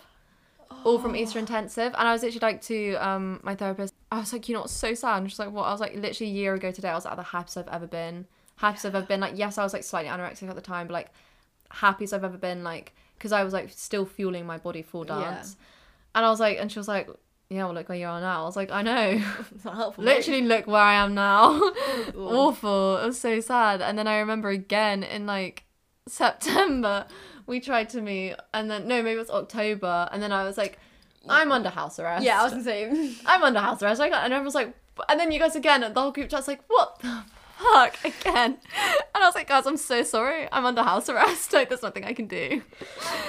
All 0.83 0.99
from 0.99 1.15
Easter 1.15 1.39
intensive. 1.39 1.93
And 1.97 2.07
I 2.07 2.11
was 2.11 2.23
literally 2.23 2.41
like 2.53 2.61
to 2.63 2.95
um 2.95 3.39
my 3.43 3.55
therapist, 3.55 3.93
I 4.11 4.19
was 4.19 4.33
like, 4.33 4.49
you 4.49 4.55
know 4.55 4.65
so 4.65 4.93
sad? 4.93 5.21
And 5.21 5.29
she's 5.31 5.39
like, 5.39 5.51
what? 5.51 5.63
I 5.63 5.71
was 5.71 5.79
like, 5.79 5.95
literally 5.95 6.31
a 6.31 6.33
year 6.33 6.53
ago 6.53 6.71
today, 6.71 6.89
I 6.89 6.95
was 6.95 7.05
at 7.05 7.15
the 7.15 7.23
happiest 7.23 7.57
I've 7.57 7.67
ever 7.69 7.87
been. 7.87 8.25
Happiest 8.57 8.85
I've 8.85 8.95
ever 8.95 9.05
been. 9.05 9.19
Like, 9.21 9.37
yes, 9.37 9.57
I 9.57 9.63
was 9.63 9.73
like 9.73 9.83
slightly 9.83 10.11
anorexic 10.11 10.49
at 10.49 10.55
the 10.55 10.61
time, 10.61 10.87
but 10.87 10.93
like 10.93 11.11
happiest 11.71 12.13
I've 12.13 12.23
ever 12.23 12.37
been, 12.37 12.63
like, 12.63 12.93
because 13.17 13.31
I 13.31 13.43
was 13.43 13.53
like 13.53 13.69
still 13.71 14.05
fueling 14.05 14.45
my 14.45 14.57
body 14.57 14.85
Yeah. 14.93 15.05
dance. 15.05 15.55
And 16.13 16.25
I 16.25 16.29
was 16.29 16.39
like, 16.39 16.57
and 16.59 16.71
she 16.71 16.77
was 16.79 16.87
like, 16.87 17.09
yeah, 17.53 17.65
well, 17.65 17.73
look 17.75 17.87
where 17.89 17.97
you 17.97 18.07
are 18.07 18.19
now. 18.19 18.41
I 18.41 18.45
was 18.45 18.55
like, 18.55 18.71
I 18.71 18.81
know. 18.81 19.21
it's 19.55 19.63
not 19.63 19.75
helpful. 19.75 20.03
mate. 20.03 20.15
Literally, 20.17 20.41
look 20.41 20.65
where 20.67 20.81
I 20.81 20.95
am 20.95 21.13
now. 21.13 21.59
Awful. 22.17 22.97
It 22.97 23.05
was 23.05 23.19
so 23.19 23.39
sad. 23.39 23.81
And 23.81 23.97
then 23.97 24.07
I 24.07 24.19
remember 24.19 24.49
again 24.49 25.03
in 25.03 25.25
like 25.25 25.63
September, 26.07 27.05
we 27.45 27.59
tried 27.59 27.89
to 27.89 28.01
meet, 28.01 28.35
and 28.53 28.71
then 28.71 28.87
no, 28.87 29.03
maybe 29.03 29.15
it 29.15 29.19
was 29.19 29.29
October, 29.29 30.09
and 30.11 30.21
then 30.21 30.31
I 30.31 30.43
was 30.43 30.57
like, 30.57 30.79
I'm 31.29 31.51
under 31.51 31.69
house 31.69 31.99
arrest. 31.99 32.25
Yeah, 32.25 32.41
I 32.41 32.43
was 32.43 32.51
gonna 32.53 32.63
say. 32.63 33.13
I'm 33.25 33.43
under 33.43 33.59
house 33.59 33.81
arrest. 33.81 33.99
Like, 33.99 34.11
and 34.11 34.25
everyone 34.25 34.45
was 34.45 34.55
like, 34.55 34.75
and 35.07 35.19
then 35.19 35.31
you 35.31 35.39
guys 35.39 35.55
again, 35.55 35.81
the 35.81 36.01
whole 36.01 36.11
group 36.11 36.29
chat's 36.29 36.47
like, 36.47 36.61
what 36.67 36.99
the 36.99 37.23
fuck? 37.71 37.97
again. 38.05 38.57
And 39.15 39.23
I 39.23 39.25
was 39.27 39.35
like, 39.35 39.47
guys, 39.47 39.65
I'm 39.65 39.77
so 39.77 40.03
sorry. 40.03 40.47
I'm 40.51 40.65
under 40.65 40.83
house 40.83 41.09
arrest. 41.09 41.53
Like, 41.53 41.69
there's 41.69 41.83
nothing 41.83 42.03
I 42.03 42.13
can 42.13 42.27
do. 42.27 42.61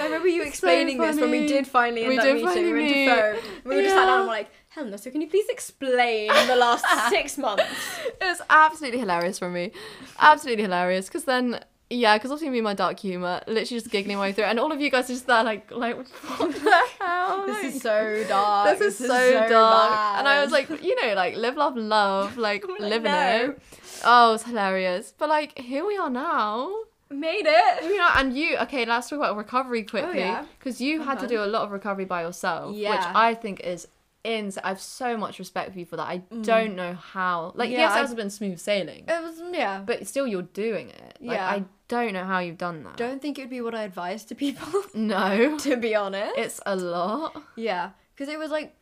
I 0.01 0.05
remember 0.05 0.29
you 0.29 0.43
explaining 0.43 0.99
this 0.99 1.17
when 1.21 1.31
we 1.31 1.47
did 1.47 1.67
finally 1.67 2.03
end 2.05 2.09
We 2.11 2.19
up 2.19 2.25
meeting. 2.25 2.45
finally 2.47 2.73
we 2.73 2.83
went 2.83 2.95
to 2.95 3.07
phone. 3.43 3.51
We 3.65 3.77
were 3.77 3.83
just 3.83 3.95
sat 3.95 4.07
down 4.07 4.19
and 4.21 4.29
we're 4.29 4.35
like, 4.35 4.51
Helena, 4.71 4.99
so 4.99 5.11
can 5.11 5.21
you 5.21 5.29
please 5.29 5.49
explain 5.49 6.29
the 6.49 6.57
last 6.57 6.85
six 7.11 7.37
months? 7.39 7.65
It 8.07 8.17
was 8.25 8.41
absolutely 8.51 8.99
hilarious 8.99 9.39
for 9.39 9.49
me. 9.51 9.73
Absolutely 10.19 10.63
hilarious. 10.65 11.07
Because 11.07 11.25
then, 11.25 11.63
yeah, 11.91 12.17
because 12.17 12.31
obviously 12.31 12.51
me 12.51 12.59
and 12.59 12.65
my 12.65 12.75
dark 12.75 12.99
humour, 12.99 13.41
literally 13.47 13.81
just 13.81 13.91
giggling 13.91 14.17
my 14.17 14.23
way 14.23 14.33
through 14.33 14.45
it. 14.45 14.49
And 14.49 14.59
all 14.61 14.73
of 14.73 14.81
you 14.81 14.91
guys 14.91 15.05
are 15.11 15.15
just 15.15 15.27
there, 15.27 15.45
like, 15.45 15.71
like 15.71 15.97
what 15.97 16.07
the 16.53 16.83
hell? 17.01 17.47
This 17.47 17.57
Like, 17.57 17.65
is 17.75 17.83
so 17.83 18.25
dark. 18.29 18.79
this 18.79 19.01
is 19.01 19.07
so, 19.07 19.31
dark. 19.49 19.91
bad. 19.91 20.19
And 20.21 20.29
I 20.29 20.43
was 20.43 20.51
like, 20.53 20.69
you 20.83 21.01
know, 21.05 21.15
like 21.15 21.37
live, 21.37 21.57
love, 21.57 21.77
love, 21.77 22.37
like 22.49 22.67
like, 22.69 22.81
living 22.81 23.13
no. 23.13 23.51
it. 23.53 23.59
Oh, 24.05 24.35
it's 24.35 24.45
hilarious. 24.45 25.13
But 25.17 25.29
like, 25.29 25.59
here 25.59 25.87
we 25.87 25.97
are 25.97 26.11
now. 26.11 26.73
made 27.11 27.47
it. 27.47 27.85
You 27.85 27.97
know, 27.99 28.09
and 28.17 28.37
you, 28.37 28.57
okay, 28.59 28.85
let's 28.87 29.09
talk 29.09 29.19
about 29.19 29.37
recovery 29.37 29.85
quickly. 29.85 30.23
Oh, 30.23 30.27
yeah. 30.27 30.45
Because 30.59 30.81
you 30.81 31.03
had 31.03 31.21
to 31.21 31.27
do 31.27 31.43
a 31.43 31.47
lot 31.47 31.63
of 31.63 31.71
recovery 31.71 32.05
by 32.07 32.23
yourself, 32.23 32.75
which 32.75 32.87
I 32.89 33.35
think 33.35 33.61
is 33.61 33.87
insane. 34.25 34.63
I 34.65 34.69
have 34.69 34.81
so 34.81 35.17
much 35.17 35.39
respect 35.39 35.73
for 35.73 35.79
you 35.79 35.85
for 35.87 35.97
that. 35.97 36.09
I 36.09 36.19
don't 36.43 36.75
know 36.77 36.95
how. 36.95 37.53
Like, 37.55 37.69
Mm. 37.69 37.73
Yeah, 37.73 37.79
yes, 37.79 37.93
it 37.93 37.95
I- 37.95 37.99
hasn't 38.01 38.17
been 38.17 38.31
smooth 38.31 38.59
sailing, 38.59 39.05
It 39.07 39.23
was 39.23 39.43
yeah. 39.53 39.83
But 39.85 40.07
still, 40.07 40.27
you're 40.27 40.43
doing 40.43 40.89
it. 40.91 41.19
Like, 41.21 41.37
Yeah. 41.37 41.47
I 41.49 41.65
don't 41.89 42.13
know 42.15 42.25
how 42.25 42.39
you've 42.39 42.59
done 42.59 42.83
that. 42.85 42.97
don't 42.97 43.21
think 43.21 43.39
it 43.39 43.43
would 43.43 43.51
be 43.51 43.61
what 43.61 43.75
I 43.75 43.83
advise 43.83 44.25
to 44.27 44.35
people. 44.35 44.83
No. 44.95 45.59
to 45.59 45.77
be 45.77 45.95
honest. 45.95 46.33
It's 46.39 46.61
a 46.65 46.75
lot. 46.77 47.41
Yeah, 47.57 47.91
because 48.15 48.33
it 48.33 48.39
was 48.39 48.51
like, 48.51 48.75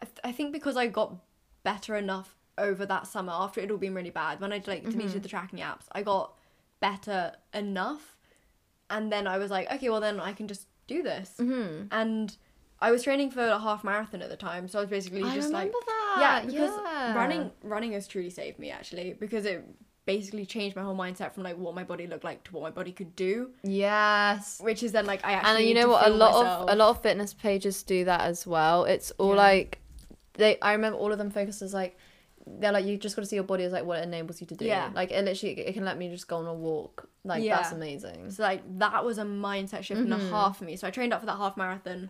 I, 0.00 0.04
th- 0.04 0.18
I 0.24 0.32
think 0.32 0.52
because 0.52 0.76
I 0.76 0.86
got 0.86 1.14
better 1.62 1.96
enough 1.96 2.36
over 2.58 2.84
that 2.86 3.06
summer 3.06 3.32
after 3.34 3.60
it 3.60 3.70
all 3.70 3.78
been 3.78 3.94
really 3.94 4.10
bad. 4.10 4.40
When 4.40 4.52
I 4.52 4.62
like 4.66 4.84
deleted 4.88 5.22
the 5.22 5.28
tracking 5.28 5.60
apps, 5.60 5.84
I 5.92 6.02
got 6.02 6.34
better 6.80 7.32
enough, 7.54 8.16
and 8.90 9.10
then 9.12 9.26
I 9.26 9.38
was 9.38 9.50
like, 9.50 9.70
okay, 9.72 9.88
well 9.88 10.00
then 10.00 10.20
I 10.20 10.32
can 10.32 10.46
just 10.48 10.66
do 10.86 11.02
this. 11.02 11.34
Mm-hmm. 11.38 11.86
And 11.90 12.36
I 12.82 12.90
was 12.90 13.02
training 13.02 13.30
for 13.30 13.44
a 13.46 13.58
half 13.58 13.84
marathon 13.84 14.22
at 14.22 14.30
the 14.30 14.36
time, 14.36 14.66
so 14.68 14.78
I 14.78 14.82
was 14.82 14.90
basically 14.90 15.22
I 15.22 15.34
just 15.34 15.50
like, 15.52 15.70
that. 15.72 16.16
yeah, 16.20 16.44
because 16.46 16.70
yeah. 16.84 17.14
running 17.14 17.50
running 17.62 17.92
has 17.92 18.06
truly 18.08 18.30
saved 18.30 18.58
me 18.58 18.70
actually 18.70 19.14
because 19.18 19.44
it 19.44 19.64
basically 20.06 20.46
changed 20.46 20.74
my 20.76 20.82
whole 20.82 20.96
mindset 20.96 21.32
from 21.32 21.42
like 21.42 21.56
what 21.58 21.74
my 21.74 21.84
body 21.84 22.06
looked 22.06 22.24
like 22.24 22.42
to 22.44 22.52
what 22.52 22.62
my 22.62 22.70
body 22.70 22.90
could 22.90 23.14
do, 23.14 23.50
Yes. 23.62 24.60
which 24.62 24.82
is 24.82 24.92
then 24.92 25.06
like 25.06 25.24
I 25.24 25.32
actually 25.32 25.56
and 25.60 25.68
you 25.68 25.74
know 25.74 25.88
what 25.88 26.06
a 26.06 26.10
lot 26.10 26.32
myself. 26.32 26.62
of 26.68 26.74
a 26.74 26.76
lot 26.76 26.90
of 26.90 27.02
fitness 27.02 27.34
pages 27.34 27.82
do 27.82 28.04
that 28.06 28.22
as 28.22 28.46
well 28.46 28.84
it's 28.84 29.10
all 29.18 29.30
Yeah. 29.34 29.42
like 29.48 29.78
they 30.34 30.58
i 30.60 30.72
remember 30.72 30.98
all 30.98 31.12
of 31.12 31.18
them 31.18 31.30
focus 31.30 31.60
as 31.60 31.74
like 31.74 31.96
they're 32.46 32.72
like 32.72 32.86
you 32.86 32.96
just 32.96 33.14
got 33.14 33.22
to 33.22 33.28
see 33.28 33.36
your 33.36 33.44
body 33.44 33.64
as 33.64 33.72
like 33.72 33.84
what 33.84 33.98
it 34.00 34.04
enables 34.04 34.40
you 34.40 34.46
to 34.48 34.54
do 34.56 34.64
Yeah. 34.64 34.90
like 34.94 35.10
it 35.12 35.22
literally 35.24 35.60
it 35.60 35.72
can 35.74 35.84
let 35.84 35.98
me 35.98 36.08
just 36.08 36.26
go 36.26 36.38
on 36.38 36.46
a 36.46 36.54
walk 36.54 37.08
like 37.24 37.44
that's 37.44 37.72
amazing 37.72 38.30
So 38.30 38.42
like 38.42 38.62
that 38.78 39.04
was 39.04 39.18
a 39.18 39.24
mindset 39.24 39.82
shift 39.84 40.00
and 40.00 40.14
a 40.14 40.16
Mhm. 40.16 40.30
half 40.30 40.56
for 40.58 40.64
me. 40.64 40.76
So 40.76 40.86
I 40.86 40.90
trained 40.90 41.12
up 41.12 41.20
for 41.20 41.26
that 41.26 41.36
half 41.36 41.56
marathon, 41.58 42.08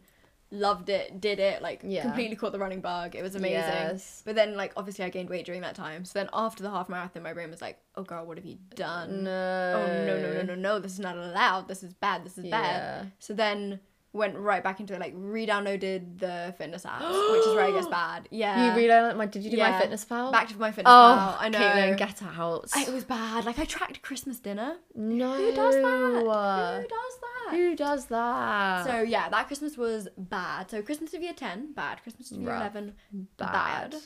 loved 0.53 0.89
it, 0.89 1.21
did 1.21 1.39
it, 1.39 1.63
like 1.63 1.81
Yeah. 1.85 2.03
completely 2.03 2.35
caught 2.37 2.53
the 2.53 2.59
running 2.59 2.81
bug. 2.81 3.15
It 3.15 3.23
was 3.23 3.35
amazing. 3.37 3.55
Yes. 3.61 4.23
But 4.25 4.35
then 4.35 4.57
like 4.57 4.73
obviously 4.77 5.05
I 5.05 5.09
gained 5.09 5.31
weight 5.31 5.47
during 5.47 5.61
that 5.61 5.75
time. 5.77 6.05
So 6.05 6.19
then 6.19 6.29
after 6.33 6.63
the 6.63 6.71
half 6.71 6.89
marathon, 6.89 7.23
my 7.23 7.33
brain 7.33 7.51
was 7.51 7.61
like, 7.63 7.79
"Oh 7.97 8.03
girl, 8.03 8.27
what 8.27 8.37
have 8.37 8.45
you 8.47 8.59
done? 8.75 9.25
no 9.25 9.31
Oh 9.31 10.07
no 10.07 10.21
no 10.21 10.33
no 10.33 10.43
no 10.43 10.55
no! 10.57 10.79
This 10.81 10.93
is 10.93 10.99
not 10.99 11.17
allowed. 11.17 11.69
This 11.69 11.83
is 11.83 11.95
bad. 11.95 12.25
This 12.25 12.37
is 12.39 12.45
Yeah. 12.47 12.61
bad." 12.61 13.13
So 13.21 13.33
then 13.35 13.81
went 14.13 14.37
right 14.37 14.65
back 14.65 14.81
into 14.81 14.93
it. 14.93 14.99
Like 14.99 15.13
re-downloaded 15.17 16.19
the 16.19 16.53
fitness 16.59 16.85
app, 16.85 17.01
which 17.01 17.47
is 17.47 17.55
where 17.55 17.69
it 17.69 17.75
gets 17.75 17.87
bad. 18.03 18.27
Yeah. 18.33 18.75
you 18.75 18.81
really 18.81 19.15
my 19.15 19.27
did 19.27 19.45
you 19.45 19.53
do 19.53 19.57
my 19.57 19.79
fitness 19.81 20.05
pal 20.05 20.33
back 20.33 20.49
to 20.49 20.59
my 20.59 20.73
fitness 20.73 20.91
app. 20.91 20.97
oh 20.97 21.17
pal. 21.17 21.37
I 21.39 21.49
know. 21.49 21.59
Kaitlin, 21.61 21.97
get 21.97 22.21
out 22.25 22.65
it 22.77 22.93
was 22.93 23.05
bad. 23.05 23.45
Like 23.45 23.61
I 23.61 23.65
tracked 23.65 24.03
Christmas 24.03 24.41
dinner. 24.41 24.79
no 24.97 25.33
Who 25.37 25.53
does 25.53 25.75
that? 25.77 26.83
Who 26.83 26.89
does 26.89 27.21
that? 27.21 27.30
Who 27.51 27.77
does 27.77 28.07
that 28.07 28.87
So 28.87 29.03
yeah, 29.03 29.29
that 29.29 29.47
Christmas 29.47 29.77
was 29.77 30.09
bad. 30.17 30.71
So 30.71 30.83
Christmas 30.83 31.15
of 31.15 31.23
year 31.23 31.33
ten, 31.35 31.73
bad. 31.73 32.03
Christmas 32.03 32.31
of 32.31 32.39
year 32.39 32.49
Rough. 32.51 32.61
eleven, 32.61 32.95
Bad. 33.37 33.91
bad. 33.93 33.97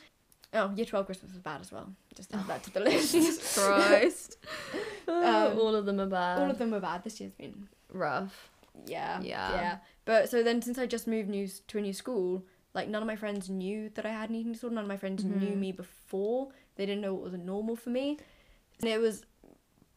Oh, 0.53 0.73
year 0.77 0.87
twelve 0.87 1.07
Christmas 1.07 1.33
was 1.33 1.41
bad 1.43 1.61
as 1.61 1.73
well. 1.73 1.93
Just 2.15 2.33
add 2.35 2.47
that 2.47 2.63
to 2.65 2.71
the 2.73 2.81
list. 2.81 3.13
Jesus 3.19 3.57
Christ. 3.59 4.37
Um, 5.07 5.59
all 5.59 5.75
of 5.75 5.85
them 5.85 6.01
are 6.01 6.07
bad. 6.07 6.39
All 6.39 6.51
of 6.51 6.59
them 6.59 6.71
were 6.71 6.81
bad. 6.81 7.05
This 7.05 7.21
year's 7.21 7.35
been 7.35 7.69
rough. 7.93 8.49
yeah, 8.87 9.21
Yeah. 9.21 9.53
yeah. 9.55 9.77
But 10.07 10.31
so 10.31 10.43
then, 10.43 10.63
since 10.63 10.79
I 10.79 10.87
just 10.87 11.07
moved 11.07 11.29
new 11.29 11.47
to 11.69 11.79
a 11.79 11.81
new 11.83 11.93
school, 11.93 12.47
like 12.73 12.89
none 12.89 13.03
of 13.03 13.07
my 13.07 13.15
friends 13.17 13.51
knew 13.51 13.91
that 13.97 14.07
I 14.07 14.11
had 14.11 14.31
an 14.31 14.37
eating 14.37 14.53
disorder. 14.53 14.77
None 14.77 14.85
of 14.85 14.89
my 14.89 14.97
friends 14.97 15.23
Mm-hmm. 15.23 15.39
knew 15.39 15.57
me 15.57 15.73
before. 15.73 16.49
They 16.77 16.87
didn't 16.87 17.03
know 17.03 17.13
what 17.13 17.23
was 17.25 17.35
normal 17.35 17.77
for 17.77 17.91
me, 17.91 18.19
and 18.81 18.89
it 18.89 18.99
was 18.99 19.25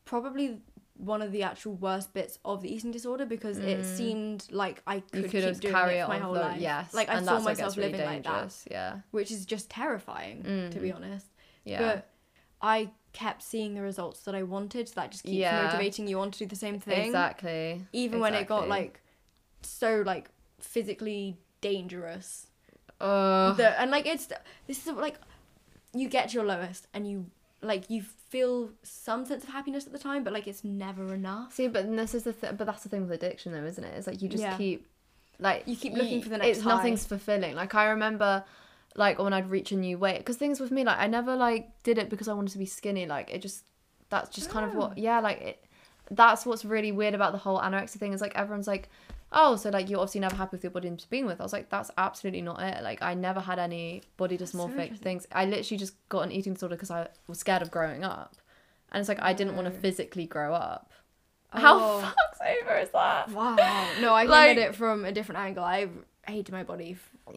probably 0.03 0.59
one 0.97 1.21
of 1.21 1.31
the 1.31 1.43
actual 1.43 1.73
worst 1.75 2.13
bits 2.13 2.39
of 2.43 2.61
the 2.61 2.73
eating 2.73 2.91
disorder 2.91 3.25
because 3.25 3.57
it 3.59 3.83
seemed 3.85 4.47
like 4.51 4.81
I 4.87 4.99
could, 5.01 5.11
Mm. 5.11 5.21
Could 5.23 5.31
keep 5.31 5.43
have 5.43 5.59
doing 5.59 5.73
carry 5.73 5.97
it 5.97 6.07
my 6.07 6.17
whole 6.19 6.33
for- 6.33 6.41
life. 6.41 6.59
Yes, 6.61 6.93
like 6.93 7.07
I 7.09 7.13
and 7.15 7.25
saw 7.25 7.39
myself 7.39 7.77
really 7.77 7.91
living 7.91 8.05
like 8.05 8.23
that, 8.23 8.53
Yeah, 8.71 8.99
which 9.11 9.31
is 9.31 9.45
just 9.45 9.69
terrifying 9.69 10.43
to 10.71 10.79
be 10.79 10.91
honest. 10.91 11.27
yeah. 11.63 11.79
But 11.79 12.09
I 12.61 12.89
kept 13.13 13.41
seeing 13.43 13.73
the 13.75 13.81
results 13.81 14.21
that 14.21 14.33
I 14.35 14.43
wanted, 14.43 14.89
so 14.89 14.93
that 14.95 15.11
just 15.11 15.23
keeps 15.23 15.35
Yeah. 15.35 15.63
motivating 15.65 16.07
you 16.07 16.19
on 16.19 16.31
to 16.31 16.39
do 16.39 16.45
the 16.45 16.55
same 16.55 16.79
thing. 16.79 17.05
Exactly. 17.07 17.85
Even 17.93 18.19
when 18.19 18.33
it 18.33 18.47
got 18.47 18.67
like 18.67 19.01
so 19.61 20.03
like 20.05 20.29
physically 20.59 21.37
dangerous. 21.61 22.47
Ugh. 22.99 23.55
The, 23.57 23.79
and 23.79 23.91
like 23.91 24.05
it's 24.07 24.27
this 24.65 24.87
is 24.87 24.93
like 24.93 25.19
you 25.93 26.09
get 26.09 26.29
to 26.29 26.33
your 26.35 26.45
lowest 26.45 26.87
and 26.93 27.07
you 27.09 27.27
like 27.61 27.89
you 27.89 28.03
feel 28.29 28.71
some 28.83 29.25
sense 29.25 29.43
of 29.43 29.49
happiness 29.49 29.85
at 29.85 29.93
the 29.93 29.99
time, 29.99 30.23
but 30.23 30.33
like 30.33 30.47
it's 30.47 30.63
never 30.63 31.13
enough. 31.13 31.53
See, 31.53 31.67
but 31.67 31.89
this 31.95 32.13
is 32.13 32.23
the 32.23 32.33
th- 32.33 32.57
but 32.57 32.65
that's 32.65 32.83
the 32.83 32.89
thing 32.89 33.01
with 33.07 33.11
addiction, 33.11 33.51
though, 33.53 33.63
isn't 33.65 33.83
it? 33.83 33.93
It's 33.97 34.07
like 34.07 34.21
you 34.21 34.29
just 34.29 34.43
Yeah. 34.43 34.57
keep 34.57 34.87
like 35.39 35.63
You 35.67 35.75
keep 35.75 35.93
looking 35.93 36.17
y- 36.17 36.21
for 36.23 36.29
the 36.29 36.37
next 36.39 36.57
It's 36.57 36.61
high. 36.61 36.75
nothing's 36.75 37.05
fulfilling. 37.05 37.55
Like 37.55 37.75
I 37.75 37.85
remember, 37.89 38.43
like 38.95 39.19
when 39.19 39.33
I'd 39.33 39.49
reach 39.49 39.71
a 39.71 39.75
new 39.75 39.97
weight, 39.99 40.17
because 40.19 40.35
things 40.37 40.59
with 40.59 40.71
me, 40.71 40.83
like 40.83 40.97
I 40.99 41.07
never 41.07 41.35
like 41.35 41.83
did 41.83 41.97
it 41.97 42.09
because 42.09 42.27
I 42.27 42.33
wanted 42.33 42.51
to 42.53 42.57
be 42.57 42.65
skinny. 42.65 43.05
Like 43.05 43.29
it 43.31 43.41
just 43.41 43.63
that's 44.09 44.29
just 44.29 44.49
kind 44.49 44.65
of 44.65 44.75
Oh. 44.75 44.79
what 44.79 44.97
yeah, 44.97 45.19
like 45.19 45.41
it. 45.41 45.63
That's 46.09 46.45
what's 46.45 46.63
really 46.65 46.91
weird 46.91 47.13
about 47.13 47.33
the 47.33 47.37
whole 47.37 47.59
anorexia 47.59 47.97
thing 47.97 48.13
is 48.13 48.21
like 48.21 48.35
everyone's 48.35 48.67
like, 48.67 48.89
oh, 49.31 49.55
so 49.55 49.69
like 49.69 49.89
you're 49.89 49.99
obviously 49.99 50.21
never 50.21 50.35
happy 50.35 50.51
with 50.55 50.63
your 50.63 50.71
body 50.71 50.89
to 50.95 51.09
begin 51.09 51.25
with. 51.25 51.39
I 51.39 51.43
was 51.43 51.53
like, 51.53 51.69
that's 51.69 51.91
absolutely 51.97 52.41
not 52.41 52.61
it. 52.61 52.81
Like 52.83 53.01
I 53.01 53.13
never 53.13 53.39
had 53.39 53.59
any 53.59 54.03
body 54.17 54.37
dysmorphic 54.37 54.71
interesting. 54.71 54.97
things. 54.97 55.27
I 55.31 55.45
literally 55.45 55.77
just 55.77 55.95
got 56.09 56.21
an 56.21 56.31
eating 56.31 56.53
disorder 56.53 56.75
because 56.75 56.91
I 56.91 57.07
was 57.27 57.39
scared 57.39 57.61
of 57.61 57.69
growing 57.71 58.03
up, 58.03 58.35
and 58.91 58.99
it's 58.99 59.09
like 59.09 59.21
I 59.21 59.33
didn't 59.33 59.55
want 59.55 59.67
to 59.67 59.73
Oh. 59.77 59.81
physically 59.81 60.25
grow 60.25 60.53
up. 60.53 60.91
How 61.51 61.79
Oh. 61.79 62.01
fuck's 62.31 62.39
over 62.61 62.77
is 62.77 62.89
that? 62.91 63.29
Wow. 63.31 63.55
No, 64.01 64.13
I 64.13 64.23
Like- 64.23 64.29
like, 64.29 64.57
at 64.57 64.69
it 64.69 64.75
from 64.75 65.05
a 65.05 65.11
different 65.11 65.39
angle. 65.39 65.63
I 65.63 65.87
hated 66.31 66.51
my 66.51 66.63
body 66.63 66.91
f- 66.93 67.09
for 67.25 67.31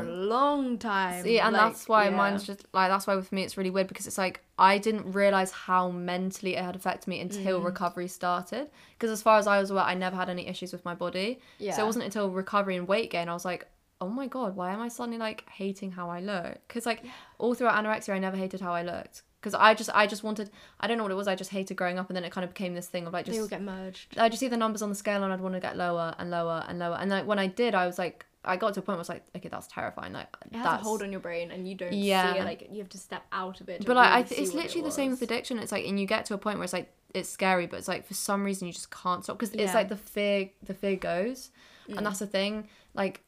a 0.00 0.02
long 0.04 0.78
time. 0.78 1.22
See, 1.22 1.38
and 1.40 1.52
Like, 1.52 1.62
that's 1.62 1.88
why 1.88 2.04
yeah. 2.08 2.16
mine's 2.16 2.44
just 2.44 2.64
like 2.72 2.90
that's 2.90 3.06
why 3.06 3.14
with 3.16 3.32
me 3.32 3.42
it's 3.42 3.56
really 3.56 3.70
weird 3.70 3.86
because 3.88 4.06
it's 4.06 4.18
like 4.18 4.40
I 4.58 4.78
didn't 4.78 5.12
realize 5.12 5.50
how 5.50 5.90
mentally 5.90 6.56
it 6.56 6.64
had 6.64 6.76
affected 6.76 7.08
me 7.08 7.20
until 7.20 7.60
Mm. 7.60 7.64
recovery 7.64 8.08
started. 8.08 8.70
Because 8.96 9.10
as 9.10 9.22
far 9.22 9.38
as 9.38 9.46
I 9.46 9.58
was 9.60 9.70
aware, 9.70 9.84
I 9.84 9.94
never 9.94 10.16
had 10.16 10.28
any 10.28 10.46
issues 10.46 10.72
with 10.72 10.84
my 10.84 10.94
body. 10.94 11.40
yeah. 11.58 11.72
So 11.74 11.82
it 11.82 11.86
wasn't 11.86 12.04
until 12.04 12.30
recovery 12.30 12.76
and 12.76 12.86
weight 12.88 13.10
gain 13.10 13.28
I 13.28 13.32
was 13.34 13.44
like, 13.44 13.66
oh 14.00 14.08
my 14.08 14.26
god, 14.26 14.54
why 14.56 14.72
am 14.72 14.80
I 14.80 14.88
suddenly 14.88 15.18
like 15.18 15.48
hating 15.48 15.92
how 15.92 16.10
I 16.10 16.20
look? 16.20 16.58
Because 16.68 16.84
like 16.86 17.02
all 17.38 17.54
throughout 17.54 17.82
anorexia, 17.82 18.14
I 18.14 18.18
never 18.18 18.36
hated 18.36 18.60
how 18.60 18.72
I 18.72 18.82
looked. 18.82 19.22
Because 19.44 19.54
I 19.60 19.74
just 19.74 19.90
I 19.94 20.06
just 20.06 20.22
wanted 20.24 20.50
I 20.80 20.86
don't 20.86 20.96
know 20.96 21.04
what 21.04 21.12
it 21.12 21.16
was. 21.16 21.28
I 21.28 21.34
just 21.34 21.50
hated 21.50 21.74
growing 21.76 21.98
up, 21.98 22.08
and 22.08 22.16
then 22.16 22.24
it 22.24 22.32
kind 22.32 22.44
of 22.44 22.54
became 22.54 22.74
this 22.74 22.86
thing 22.88 23.06
of 23.06 23.12
like 23.12 23.26
they 23.26 23.32
all 23.32 23.38
just 23.40 23.50
get 23.50 23.62
merged. 23.62 24.18
I 24.18 24.28
just 24.30 24.40
see 24.40 24.48
the 24.48 24.56
numbers 24.56 24.80
on 24.82 24.88
the 24.88 24.94
scale 24.94 25.22
and 25.22 25.32
I'd 25.32 25.40
want 25.40 25.54
to 25.54 25.60
get 25.60 25.76
lower 25.76 26.14
and 26.18 26.30
lower 26.30 26.64
and 26.68 26.78
lower. 26.78 26.96
And 26.98 27.10
like 27.10 27.26
when 27.26 27.38
I 27.38 27.46
did, 27.46 27.74
I 27.74 27.86
was 27.86 27.98
like, 27.98 28.24
I 28.44 28.56
got 28.56 28.72
to 28.74 28.80
a 28.80 28.82
point 28.82 28.88
where 28.96 28.96
I 28.96 28.98
was 28.98 29.08
like, 29.10 29.24
okay, 29.36 29.48
that's 29.50 29.66
terrifying. 29.66 30.12
Like 30.14 30.28
It 30.50 30.56
has 30.56 30.64
that's 30.64 30.80
a 30.82 30.84
hold 30.84 31.02
on 31.02 31.10
your 31.12 31.20
brain, 31.20 31.50
and 31.50 31.68
you 31.68 31.74
don't 31.74 31.92
Yeah. 31.92 32.32
see 32.32 32.38
it. 32.40 32.44
Like 32.44 32.68
you 32.72 32.78
have 32.78 32.88
to 32.90 32.98
step 32.98 33.24
out 33.32 33.60
of 33.60 33.68
it. 33.68 33.84
But 33.84 33.96
like 33.96 34.10
I 34.10 34.22
th- 34.22 34.40
it's 34.40 34.52
what 34.52 34.60
it 34.60 34.62
literally 34.68 34.88
the 34.88 34.92
same 34.92 35.10
with 35.10 35.20
addiction. 35.22 35.58
It's 35.58 35.72
like 35.72 35.84
and 35.86 36.00
you 36.00 36.06
get 36.06 36.24
to 36.26 36.34
a 36.34 36.38
point 36.38 36.56
where 36.58 36.64
it's 36.64 36.72
like 36.72 36.90
it's 37.14 37.28
scary, 37.28 37.66
but 37.66 37.78
it's 37.78 37.88
like 37.88 38.06
for 38.06 38.14
some 38.14 38.42
reason 38.44 38.66
you 38.66 38.72
just 38.72 38.90
can't 38.90 39.22
stop 39.22 39.38
because 39.38 39.54
it's 39.54 39.74
like 39.74 39.88
the 39.88 39.96
fear 39.96 40.50
the 40.62 40.74
fear 40.74 40.96
goes, 40.96 41.50
Mm. 41.88 41.98
and 41.98 42.06
that's 42.06 42.18
the 42.20 42.26
thing. 42.26 42.68
Like 42.94 43.20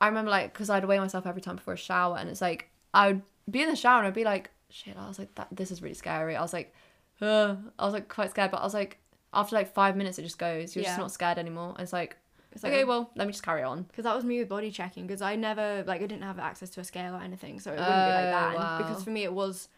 I 0.00 0.06
remember 0.06 0.30
like 0.30 0.52
because 0.52 0.70
I'd 0.70 0.84
weigh 0.84 0.98
myself 1.00 1.26
every 1.26 1.42
time 1.42 1.56
before 1.56 1.74
a 1.74 1.76
shower, 1.76 2.16
and 2.18 2.30
it's 2.30 2.40
like 2.40 2.70
I 2.94 3.08
would 3.08 3.22
be 3.50 3.62
in 3.62 3.68
the 3.68 3.76
shower 3.76 3.98
and 3.98 4.06
I'd 4.06 4.14
be 4.14 4.24
like, 4.24 4.50
shit. 4.72 4.96
I 4.98 5.08
was 5.08 5.18
like 5.18 5.34
that. 5.36 5.48
This 5.50 5.70
is 5.70 5.82
really 5.82 5.94
scary. 5.94 6.36
I 6.36 6.42
was 6.42 6.52
like, 6.52 6.74
uh, 7.20 7.56
I 7.78 7.84
was 7.84 7.94
like 7.94 8.08
quite 8.08 8.30
scared, 8.30 8.50
but 8.50 8.58
I 8.60 8.64
was 8.64 8.74
like 8.74 8.98
after 9.32 9.54
like 9.56 9.72
five 9.72 9.96
minutes 9.96 10.18
it 10.18 10.22
just 10.22 10.38
goes. 10.38 10.74
You're 10.74 10.84
just 10.84 10.98
not 10.98 11.10
scared 11.12 11.38
anymore. 11.38 11.70
And 11.70 11.80
it's 11.80 11.92
like 11.92 12.16
It's 12.52 12.64
okay, 12.64 12.84
well 12.84 13.10
let 13.16 13.26
me 13.26 13.32
just 13.32 13.44
carry 13.44 13.62
on. 13.62 13.82
because 13.84 14.04
that 14.04 14.14
was 14.16 14.24
me 14.24 14.38
with 14.38 14.48
body 14.48 14.70
checking 14.70 15.06
because 15.06 15.22
I 15.22 15.36
never 15.36 15.84
like 15.86 16.02
I 16.02 16.06
didn't 16.06 16.22
have 16.24 16.38
access 16.38 16.70
to 16.70 16.80
a 16.80 16.84
scale 16.84 17.14
or 17.14 17.20
anything, 17.20 17.60
so 17.60 17.70
it 17.70 17.78
wouldn't 17.78 17.88
be 17.88 17.92
like 17.92 18.26
Oh, 18.26 18.30
that. 18.30 18.56
Wow. 18.56 18.78
because 18.78 19.04
for 19.04 19.10
me 19.10 19.24
it 19.24 19.32
was 19.32 19.68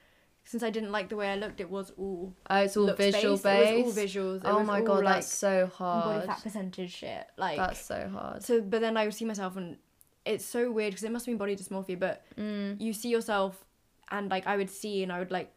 since 0.44 0.62
I 0.64 0.70
didn't 0.70 0.90
like 0.90 1.08
the 1.08 1.14
way 1.16 1.28
I 1.30 1.36
looked, 1.36 1.60
it 1.60 1.70
was 1.70 1.92
all 1.96 2.34
Oh, 2.50 2.56
it's 2.56 2.76
all 2.76 2.92
visual 2.94 3.36
based. 3.36 3.44
It 3.72 3.84
was 3.84 3.96
all 3.96 4.02
visuals. 4.04 4.36
It 4.38 4.42
oh 4.46 4.64
my 4.64 4.80
all, 4.80 4.86
god, 4.86 5.04
like, 5.04 5.14
that's 5.16 5.32
so 5.32 5.66
hard. 5.66 6.04
body 6.16 6.26
fat 6.26 6.42
percentage 6.42 6.92
shit. 6.92 7.26
Like 7.36 7.58
That's 7.58 7.80
so 7.84 8.08
hard. 8.12 8.42
so, 8.42 8.60
but 8.60 8.80
then 8.80 8.96
I 8.96 9.04
would 9.04 9.14
see 9.14 9.24
myself 9.24 9.56
and 9.56 9.76
it's 10.24 10.44
so 10.44 10.70
weird 10.72 10.92
because 10.92 11.04
it 11.04 11.12
must 11.12 11.26
have 11.26 11.32
been 11.32 11.38
body 11.38 11.56
dysmorphia, 11.56 11.98
but 11.98 12.24
Mm. 12.38 12.80
you 12.80 12.92
see 12.92 13.08
yourself 13.08 13.64
and 14.12 14.30
like 14.30 14.46
I 14.46 14.56
would 14.56 14.70
see 14.70 15.02
and 15.02 15.10
I 15.10 15.18
would 15.18 15.32
like 15.32 15.50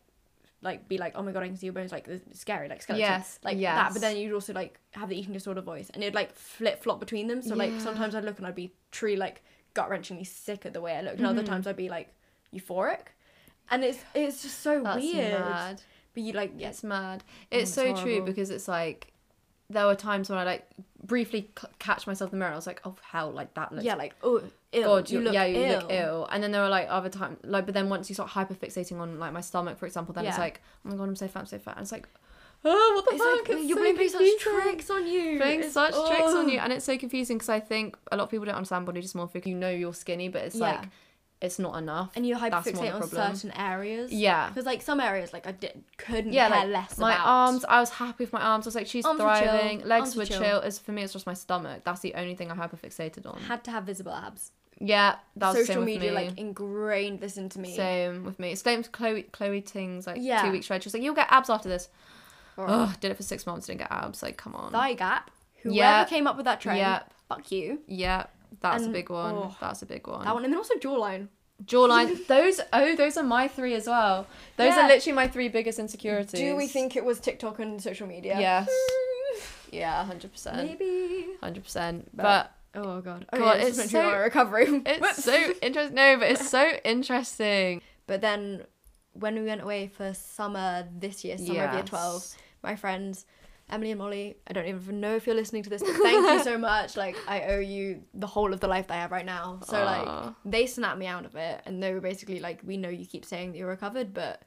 like 0.61 0.87
be 0.87 0.97
like, 0.97 1.13
oh 1.15 1.21
my 1.21 1.31
god, 1.31 1.43
I 1.43 1.47
can 1.47 1.57
see 1.57 1.67
your 1.67 1.73
bones, 1.73 1.91
like 1.91 2.07
it's 2.07 2.39
scary, 2.39 2.67
like 2.69 2.81
skeleton, 2.81 3.05
Yes, 3.07 3.39
like 3.43 3.59
that. 3.61 3.93
But 3.93 4.01
then 4.01 4.17
you'd 4.17 4.33
also 4.33 4.53
like 4.53 4.79
have 4.93 5.09
the 5.09 5.15
eating 5.19 5.33
disorder 5.33 5.61
voice, 5.61 5.91
and 5.93 6.01
it'd 6.01 6.15
like 6.15 6.33
flip 6.33 6.81
flop 6.81 6.99
between 6.99 7.27
them. 7.27 7.41
So 7.43 7.53
like 7.55 7.79
sometimes 7.79 8.15
I'd 8.15 8.23
look 8.25 8.39
and 8.39 8.47
I'd 8.47 8.55
be 8.55 8.73
truly 8.91 9.15
like 9.17 9.43
gut 9.75 9.89
wrenchingly 9.89 10.25
sick 10.25 10.65
at 10.65 10.73
the 10.73 10.81
way 10.81 10.95
I 10.97 11.01
looked, 11.01 11.17
and 11.17 11.27
other 11.27 11.43
Mhm. 11.43 11.47
times 11.47 11.67
I'd 11.67 11.75
be 11.75 11.89
like 11.89 12.09
euphoric, 12.53 13.07
and 13.69 13.83
it's 13.83 13.99
it's 14.15 14.41
just 14.41 14.61
so 14.61 14.81
That's 14.81 15.03
weird. 15.03 15.31
mad. 15.31 15.81
But 16.13 16.23
you 16.23 16.33
like 16.33 16.53
yeah, 16.57 16.69
It's 16.69 16.83
mad. 16.83 17.23
Oh, 17.27 17.31
It's 17.51 17.63
it's 17.63 17.71
so 17.73 17.93
true 18.03 18.21
because 18.21 18.49
it's 18.49 18.67
like 18.67 19.11
there 19.69 19.85
were 19.85 19.95
times 19.95 20.29
when 20.29 20.37
I 20.37 20.43
like 20.43 20.67
briefly 21.03 21.49
c- 21.59 21.67
catch 21.79 22.07
myself 22.07 22.31
in 22.31 22.39
the 22.39 22.43
mirror. 22.43 22.53
I 22.53 22.55
was 22.55 22.67
like, 22.67 22.81
oh 22.85 22.95
hell, 23.11 23.31
like 23.31 23.53
that 23.55 23.71
looks. 23.71 23.85
yeah, 23.85 23.95
like 23.95 24.15
oh, 24.23 24.41
ill. 24.71 24.83
God, 24.97 25.09
you 25.09 25.19
you 25.19 25.25
look 25.25 25.33
yeah, 25.33 25.45
you 25.45 25.57
ill. 25.57 25.79
look 25.81 25.91
ill. 25.91 26.27
And 26.31 26.43
then 26.43 26.51
there 26.51 26.61
were 26.61 26.69
like 26.69 26.87
other 26.89 27.09
times, 27.09 27.37
like, 27.43 27.65
but 27.65 27.73
then 27.73 27.89
once 27.89 28.09
you 28.09 28.13
start 28.15 28.29
hyperfixating 28.31 28.99
on 28.99 29.19
like 29.19 29.33
my 29.33 29.41
stomach, 29.41 29.77
for 29.77 29.85
example, 29.85 30.13
then 30.13 30.25
it's 30.25 30.37
like, 30.37 30.61
oh 30.85 30.89
my 30.89 30.95
god, 30.95 31.03
I'm 31.09 31.15
so 31.15 31.27
fat, 31.27 31.39
I'm 31.41 31.45
so 31.45 31.59
fat. 31.59 31.77
And 31.77 31.83
it's 31.83 31.91
like, 31.91 32.07
oh, 32.63 32.91
what 32.95 33.05
the 33.05 33.15
It's 33.15 33.23
fuck? 33.23 33.49
like 33.49 33.57
it's 33.59 33.69
you're 33.69 33.77
so 33.77 33.93
playing 33.95 34.09
such 34.09 34.39
tricks 34.39 34.89
on 34.89 35.07
you. 35.07 35.37
Playing 35.37 35.59
It's- 35.59 35.73
such 35.73 35.93
tricks 35.93 36.21
on 36.33 36.45
oh. 36.45 36.47
you, 36.47 36.59
and 36.59 36.73
it's 36.73 36.85
so 36.85 36.97
confusing 36.97 37.37
because 37.37 37.49
I 37.49 37.59
think 37.59 37.97
a 38.11 38.17
lot 38.17 38.23
of 38.25 38.29
people 38.29 38.45
don't 38.45 38.55
understand 38.55 38.85
body 38.85 39.01
dysmorphia. 39.01 39.45
You 39.45 39.55
know 39.55 39.69
you're 39.69 39.93
skinny, 39.93 40.29
but 40.29 40.43
it's 40.43 40.55
Yeah. 40.55 40.71
like 40.79 40.89
it's 41.45 41.59
not 41.59 41.77
enough. 41.77 42.11
and 42.15 42.25
you 42.27 42.35
hyperfixate 42.35 42.93
on 42.93 43.07
certain 43.07 43.51
areas. 43.51 44.11
Yeah. 44.11 44.49
Because 44.49 44.65
like 44.65 44.81
some 44.81 44.99
areas, 44.99 45.31
like 45.33 45.47
I 45.47 45.51
did, 45.51 45.83
couldn't 45.97 46.33
yeah, 46.33 46.49
care 46.49 46.59
like 46.61 46.69
less 46.69 46.97
my 46.97 47.13
about. 47.13 47.27
arms. 47.27 47.65
I 47.67 47.79
was 47.79 47.89
happy 47.91 48.23
with 48.23 48.33
my 48.33 48.41
arms. 48.41 48.65
I 48.65 48.69
was 48.69 48.75
like, 48.75 48.87
she's 48.87 49.05
Arms 49.05 49.19
were 49.21 49.33
chill, 49.39 49.43
thriving. 49.47 49.79
Legs 49.87 50.01
arms 50.09 50.15
were 50.15 50.25
chill. 50.25 50.41
chill. 50.41 50.59
It's 50.61 50.79
for 50.79 50.91
me, 50.91 51.03
it's 51.03 51.13
just 51.13 51.25
my 51.25 51.33
stomach. 51.33 51.83
That's 51.85 52.01
the 52.01 52.13
only 52.15 52.35
thing 52.35 52.51
I 52.51 52.55
hyperfixated 52.55 53.25
on. 53.25 53.39
had 53.41 53.63
to 53.65 53.71
have 53.71 53.83
visible 53.85 54.13
abs. 54.13 54.51
Yeah, 54.79 55.15
that 55.37 55.55
was 55.55 55.67
Social 55.67 55.83
media 55.85 56.11
me. 56.11 56.15
like 56.15 56.37
ingrained 56.37 57.21
this 57.21 57.37
into 57.37 57.59
me. 57.59 57.75
Same 57.75 58.25
with 58.25 58.39
me. 58.39 58.55
Same 58.55 58.79
with 58.79 58.91
Chloe. 58.91 59.23
Chloe 59.23 59.61
Ting's 59.61 60.05
like 60.05 60.17
Yeah. 60.19 60.41
two 60.43 60.51
weeks 60.51 60.65
straight. 60.65 60.83
She 60.83 60.87
was 60.87 60.93
like, 60.93 61.01
"You'll 61.03 61.15
get 61.15 61.27
abs 61.31 61.49
after 61.49 61.69
this." 61.69 61.87
Ugh, 62.57 62.93
did 62.99 63.11
it 63.11 63.15
for 63.17 63.23
six 63.23 63.45
months. 63.45 63.67
Didn't 63.67 63.79
get 63.79 63.91
abs. 63.91 64.21
Like, 64.23 64.37
come 64.37 64.55
on. 64.55 64.71
thigh 64.71 64.93
gap. 64.93 65.31
Whoever 65.63 65.75
Yeah. 65.75 66.05
came 66.05 66.27
up 66.27 66.35
with 66.37 66.45
that 66.45 66.61
trend, 66.61 66.79
Yeah. 66.79 67.03
fuck 67.29 67.51
you. 67.51 67.79
Yep. 67.87 68.31
that's 68.61 68.83
And- 68.83 68.91
a 68.91 68.93
big 68.93 69.09
one. 69.09 69.35
oh, 69.35 69.55
that's 69.59 69.81
a 69.81 69.85
big 69.85 70.07
one. 70.07 70.23
That 70.23 70.33
one, 70.33 70.43
and 70.45 70.53
then 70.53 70.57
also 70.57 70.75
jawline. 70.75 71.27
Jawline. 71.63 72.27
those. 72.27 72.59
Oh, 72.73 72.95
those 72.95 73.17
are 73.17 73.23
my 73.23 73.47
three 73.47 73.73
as 73.75 73.87
well. 73.87 74.27
Those 74.57 74.75
Yeah. 74.75 74.85
are 74.85 74.87
literally 74.87 75.15
my 75.15 75.27
three 75.27 75.47
biggest 75.47 75.79
insecurities. 75.79 76.39
Do 76.39 76.55
we 76.55 76.67
think 76.67 76.95
it 76.95 77.05
was 77.05 77.19
TikTok 77.19 77.59
and 77.59 77.81
social 77.81 78.07
media? 78.07 78.37
Yes. 78.39 78.69
Yeah, 79.71 80.03
hundred 80.05 80.31
percent. 80.31 80.67
Maybe. 80.79 81.27
Hundred 81.41 81.63
percent. 81.63 82.09
But- 82.15 82.51
Oh 82.77 82.99
god. 82.99 83.25
Oh, 83.31 83.37
God, 83.39 83.57
yeah, 83.57 83.61
it's 83.67 83.69
is 83.69 83.77
meant 83.77 83.89
to 83.91 83.97
be 83.97 84.03
so- 84.03 84.17
recovery. 84.19 84.65
it's 84.85 85.23
so 85.23 85.53
interesting. 85.61 85.95
No, 85.95 86.17
but 86.19 86.29
it's 86.31 86.49
so 86.49 86.71
interesting. 86.83 87.81
But 88.05 88.19
then 88.19 88.63
when 89.13 89.35
we 89.35 89.45
went 89.45 89.61
away 89.61 89.87
for 89.87 90.13
summer 90.13 90.85
this 90.93 91.23
year, 91.23 91.37
summer 91.37 91.63
of 91.63 91.73
year 91.73 91.83
12, 91.83 92.35
my 92.63 92.75
friends, 92.75 93.25
Emily 93.69 93.91
and 93.91 93.99
Molly, 93.99 94.37
I 94.47 94.53
don't 94.53 94.67
even 94.67 94.99
know 94.99 95.15
if 95.15 95.25
you're 95.25 95.35
listening 95.35 95.63
to 95.63 95.69
this, 95.71 95.81
but 95.81 95.93
thank 95.95 96.23
you 96.29 96.43
so 96.43 96.57
much. 96.71 96.95
Like, 96.95 97.15
I 97.27 97.41
owe 97.45 97.59
you 97.59 98.03
the 98.13 98.27
whole 98.27 98.53
of 98.53 98.59
the 98.59 98.67
life 98.67 98.87
that 98.87 98.93
I 98.95 99.01
have 99.01 99.11
right 99.11 99.25
now. 99.25 99.59
So, 99.65 99.83
like, 99.83 100.33
they 100.45 100.67
snapped 100.67 100.99
me 100.99 101.07
out 101.07 101.25
of 101.25 101.35
it 101.35 101.61
and 101.65 101.81
they 101.81 101.91
were 101.93 102.01
basically 102.01 102.39
like, 102.39 102.59
we 102.63 102.77
know 102.77 102.89
you 102.89 103.05
keep 103.07 103.25
saying 103.25 103.51
that 103.53 103.57
you're 103.57 103.67
recovered, 103.67 104.13
but 104.13 104.43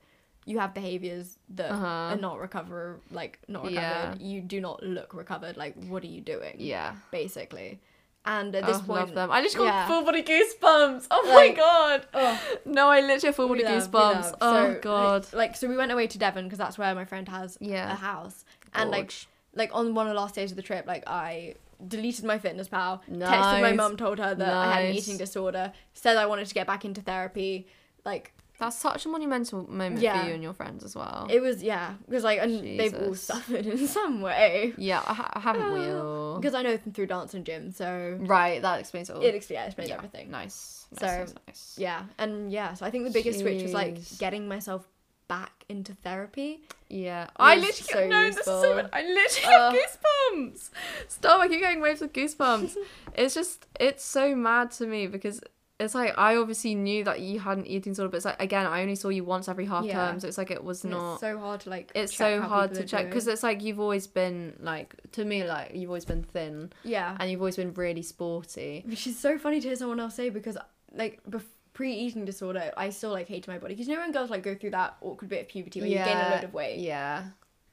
you 0.46 0.58
have 0.60 0.72
behaviors 0.72 1.36
that 1.50 1.72
Uh-huh. 1.72 1.84
are 1.86 2.16
not 2.16 2.38
recover, 2.38 3.00
like, 3.10 3.40
not 3.48 3.64
recovered. 3.64 4.20
Yeah. 4.20 4.26
You 4.26 4.40
do 4.40 4.60
not 4.60 4.82
look 4.84 5.12
recovered. 5.14 5.56
Like, 5.56 5.74
what 5.88 6.02
are 6.04 6.06
you 6.06 6.20
doing? 6.20 6.54
Yeah. 6.58 6.94
Basically. 7.10 7.80
And 8.24 8.54
at 8.54 8.66
this 8.66 8.76
oh, 8.76 8.80
point, 8.80 9.00
love 9.00 9.14
them. 9.14 9.30
I 9.30 9.42
just 9.42 9.56
got 9.56 9.64
yeah. 9.64 9.86
full 9.88 10.04
body 10.04 10.22
goosebumps. 10.22 11.06
Oh 11.10 11.24
Like- 11.28 11.56
my 11.56 11.56
god. 11.56 12.06
Oh, 12.14 12.40
No, 12.66 12.88
I 12.88 13.00
literally 13.00 13.32
full 13.32 13.48
body 13.48 13.64
love, 13.64 13.90
goosebumps. 13.90 14.34
Oh 14.40 14.74
So, 14.74 14.80
god. 14.80 15.24
Like, 15.32 15.34
like, 15.34 15.56
so 15.56 15.66
we 15.68 15.76
went 15.76 15.90
away 15.92 16.06
to 16.08 16.18
Devon 16.18 16.44
because 16.44 16.58
that's 16.58 16.76
where 16.78 16.94
my 16.94 17.04
friend 17.04 17.28
has 17.28 17.56
Yeah. 17.60 17.90
a 17.92 17.94
house. 17.96 18.44
And 18.74 18.90
like 18.90 19.12
like 19.54 19.70
on 19.74 19.94
one 19.94 20.06
of 20.06 20.14
the 20.14 20.20
last 20.20 20.34
days 20.34 20.50
of 20.50 20.56
the 20.56 20.62
trip, 20.62 20.86
like 20.86 21.04
I 21.08 21.54
deleted 21.86 22.24
MyFitnessPal, 22.24 23.00
texted 23.08 23.60
my 23.62 23.72
mum, 23.72 23.96
told 23.96 24.18
her 24.18 24.34
that 24.34 24.52
I 24.52 24.72
had 24.74 24.84
an 24.86 24.94
eating 24.94 25.16
disorder, 25.16 25.72
said 25.94 26.16
I 26.16 26.26
wanted 26.26 26.46
to 26.46 26.54
get 26.54 26.66
back 26.66 26.84
into 26.84 27.00
therapy. 27.00 27.66
Like 28.04 28.32
That's 28.58 28.76
such 28.76 29.06
a 29.06 29.08
monumental 29.08 29.68
moment 29.70 30.00
Yeah. 30.02 30.20
for 30.22 30.28
you 30.28 30.34
and 30.34 30.42
your 30.42 30.52
friends 30.52 30.82
as 30.84 30.94
well. 30.96 31.26
it 31.30 31.40
was 31.40 31.62
yeah, 31.62 31.94
because 32.06 32.24
like 32.24 32.40
and 32.40 32.78
they've 32.78 32.94
all 32.94 33.14
suffered 33.14 33.66
in 33.66 33.86
some 33.86 34.20
way. 34.20 34.74
yeah, 34.76 35.02
I 35.06 35.14
ha- 35.14 35.40
haven't 35.40 35.72
we 35.72 35.86
uh, 35.86 35.94
all? 36.02 36.36
Because 36.40 36.54
I 36.54 36.62
know 36.62 36.76
them 36.76 36.92
through 36.92 37.06
dance 37.06 37.34
and 37.34 37.44
gym, 37.44 37.70
so 37.72 38.16
Right, 38.20 38.60
that 38.62 38.80
explains 38.80 39.10
it 39.10 39.16
all. 39.16 39.22
it 39.22 39.34
ex- 39.34 39.50
yeah, 39.50 39.64
explains 39.66 39.90
Yeah, 39.90 39.96
everything. 39.96 40.30
Nice. 40.30 40.86
nice, 40.92 41.00
So, 41.00 41.06
nice, 41.06 41.34
nice. 41.46 41.74
Yeah, 41.78 42.04
and 42.18 42.50
yeah, 42.52 42.74
so 42.74 42.84
I 42.86 42.90
think 42.90 43.04
the 43.04 43.10
biggest 43.12 43.40
switch 43.40 43.62
was 43.62 43.72
like 43.72 43.98
getting 44.18 44.48
myself 44.48 44.86
back 45.28 45.64
into 45.68 45.94
therapy. 45.94 46.60
Yeah, 46.88 47.28
I 47.36 47.56
literally 47.56 47.72
so 47.92 48.06
no, 48.08 48.24
this 48.26 48.38
is 48.38 48.44
so 48.44 48.62
useful. 48.76 48.90
I 48.92 49.02
literally 49.02 49.54
have 49.54 49.74
goosebumps. 49.74 50.70
Stop! 51.08 51.40
I 51.40 51.48
keep 51.48 51.60
getting 51.60 51.80
waves 51.80 52.02
of 52.02 52.12
goosebumps. 52.12 52.76
it's 53.14 53.34
just 53.34 53.66
it's 53.78 54.04
so 54.04 54.34
mad 54.34 54.70
to 54.72 54.86
me 54.86 55.06
because 55.06 55.40
it's 55.80 55.94
like 55.94 56.12
I 56.18 56.34
obviously 56.36 56.74
knew 56.74 57.04
that 57.04 57.20
you 57.20 57.38
had 57.38 57.58
an 57.58 57.66
eating 57.66 57.92
disorder, 57.92 58.08
but 58.10 58.16
it's 58.16 58.26
like 58.26 58.42
again 58.42 58.66
I 58.66 58.80
only 58.82 58.94
saw 58.96 59.10
you 59.10 59.22
once 59.22 59.48
every 59.48 59.66
half 59.66 59.84
Yeah. 59.84 59.94
term, 60.08 60.18
so 60.20 60.26
it's 60.26 60.38
like 60.38 60.50
it 60.50 60.64
was 60.64 60.82
And 60.82 60.92
not. 60.94 61.12
it's 61.12 61.20
so 61.20 61.38
hard 61.38 61.60
to 61.60 61.70
like. 61.70 61.92
It's 61.94 62.16
so 62.16 62.40
hard 62.40 62.74
to 62.74 62.84
check 62.84 63.06
because 63.06 63.26
it's 63.28 63.42
like 63.42 63.62
you've 63.62 63.78
always 63.78 64.06
been 64.06 64.56
like 64.60 64.94
to 65.12 65.24
me 65.24 65.44
like 65.44 65.72
you've 65.74 65.90
always 65.90 66.04
been 66.06 66.22
thin 66.24 66.72
yeah, 66.82 67.16
and 67.20 67.30
you've 67.30 67.40
always 67.40 67.56
been 67.56 67.74
really 67.74 68.02
sporty. 68.02 68.82
Which 68.86 69.06
is 69.06 69.18
so 69.18 69.38
funny 69.38 69.60
to 69.60 69.68
hear 69.68 69.76
someone 69.76 70.00
else 70.00 70.14
say 70.16 70.30
because, 70.30 70.56
like, 70.94 71.20
bef- 71.30 71.42
pre 71.78 71.92
eating 71.92 72.24
disorder, 72.24 72.72
I 72.76 72.90
still 72.90 73.12
like 73.12 73.28
hated 73.28 73.46
my 73.46 73.58
body. 73.58 73.74
Because 73.74 73.86
you 73.86 73.94
know 73.94 74.00
when 74.00 74.10
girls 74.10 74.30
like 74.30 74.42
go 74.42 74.56
through 74.56 74.70
that 74.70 74.96
awkward 75.00 75.30
bit 75.30 75.42
of 75.42 75.48
puberty 75.48 75.80
where 75.80 75.88
you 75.88 75.94
gain 75.98 76.16
a 76.16 76.30
load 76.34 76.42
of 76.42 76.52
weight, 76.52 76.80
Yeah, 76.80 77.22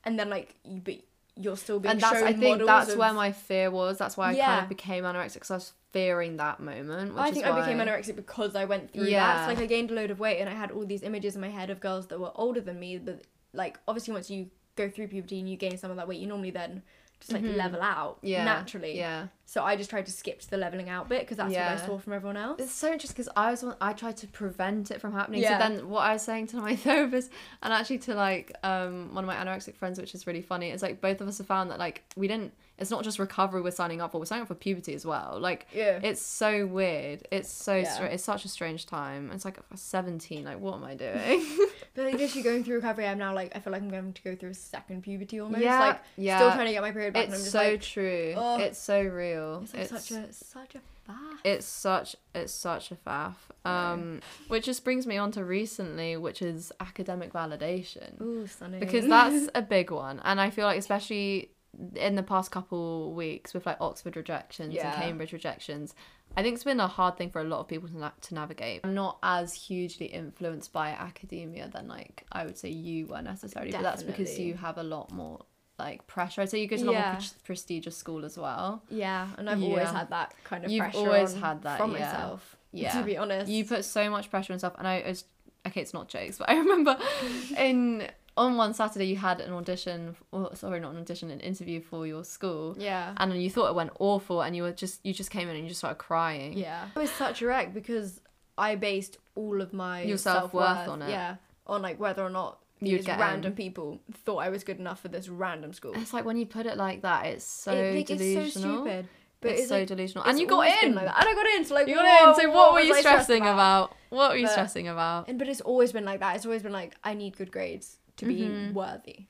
and 0.03 0.19
then 0.19 0.29
like 0.29 0.53
you 0.63 0.79
but 0.79 0.97
you're 1.35 1.57
still 1.57 1.79
being 1.79 1.93
and 1.93 1.99
that's 1.99 2.21
I 2.21 2.31
think 2.33 2.63
that's 2.63 2.91
of- 2.91 2.99
where 2.99 3.13
my 3.13 3.31
fear 3.31 3.71
was. 3.71 3.97
That's 3.97 4.15
why 4.15 4.29
I 4.29 4.35
kind 4.35 4.61
of 4.61 4.69
became 4.69 5.05
anorexic 5.05 5.33
because 5.33 5.49
I 5.49 5.55
was 5.55 5.73
fearing 5.91 6.37
that 6.37 6.59
moment. 6.59 7.15
Which 7.15 7.23
I 7.23 7.31
think 7.31 7.47
I 7.47 7.59
became 7.59 7.79
anorexic 7.79 8.15
because 8.15 8.55
I 8.55 8.65
went 8.65 8.93
through 8.93 9.05
that. 9.05 9.09
Yeah. 9.09 9.47
So, 9.47 9.53
like 9.53 9.63
I 9.63 9.65
gained 9.65 9.89
a 9.89 9.95
load 9.95 10.11
of 10.11 10.19
weight 10.19 10.39
and 10.39 10.47
I 10.47 10.53
had 10.53 10.69
all 10.69 10.85
these 10.85 11.01
images 11.01 11.33
in 11.33 11.41
my 11.41 11.49
head 11.49 11.71
of 11.71 11.79
girls 11.79 12.05
that 12.07 12.19
were 12.19 12.31
older 12.35 12.61
than 12.61 12.79
me. 12.79 12.99
But 12.99 13.23
like 13.53 13.79
obviously 13.87 14.13
once 14.13 14.29
you 14.29 14.51
go 14.75 14.87
through 14.87 15.07
puberty 15.07 15.39
and 15.39 15.49
you 15.49 15.57
gain 15.57 15.79
some 15.79 15.89
of 15.89 15.97
that 15.97 16.07
weight, 16.07 16.19
you 16.19 16.27
normally 16.27 16.51
then 16.51 16.83
just 17.19 17.31
like 17.31 17.43
Mhm. 17.43 17.55
level 17.55 17.81
out 17.81 18.17
yeah, 18.21 18.43
naturally. 18.43 18.97
Yeah, 18.97 19.27
So 19.45 19.63
I 19.63 19.75
just 19.75 19.89
tried 19.89 20.05
to 20.07 20.11
skip 20.11 20.39
to 20.41 20.49
the 20.49 20.57
leveling 20.57 20.89
out 20.89 21.07
bit 21.09 21.21
because 21.21 21.37
that's 21.37 21.53
what 21.53 21.59
I 21.61 21.75
saw 21.77 21.97
from 21.97 22.13
everyone 22.13 22.37
else. 22.37 22.59
it's 22.61 22.71
so 22.71 22.91
interesting 22.91 23.15
because 23.15 23.31
I 23.35 23.51
was 23.51 23.63
one, 23.63 23.75
I 23.81 23.93
tried 23.93 24.17
to 24.17 24.27
prevent 24.27 24.91
it 24.91 24.99
from 25.01 25.13
happening. 25.13 25.41
Yeah. 25.41 25.57
So 25.59 25.67
then 25.75 25.89
what 25.89 26.01
I 26.01 26.13
was 26.13 26.21
saying 26.23 26.47
to 26.47 26.57
my 26.57 26.75
therapist 26.87 27.31
and 27.63 27.71
actually 27.73 27.99
to 27.99 28.15
like 28.15 28.51
um 28.63 29.13
one 29.13 29.23
of 29.23 29.27
my 29.27 29.35
anorexic 29.35 29.75
friends, 29.75 29.99
which 29.99 30.13
is 30.13 30.27
really 30.27 30.41
funny, 30.41 30.71
is 30.71 30.81
like 30.81 31.01
both 31.01 31.21
of 31.21 31.27
us 31.27 31.37
have 31.39 31.47
found 31.47 31.71
that 31.71 31.79
like 31.79 32.03
we 32.15 32.27
didn't. 32.27 32.53
It's 32.77 32.91
not 32.91 33.03
just 33.03 33.19
recovery 33.19 33.61
we're 33.61 33.71
signing 33.71 34.01
up 34.01 34.11
for. 34.11 34.19
We're 34.19 34.25
signing 34.25 34.41
up 34.43 34.47
for 34.49 34.55
puberty 34.55 34.93
as 34.93 35.05
well. 35.05 35.37
Like 35.39 35.67
Yeah. 35.73 35.99
it's 36.03 36.21
so 36.21 36.65
weird. 36.67 37.27
It's 37.31 37.49
so 37.49 37.75
Yeah. 37.77 37.93
stra- 37.93 38.07
it's 38.09 38.23
such 38.23 38.43
a 38.45 38.49
strange 38.49 38.85
time. 38.85 39.31
It's 39.33 39.45
like 39.45 39.57
17. 39.73 40.43
Like 40.45 40.59
what 40.59 40.75
am 40.75 40.83
I 40.83 40.95
doing? 40.95 41.45
But 41.95 42.03
like, 42.07 42.15
literally 42.15 42.43
going 42.43 42.63
through 42.65 42.75
recovery, 42.75 43.07
I'm 43.07 43.17
now 43.17 43.33
like 43.33 43.55
I 43.55 43.59
feel 43.59 43.71
like 43.71 43.81
I'm 43.81 43.89
going 43.89 44.11
to 44.11 44.21
go 44.21 44.35
through 44.35 44.49
a 44.49 44.53
second 44.53 45.01
puberty 45.03 45.39
almost. 45.39 45.63
Yeah, 45.63 45.79
Like 45.79 46.01
yeah. 46.17 46.37
still 46.39 46.51
trying 46.51 46.65
to 46.67 46.73
get 46.73 46.81
my 46.81 46.91
period 46.91 47.13
back. 47.13 47.25
and 47.25 47.33
I'm 47.33 47.35
it's 47.35 47.43
just 47.43 47.53
so 47.53 47.59
like, 47.71 47.81
true. 47.81 48.33
It's 48.65 48.77
so 48.79 49.01
real. 49.01 49.63
it's 49.73 49.91
like 49.93 50.01
such 50.01 50.11
a 50.11 50.33
such 50.33 50.75
a 50.75 50.79
faff. 51.09 51.37
it's 51.45 51.65
such 51.67 52.15
it's 52.33 52.51
such 52.51 52.91
a 52.91 52.95
faff 52.95 53.35
um 53.63 54.21
which 54.47 54.65
just 54.65 54.83
brings 54.83 55.05
me 55.05 55.17
on 55.17 55.31
to 55.31 55.45
recently 55.45 56.17
which 56.17 56.41
is 56.41 56.71
academic 56.79 57.31
validation 57.31 58.19
Ooh, 58.21 58.47
stunning. 58.47 58.79
because 58.79 59.05
that's 59.07 59.47
a 59.55 59.61
big 59.61 59.91
one 59.91 60.19
and 60.25 60.41
i 60.41 60.49
feel 60.49 60.65
like 60.65 60.79
especially 60.79 61.51
in 61.95 62.15
the 62.15 62.23
past 62.23 62.51
couple 62.51 63.13
weeks 63.13 63.53
with 63.53 63.65
like 63.65 63.77
oxford 63.81 64.15
rejections 64.15 64.73
Yeah. 64.73 64.93
and 64.93 65.01
cambridge 65.03 65.33
rejections 65.33 65.93
i 66.37 66.41
think 66.41 66.55
it's 66.55 66.63
been 66.63 66.79
a 66.79 66.87
hard 66.87 67.17
thing 67.17 67.29
for 67.29 67.41
a 67.41 67.43
lot 67.43 67.59
of 67.59 67.67
people 67.67 67.87
to, 67.89 67.97
na- 67.97 68.11
to 68.21 68.33
navigate 68.33 68.81
i'm 68.83 68.93
not 68.93 69.17
as 69.23 69.53
hugely 69.53 70.05
influenced 70.07 70.71
by 70.73 70.89
academia 70.89 71.69
than 71.73 71.87
like 71.87 72.25
i 72.31 72.45
would 72.45 72.57
say 72.57 72.69
you 72.69 73.07
were 73.07 73.21
necessarily 73.21 73.71
but 73.71 73.81
that's 73.81 74.03
because 74.03 74.37
you 74.39 74.53
have 74.55 74.77
a 74.77 74.83
lot 74.83 75.11
more 75.11 75.39
like 75.77 76.05
pressure 76.07 76.41
i'd 76.41 76.49
say 76.49 76.61
you 76.61 76.67
go 76.67 76.77
to 76.77 76.83
a 76.83 76.85
lot 76.85 76.91
Yeah. 76.93 77.11
more 77.11 77.19
pre- 77.19 77.27
prestigious 77.43 77.97
school 77.97 78.23
as 78.25 78.37
well 78.37 78.83
yeah, 78.89 79.27
and 79.37 79.49
I've 79.49 79.61
always 79.61 79.89
had 79.89 80.09
that 80.11 80.33
kind 80.45 80.63
of 80.63 80.71
You've 80.71 80.83
pressure. 80.83 80.97
always 80.99 81.33
had 81.33 81.63
that, 81.63 81.77
from 81.77 81.91
yeah. 81.93 81.99
myself. 82.11 82.55
Yeah. 82.71 82.91
To 82.99 83.03
be 83.03 83.17
honest. 83.17 83.49
you 83.51 83.65
put 83.65 83.83
so 83.85 84.09
much 84.09 84.29
pressure 84.29 84.53
on 84.53 84.55
yourself 84.55 84.75
and 84.77 84.87
i 84.87 85.03
was 85.05 85.25
okay 85.67 85.81
it's 85.81 85.93
not 85.93 86.07
jokes 86.07 86.37
but 86.37 86.49
i 86.49 86.55
remember 86.57 86.97
in 87.57 88.07
on 88.37 88.57
one 88.57 88.73
saturday 88.73 89.05
you 89.05 89.15
had 89.15 89.39
an 89.39 89.53
audition 89.53 90.15
or 90.31 90.53
sorry 90.55 90.79
not 90.79 90.91
an 90.93 90.99
audition 90.99 91.31
an 91.31 91.39
interview 91.39 91.79
for 91.81 92.05
your 92.05 92.23
school 92.23 92.75
Yeah. 92.77 93.13
and 93.17 93.31
then 93.31 93.39
you 93.39 93.49
thought 93.49 93.69
it 93.69 93.75
went 93.75 93.91
awful 93.99 94.41
and 94.41 94.55
you 94.55 94.63
were 94.63 94.73
just 94.73 94.99
you 95.05 95.13
just 95.13 95.31
came 95.31 95.47
in 95.47 95.55
and 95.55 95.63
you 95.63 95.69
just 95.69 95.79
started 95.79 95.97
crying 95.99 96.53
Yeah. 96.57 96.87
It 96.95 96.99
was 96.99 97.11
such 97.11 97.41
a 97.41 97.47
wreck 97.47 97.73
because 97.73 98.19
I 98.57 98.75
based 98.75 99.17
all 99.35 99.61
of 99.61 99.73
my 99.73 100.01
Your 100.03 100.17
self-worth 100.17 100.65
self-worth 100.65 100.87
on 100.89 101.01
it. 101.01 101.09
Yeah. 101.09 101.35
On 101.67 101.81
like 101.81 101.99
whether 101.99 102.23
or 102.23 102.29
not 102.29 102.59
You'd 102.81 102.99
these 103.01 103.07
random 103.07 103.51
in. 103.53 103.55
people 103.55 103.99
thought 104.25 104.37
I 104.39 104.49
was 104.49 104.63
good 104.65 104.79
enough 104.79 104.99
for 105.01 105.07
this 105.07 105.29
random 105.29 105.71
school. 105.71 105.93
it's 105.95 106.13
like 106.13 106.25
when 106.25 106.35
you 106.37 106.45
put 106.45 106.65
it 106.65 106.75
like 106.77 107.01
that 107.03 107.25
it's 107.27 107.45
so 107.45 107.71
It- 107.73 107.95
like, 107.95 108.05
delusional 108.07 108.43
It's 108.45 108.53
so 108.53 108.59
stupid. 108.59 109.07
But 109.41 109.51
it's, 109.51 109.59
it's, 109.61 109.69
so 109.69 109.77
like, 109.79 109.87
delusional 109.87 110.23
and 110.25 110.39
you 110.39 110.47
got 110.47 110.83
in 110.83 110.95
like 110.95 111.05
that. 111.05 111.19
And 111.19 111.29
I 111.29 111.33
got 111.35 111.45
in. 111.55 111.65
So 111.65 111.75
like 111.75 111.87
you 111.87 111.95
got 111.95 112.05
in 112.05 112.29
whoa, 112.33 112.39
so 112.41 112.51
what 112.51 112.73
were 112.73 112.79
you 112.81 112.95
stressing 112.95 113.43
about? 113.43 113.93
what 114.09 114.31
were 114.31 114.37
you 114.37 114.45
But- 114.47 114.51
stressing 114.51 114.87
about 114.87 115.29
And 115.29 115.37
but 115.39 115.47
it's 115.47 115.61
always 115.61 115.91
been 115.93 116.03
like 116.05 116.19
that. 116.19 116.35
It's 116.35 116.45
always 116.45 116.63
been 116.63 116.71
like 116.73 116.95
I 117.03 117.13
need 117.13 117.37
good 117.37 117.51
grades 117.51 117.97
to 118.17 118.25
be 118.25 118.39
Mm-hmm. 118.39 118.73
worthy. 118.73 119.27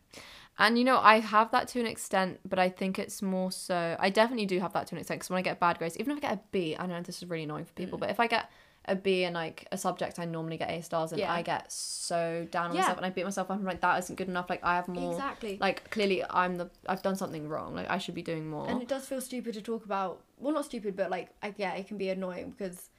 And 0.57 0.77
you 0.77 0.85
know, 0.85 0.99
I 0.99 1.19
have 1.19 1.51
that 1.51 1.67
to 1.69 1.79
an 1.81 1.85
extent, 1.85 2.39
but 2.47 2.59
I 2.59 2.69
think 2.69 2.97
it's 2.97 3.21
more 3.21 3.51
so. 3.51 3.97
I 3.99 4.09
definitely 4.09 4.45
do 4.45 4.59
have 4.59 4.71
that 4.73 4.87
to 4.87 4.95
an 4.95 4.99
extent 4.99 5.19
because 5.19 5.29
when 5.29 5.39
I 5.39 5.41
get 5.41 5.59
bad 5.59 5.77
grades, 5.77 5.97
even 5.99 6.11
if 6.11 6.17
I 6.17 6.21
get 6.29 6.33
a 6.33 6.39
B, 6.51 6.75
I 6.79 6.85
know 6.87 7.01
this 7.01 7.21
is 7.21 7.29
really 7.29 7.43
annoying 7.43 7.65
for 7.65 7.73
Mm. 7.73 7.75
people, 7.75 7.97
but 7.97 8.09
if 8.09 8.19
I 8.21 8.27
get 8.27 8.49
a 8.87 8.95
B 8.95 9.23
in 9.23 9.33
like 9.33 9.67
a 9.71 9.77
subject 9.79 10.19
I 10.19 10.25
normally 10.25 10.57
get 10.57 10.69
A 10.69 10.81
stars 10.83 11.11
and 11.11 11.19
Yeah. 11.19 11.33
I 11.33 11.41
get 11.41 11.71
so 11.71 12.47
down 12.51 12.69
on 12.69 12.75
Yeah. 12.75 12.81
myself 12.83 12.97
and 12.97 13.05
I 13.05 13.09
beat 13.09 13.25
myself 13.25 13.49
up. 13.51 13.57
I'm 13.57 13.65
like, 13.65 13.81
that 13.81 13.97
isn't 13.99 14.15
good 14.15 14.29
enough. 14.29 14.49
Like, 14.49 14.63
I 14.63 14.75
have 14.75 14.87
more. 14.87 15.11
Exactly. 15.11 15.57
Like, 15.59 15.89
clearly, 15.89 16.23
I'm 16.29 16.55
the. 16.55 16.69
I've 16.87 17.01
done 17.01 17.15
something 17.17 17.49
wrong. 17.49 17.75
Like, 17.75 17.89
I 17.89 17.97
should 17.97 18.15
be 18.15 18.21
doing 18.21 18.47
more. 18.47 18.69
And 18.69 18.81
it 18.81 18.87
does 18.87 19.05
feel 19.07 19.19
stupid 19.21 19.55
to 19.55 19.61
talk 19.61 19.83
about. 19.85 20.21
Well, 20.37 20.53
not 20.53 20.65
stupid, 20.65 20.95
but 20.95 21.09
like, 21.09 21.29
I, 21.43 21.53
yeah, 21.57 21.73
it 21.73 21.87
can 21.87 21.97
be 21.97 22.09
annoying 22.09 22.51
because 22.51 22.89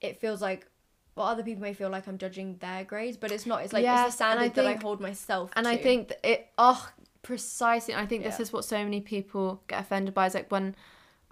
it 0.00 0.16
feels 0.20 0.42
like, 0.42 0.66
well, 1.16 1.26
other 1.26 1.42
people 1.42 1.62
may 1.62 1.74
feel 1.74 1.90
like 1.90 2.08
I'm 2.08 2.18
judging 2.18 2.56
their 2.58 2.84
grades, 2.84 3.16
but 3.16 3.30
it's 3.30 3.46
not. 3.46 3.62
It's 3.62 3.72
like 3.72 3.84
Yes, 3.84 4.08
it's 4.08 4.16
the 4.16 4.24
and 4.24 4.40
I 4.40 4.48
standard 4.48 4.64
that 4.64 4.78
I 4.78 4.82
hold 4.82 5.00
myself. 5.00 5.50
And 5.56 5.66
to. 5.66 5.72
I 5.72 5.76
think 5.76 6.08
that 6.08 6.20
it 6.28 6.48
oh 6.58 6.90
precisely 7.22 7.94
I 7.94 8.04
think 8.06 8.22
this 8.22 8.38
is 8.38 8.52
what 8.52 8.64
so 8.64 8.76
many 8.84 9.00
people 9.00 9.62
get 9.66 9.80
offended 9.80 10.12
by 10.12 10.26
is 10.26 10.34
like 10.34 10.50
when 10.52 10.76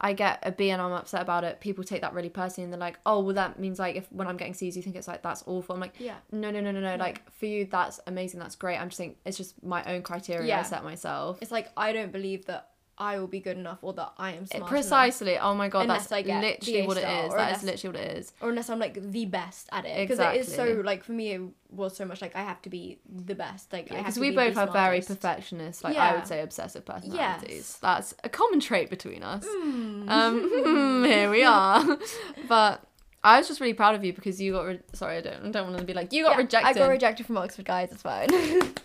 I 0.00 0.14
get 0.14 0.40
a 0.42 0.50
B 0.50 0.70
and 0.70 0.82
I'm 0.82 0.90
upset 0.92 1.22
about 1.22 1.44
it, 1.44 1.60
people 1.60 1.84
take 1.84 2.00
that 2.00 2.12
really 2.12 2.30
personally 2.30 2.64
and 2.64 2.72
they're 2.72 2.80
like, 2.80 2.98
Oh, 3.06 3.20
well 3.20 3.34
that 3.34 3.60
means 3.60 3.78
like 3.78 3.94
if 3.96 4.10
when 4.10 4.26
I'm 4.26 4.36
getting 4.36 4.54
C's 4.54 4.74
you 4.76 4.82
think 4.82 4.96
it's 4.96 5.06
like 5.06 5.22
that's 5.22 5.44
awful. 5.46 5.74
I'm 5.74 5.80
like, 5.80 5.94
Yeah. 5.98 6.16
No 6.32 6.50
no 6.50 6.60
no 6.60 6.72
no 6.72 6.80
no, 6.80 6.96
like 6.96 7.30
for 7.30 7.46
you 7.46 7.66
that's 7.66 8.00
amazing, 8.06 8.40
that's 8.40 8.56
great. 8.56 8.78
I'm 8.78 8.88
just 8.88 8.98
saying 8.98 9.16
it's 9.24 9.36
just 9.36 9.62
my 9.62 9.84
own 9.84 10.02
criteria 10.02 10.58
I 10.58 10.62
set 10.62 10.82
myself. 10.82 11.38
it's 11.42 11.52
like 11.52 11.70
I 11.76 11.92
don't 11.92 12.10
believe 12.10 12.46
that 12.46 12.70
I 13.02 13.18
will 13.18 13.26
be 13.26 13.40
good 13.40 13.56
enough 13.58 13.78
or 13.82 13.92
that 13.94 14.12
I 14.16 14.30
am 14.32 14.44
It- 14.44 14.48
smart 14.50 14.58
enough. 14.60 14.68
precisely. 14.70 15.34
Oh 15.38 15.54
my 15.54 15.68
god, 15.68 15.80
Unless 15.82 16.02
that's 16.08 16.12
I 16.12 16.22
get 16.22 16.40
literally 16.40 16.86
what 16.86 16.96
it 16.96 17.00
is. 17.00 17.06
That 17.06 17.24
is 17.24 17.32
unless- 17.34 17.64
literally 17.64 17.98
what 17.98 18.06
it 18.06 18.16
is. 18.18 18.32
or 18.40 18.48
unless 18.50 18.70
I'm 18.70 18.78
like 18.78 18.96
the 19.18 19.24
best 19.26 19.68
at 19.72 19.84
it 19.84 19.96
because 20.08 20.18
it 20.20 20.36
is 20.40 20.54
so 20.54 20.64
like 20.84 21.02
for 21.04 21.12
me 21.12 21.32
it 21.32 21.42
was 21.70 21.96
so 21.96 22.04
much 22.04 22.20
like 22.22 22.36
I 22.36 22.42
have 22.42 22.60
to 22.62 22.70
be 22.70 22.98
the 23.26 23.34
best 23.34 23.72
like 23.72 23.90
I 23.90 23.96
Because 23.98 24.14
to 24.14 24.20
we 24.20 24.30
be 24.30 24.36
both 24.36 24.54
have 24.54 24.72
very 24.72 25.00
perfectionist, 25.00 25.82
like 25.84 25.96
I 25.96 26.14
would 26.14 26.26
say 26.26 26.40
obsessive 26.42 26.84
personalities. 26.84 27.50
Yes. 27.50 27.78
That's 27.82 28.14
a 28.24 28.28
common 28.28 28.60
trait 28.60 28.88
between 28.90 29.22
us. 29.22 29.44
Hmm. 29.48 30.08
Um, 30.08 31.04
here 31.12 31.30
we 31.30 31.42
are. 31.44 31.98
But 32.48 32.84
I 33.24 33.38
was 33.38 33.46
just 33.48 33.60
really 33.60 33.74
proud 33.74 33.94
of 33.94 34.04
you 34.04 34.12
because 34.12 34.40
you 34.40 34.52
got. 34.52 34.66
Re- 34.66 34.80
Sorry, 34.94 35.16
I 35.18 35.20
don't. 35.22 35.46
I 35.46 35.50
don't 35.50 35.66
want 35.68 35.78
to 35.78 35.84
be 35.84 35.94
like 35.94 36.12
you 36.12 36.24
got 36.24 36.32
Yeah, 36.32 36.38
rejected. 36.38 36.68
I 36.68 36.72
got 36.74 36.88
rejected 36.88 37.26
from 37.26 37.36
Oxford 37.38 37.64
guys 37.64 37.90
it's 37.92 38.02
fine 38.02 38.28
look 38.30 38.80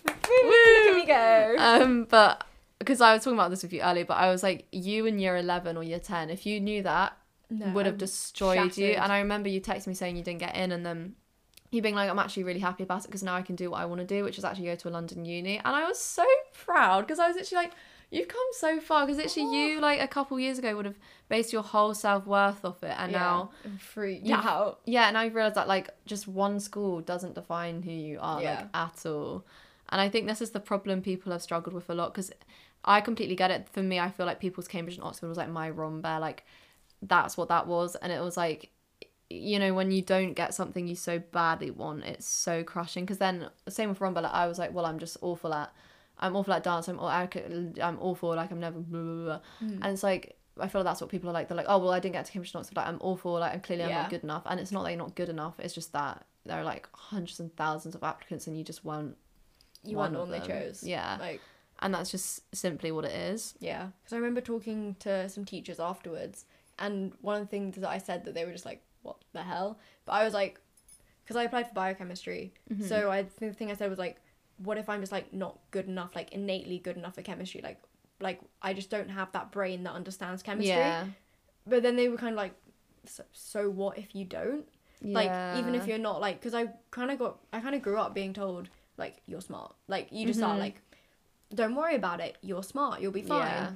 at 0.90 0.96
me 0.96 1.06
go 1.06 1.56
um, 1.60 2.06
but 2.10 2.44
because 2.80 3.02
I 3.02 3.14
was 3.14 3.24
talking 3.24 3.38
about 3.38 3.50
this 3.50 3.64
with 3.64 3.74
you 3.74 3.82
earlier, 3.82 4.06
but 4.06 4.18
I 4.18 4.30
was 4.30 4.44
like, 4.44 4.68
you 4.72 5.06
in 5.06 5.20
year 5.20 5.38
eleven 5.38 5.78
or 5.78 5.84
year 5.84 6.00
ten, 6.00 6.30
if 6.30 6.46
you 6.46 6.60
knew 6.60 6.84
that, 6.84 7.18
No, 7.50 7.72
would 7.74 7.86
have 7.86 7.98
destroyed 7.98 8.78
you. 8.78 8.92
And 8.92 9.12
I 9.12 9.20
remember 9.20 9.50
you 9.50 9.62
texting 9.62 9.88
me 9.88 9.94
saying 9.94 10.16
you 10.16 10.24
didn't 10.24 10.40
get 10.40 10.56
in, 10.56 10.72
and 10.72 10.86
then 10.86 11.16
you 11.72 11.82
being 11.82 11.96
like, 11.96 12.10
I'm 12.10 12.20
actually 12.20 12.44
really 12.44 12.60
happy 12.60 12.84
about 12.84 13.04
it 13.04 13.08
because 13.08 13.24
now 13.24 13.36
I 13.36 13.42
can 13.42 13.56
do 13.56 13.72
what 13.72 13.82
I 13.82 13.86
want 13.86 14.00
to 14.00 14.08
do, 14.08 14.24
which 14.24 14.38
is 14.38 14.46
actually 14.46 14.66
go 14.66 14.76
to 14.76 14.90
a 14.90 14.92
London 14.92 15.26
uni. 15.26 15.58
And 15.58 15.68
I 15.68 15.86
was 15.86 16.00
so 16.00 16.26
proud 16.54 17.02
because 17.02 17.20
I 17.20 17.28
was 17.28 17.36
actually 17.36 17.58
like, 17.58 17.72
you've 18.10 18.30
come 18.30 18.40
so 18.54 18.80
far 18.80 19.06
because 19.06 19.18
literally 19.18 19.58
you 19.58 19.78
oh. 19.80 19.82
like 19.82 20.00
a 20.00 20.08
couple 20.08 20.40
years 20.40 20.58
ago 20.58 20.76
would 20.78 20.86
have 20.86 20.96
based 21.28 21.52
your 21.52 21.64
whole 21.64 21.94
self 21.94 22.26
worth 22.26 22.64
off 22.64 22.84
it, 22.84 22.96
and 22.98 23.12
Yeah, 23.12 23.20
now. 23.20 23.52
Freaked 23.80 24.26
You've- 24.26 24.48
out 24.48 24.80
Yeah, 24.86 25.08
and 25.08 25.18
I 25.18 25.26
realized 25.26 25.56
that 25.56 25.68
like 25.68 25.90
just 26.06 26.28
one 26.28 26.60
school 26.60 27.02
doesn't 27.02 27.36
define 27.36 27.82
who 27.82 27.92
you 27.92 28.20
are 28.22 28.42
Yeah. 28.42 28.56
like 28.62 28.68
at 28.74 29.06
all. 29.06 29.46
And 29.90 30.02
I 30.02 30.10
think 30.10 30.28
this 30.28 30.42
is 30.42 30.52
the 30.52 30.60
problem 30.60 31.02
people 31.02 31.32
have 31.32 31.42
struggled 31.42 31.74
with 31.74 31.90
a 31.90 31.94
lot 31.94 32.14
because 32.14 32.32
I 32.88 33.02
completely 33.02 33.36
get 33.36 33.52
it. 33.52 33.68
For 33.70 33.84
me, 33.84 34.00
I 34.00 34.10
feel 34.10 34.26
like 34.26 34.40
people's 34.40 34.68
Cambridge 34.68 34.96
and 34.96 35.04
Oxford 35.04 35.28
was 35.28 35.38
like 35.38 35.50
my 35.50 35.70
rom. 35.70 36.02
Like 36.02 36.44
that's 37.02 37.38
what 37.38 37.50
that 37.50 37.68
was, 37.68 37.96
and 37.98 38.12
it 38.12 38.22
was 38.22 38.38
like, 38.38 38.72
you 39.30 39.60
know, 39.60 39.74
when 39.74 39.92
you 39.92 40.02
don't 40.02 40.34
get 40.34 40.54
something 40.54 40.88
you 40.88 40.96
so 40.96 41.20
badly 41.20 41.70
want, 41.70 42.06
it's 42.06 42.26
so 42.28 42.64
crushing. 42.64 43.04
Because 43.04 43.18
then 43.18 43.50
same 43.68 43.90
with 43.90 44.00
Rambert, 44.02 44.24
like 44.24 44.34
I 44.34 44.48
was 44.48 44.58
like, 44.58 44.74
well, 44.74 44.86
I'm 44.86 45.00
just 45.00 45.18
awful 45.22 45.54
at, 45.54 45.72
I'm 46.18 46.36
awful 46.36 46.54
at 46.54 46.64
dance. 46.64 46.88
I'm 46.88 47.00
I'm 47.00 47.98
awful. 48.00 48.30
Like 48.36 48.52
I'm 48.52 48.60
never. 48.60 48.80
Blah, 48.80 49.02
blah, 49.02 49.24
blah. 49.26 49.40
Hmm. 49.60 49.84
And 49.84 49.94
it's 49.94 50.04
like 50.04 50.38
I 50.60 50.68
feel 50.70 50.82
like 50.82 50.90
that's 50.90 51.02
what 51.02 51.12
people 51.12 51.30
are 51.30 51.34
like. 51.34 51.50
They're 51.50 51.58
like, 51.58 51.68
oh 51.70 51.78
well, 51.80 51.92
I 51.92 52.00
didn't 52.00 52.14
get 52.14 52.26
to 52.26 52.32
Cambridge 52.32 52.54
and 52.54 52.62
Oxford. 52.62 52.78
Like 52.78 52.88
I'm 52.88 52.98
awful. 53.02 53.34
Like 53.34 53.54
I'm 53.54 53.60
clearly 53.60 53.84
I'm 53.84 53.92
not 54.04 54.10
good 54.10 54.24
enough. 54.24 54.44
And 54.46 54.60
it's 54.60 54.72
not 54.72 54.84
that 54.84 54.92
you're 54.92 54.98
not 54.98 55.14
good 55.16 55.30
enough. 55.30 55.60
It's 55.60 55.74
just 55.74 55.92
that 55.92 56.26
there 56.46 56.58
are 56.58 56.64
like 56.64 56.88
hundreds 56.94 57.40
and 57.42 57.54
thousands 57.58 57.96
of 57.96 58.04
applicants, 58.04 58.48
and 58.48 58.58
you 58.58 58.64
just 58.64 58.86
weren't. 58.86 59.18
you 59.84 59.98
weren't 59.98 60.14
the 60.14 60.20
one 60.20 60.32
they 60.32 60.40
chose 60.40 60.84
Yeah. 60.84 61.18
like 61.20 61.42
And 61.80 61.94
that's 61.94 62.10
just 62.12 62.42
simply 62.56 62.92
what 62.92 63.06
it 63.06 63.12
is. 63.12 63.54
Yeah, 63.60 63.88
because 64.02 64.14
I 64.14 64.18
remember 64.18 64.42
talking 64.42 64.96
to 65.00 65.30
some 65.30 65.46
teachers 65.46 65.80
afterwards, 65.80 66.46
and 66.80 67.14
one 67.22 67.36
of 67.36 67.42
the 67.42 67.48
things 67.52 67.76
that 67.78 67.90
I 67.90 67.98
said 68.00 68.26
that 68.26 68.34
they 68.34 68.46
were 68.46 68.52
just 68.52 68.66
like, 68.66 68.82
"What 69.04 69.18
the 69.34 69.44
hell?" 69.44 69.78
But 70.06 70.14
I 70.14 70.24
was 70.26 70.34
like, 70.34 70.60
because 71.24 71.36
I 71.36 71.44
applied 71.44 71.68
for 71.68 71.74
biochemistry, 71.74 72.54
Mm-hmm. 72.72 72.88
so 72.88 73.12
I 73.12 73.24
think 73.24 73.52
the 73.52 73.58
thing 73.58 73.70
I 73.72 73.76
said 73.76 73.90
was 73.90 74.00
like, 74.00 74.18
"What 74.58 74.78
if 74.78 74.90
I'm 74.90 75.02
just 75.02 75.12
like 75.12 75.32
not 75.34 75.60
good 75.72 75.88
enough, 75.88 76.16
like 76.16 76.32
innately 76.34 76.80
good 76.80 76.98
enough 76.98 77.16
for 77.16 77.22
chemistry, 77.22 77.62
like 77.62 77.80
like 78.20 78.40
I 78.64 78.74
just 78.74 78.90
don't 78.90 79.10
have 79.10 79.32
that 79.34 79.52
brain 79.52 79.84
that 79.84 79.94
understands 79.94 80.42
chemistry." 80.42 80.74
Yeah. 80.74 81.06
But 81.68 81.84
then 81.84 81.96
they 81.96 82.10
were 82.10 82.18
kind 82.18 82.34
of 82.34 82.38
like, 82.38 82.56
"So, 83.06 83.24
so 83.34 83.70
what 83.70 83.98
if 84.00 84.16
you 84.16 84.26
don't?" 84.26 84.66
Like 85.04 85.32
even 85.60 85.76
if 85.76 85.88
you're 85.88 86.00
not 86.00 86.22
like, 86.22 86.40
because 86.40 86.56
I 86.56 86.70
kind 86.90 87.12
of 87.12 87.20
got, 87.20 87.38
I 87.54 87.60
kind 87.60 87.76
of 87.76 87.84
grew 87.84 87.98
up 87.98 88.16
being 88.16 88.34
told 88.34 88.68
like 88.98 89.22
you're 89.28 89.42
smart, 89.42 89.76
like 89.88 90.08
you 90.12 90.26
just 90.26 90.42
are 90.42 90.56
Mhm. 90.56 90.60
like, 90.60 90.82
don't 91.54 91.76
worry 91.76 91.96
about 91.96 92.20
it, 92.20 92.38
you're 92.42 92.64
smart, 92.64 93.02
you'll 93.02 93.12
be 93.12 93.22
fine. 93.22 93.42
Yeah. 93.48 93.72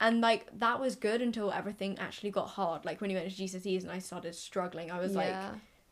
And 0.00 0.20
like 0.20 0.46
that 0.58 0.80
was 0.80 0.96
good 0.96 1.22
until 1.22 1.52
everything 1.52 1.98
actually 1.98 2.30
got 2.30 2.48
hard. 2.48 2.84
Like 2.84 3.00
when 3.00 3.10
you 3.10 3.16
went 3.16 3.30
to 3.30 3.42
GCSEs 3.42 3.82
and 3.82 3.90
I 3.90 4.00
started 4.00 4.34
struggling, 4.34 4.90
I 4.90 4.98
was 4.98 5.14
like, 5.14 5.34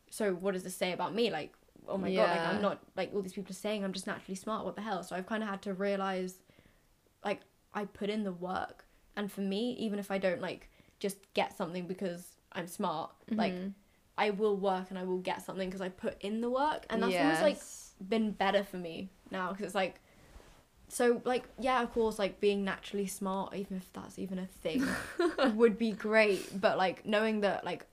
so 0.09 0.33
what 0.33 0.53
does 0.53 0.63
this 0.63 0.75
say 0.75 0.91
about 0.91 1.15
me? 1.15 1.31
Like, 1.31 1.53
oh 1.87 1.97
my 1.97 2.13
god, 2.13 2.29
like 2.29 2.47
I'm 2.55 2.61
not 2.61 2.79
like 2.97 3.13
all 3.13 3.21
these 3.21 3.33
people 3.33 3.51
are 3.51 3.55
saying 3.55 3.83
I'm 3.83 3.93
just 3.93 4.07
naturally 4.07 4.35
smart. 4.35 4.65
What 4.65 4.75
the 4.75 4.81
hell? 4.81 5.03
So 5.03 5.15
I've 5.15 5.25
kind 5.27 5.43
of 5.43 5.49
had 5.49 5.61
to 5.63 5.73
realize, 5.73 6.35
like, 7.23 7.41
I 7.73 7.85
put 7.85 8.09
in 8.09 8.23
the 8.23 8.33
work, 8.33 8.85
and 9.15 9.31
for 9.31 9.41
me, 9.41 9.75
even 9.79 9.97
if 9.99 10.11
I 10.11 10.17
don't 10.17 10.41
like 10.41 10.69
just 10.99 11.17
get 11.33 11.55
something 11.57 11.87
because 11.87 12.35
I'm 12.51 12.67
smart, 12.67 13.11
like 13.31 13.53
Mhm. 13.53 13.73
I 14.17 14.31
will 14.31 14.57
work 14.57 14.89
and 14.89 14.99
I 14.99 15.03
will 15.03 15.19
get 15.19 15.41
something 15.41 15.69
because 15.69 15.81
I 15.81 15.87
put 15.89 16.21
in 16.21 16.41
the 16.41 16.49
work, 16.49 16.85
and 16.89 17.01
that's 17.01 17.13
almost 17.23 17.41
like 17.41 18.09
been 18.09 18.31
better 18.31 18.63
for 18.63 18.77
me 18.77 19.09
now 19.31 19.51
because 19.51 19.67
it's 19.67 19.75
like 19.75 20.01
so 20.91 21.21
like 21.23 21.45
yeah 21.59 21.81
of 21.81 21.91
course 21.93 22.19
like 22.19 22.39
being 22.41 22.63
naturally 22.65 23.07
smart 23.07 23.55
even 23.55 23.77
if 23.77 23.91
that's 23.93 24.19
even 24.19 24.37
a 24.39 24.45
thing 24.45 24.85
would 25.55 25.77
be 25.77 25.91
great 25.91 26.59
but 26.59 26.77
like 26.77 27.05
knowing 27.05 27.39
that 27.41 27.63
like 27.63 27.85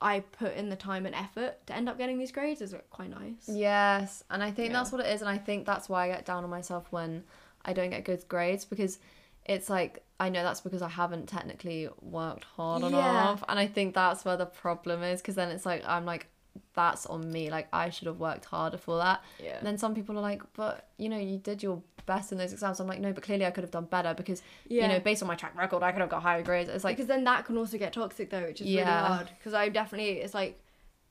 i 0.00 0.20
put 0.20 0.54
in 0.54 0.70
the 0.70 0.76
time 0.76 1.04
and 1.04 1.14
effort 1.14 1.54
to 1.66 1.74
end 1.76 1.88
up 1.88 1.98
getting 1.98 2.18
these 2.18 2.32
grades 2.32 2.62
is 2.62 2.72
like, 2.72 2.88
quite 2.90 3.10
nice 3.10 3.44
Yes, 3.46 4.24
and 4.30 4.42
I 4.42 4.50
think 4.50 4.68
Yeah. 4.70 4.78
that's 4.78 4.92
what 4.92 5.00
it 5.02 5.08
is, 5.08 5.20
and 5.20 5.28
I 5.28 5.38
think 5.38 5.66
that's 5.66 5.88
why 5.88 6.04
I 6.04 6.08
get 6.08 6.24
down 6.24 6.44
on 6.44 6.50
myself 6.50 6.86
when 6.90 7.24
I 7.64 7.72
don't 7.74 7.90
get 7.90 8.04
good 8.04 8.26
grades 8.28 8.64
because 8.64 8.98
it's 9.44 9.68
like 9.68 10.02
I 10.18 10.28
know 10.28 10.42
that's 10.42 10.60
because 10.60 10.82
I 10.82 10.88
haven't 10.88 11.28
technically 11.28 11.88
worked 12.00 12.44
hard 12.44 12.82
Yeah. 12.82 12.88
enough, 12.88 13.42
and 13.48 13.58
I 13.58 13.66
think 13.66 13.94
that's 13.94 14.24
where 14.24 14.36
the 14.36 14.46
problem 14.46 15.02
is 15.02 15.20
because 15.20 15.34
then 15.34 15.50
it's 15.50 15.66
like 15.66 15.82
I'm 15.86 16.06
like 16.06 16.26
that's 16.74 17.06
on 17.06 17.30
me, 17.30 17.50
like 17.50 17.68
I 17.72 17.90
should 17.90 18.06
have 18.06 18.18
worked 18.18 18.44
harder 18.46 18.76
for 18.78 18.98
that. 18.98 19.22
yeah 19.42 19.56
And 19.58 19.66
then 19.66 19.78
some 19.78 19.94
people 19.94 20.16
are 20.18 20.22
like, 20.22 20.42
but 20.54 20.88
you 20.98 21.08
know, 21.08 21.18
you 21.18 21.38
did 21.38 21.62
your 21.62 21.82
best 22.06 22.32
in 22.32 22.38
those 22.38 22.52
exams. 22.52 22.80
I'm 22.80 22.86
like, 22.86 23.00
no, 23.00 23.12
but 23.12 23.22
clearly 23.22 23.46
I 23.46 23.50
could 23.50 23.64
have 23.64 23.70
done 23.70 23.84
better 23.86 24.14
because 24.14 24.42
yeah 24.68 24.82
you 24.82 24.88
know, 24.88 25.00
based 25.00 25.22
on 25.22 25.28
my 25.28 25.34
track 25.34 25.56
record, 25.56 25.82
I 25.82 25.92
could 25.92 26.00
have 26.00 26.10
got 26.10 26.22
higher 26.22 26.42
grades. 26.42 26.68
It's 26.70 26.84
like 26.84 26.96
because 26.96 27.08
then 27.08 27.24
that 27.24 27.44
can 27.46 27.56
also 27.56 27.78
get 27.78 27.92
toxic 27.92 28.30
though 28.30 28.42
which 28.42 28.60
is 28.60 28.66
Yeah. 28.68 28.80
really 29.02 29.08
hard 29.08 29.30
because 29.38 29.54
i 29.54 29.68
definitely 29.68 30.12
it's 30.20 30.34
like 30.34 30.60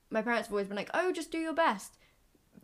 my 0.10 0.22
parents 0.22 0.48
have 0.48 0.54
always 0.54 0.68
been 0.68 0.78
like 0.78 0.90
oh 0.94 1.12
just 1.12 1.32
do 1.32 1.38
your 1.40 1.54
best 1.54 1.98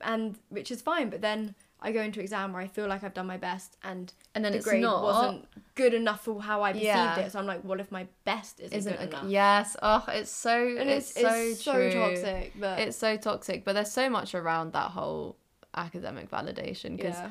and 0.02 0.38
which 0.50 0.72
is 0.72 0.82
fine 0.82 1.10
but 1.10 1.22
then 1.22 1.56
I 1.82 1.92
go 1.92 2.02
into 2.02 2.20
exam 2.20 2.54
where 2.54 2.62
I 2.62 2.68
feel 2.68 2.88
like 2.88 3.04
I've 3.04 3.14
done 3.14 3.28
my 3.28 3.38
best 3.38 3.78
and 3.84 4.12
and 4.34 4.44
then 4.44 4.54
the 4.54 4.58
it's 4.58 4.66
grade 4.66 4.82
not 4.82 5.04
wasn't 5.04 5.46
good 5.76 5.94
enough 5.94 6.24
for 6.24 6.42
how 6.42 6.64
I 6.64 6.72
perceived 6.72 6.86
Yeah. 6.88 7.20
it. 7.20 7.32
So 7.32 7.38
I'm 7.38 7.46
like, 7.46 7.62
what 7.64 7.80
if 7.80 7.92
my 7.92 8.08
best 8.24 8.60
isn't, 8.60 8.76
isn't 8.76 8.98
good 8.98 9.10
enough? 9.10 9.26
yes 9.30 9.76
oh 9.84 10.04
it's 10.08 10.32
so 10.32 10.58
and 10.58 10.90
it's, 10.90 11.12
it's, 11.12 11.22
so 11.22 11.28
it's 11.28 11.64
so 11.64 11.74
true 11.74 11.92
toxic. 11.92 12.54
But 12.60 12.80
it's 12.80 12.98
so 12.98 13.18
toxic 13.18 13.64
but 13.66 13.74
there's 13.74 13.92
so 13.92 14.10
much 14.10 14.34
around 14.34 14.74
that 14.74 14.92
whole 14.92 15.36
academic 15.76 16.32
validation 16.32 16.96
because 16.98 17.16
yeah, 17.18 17.30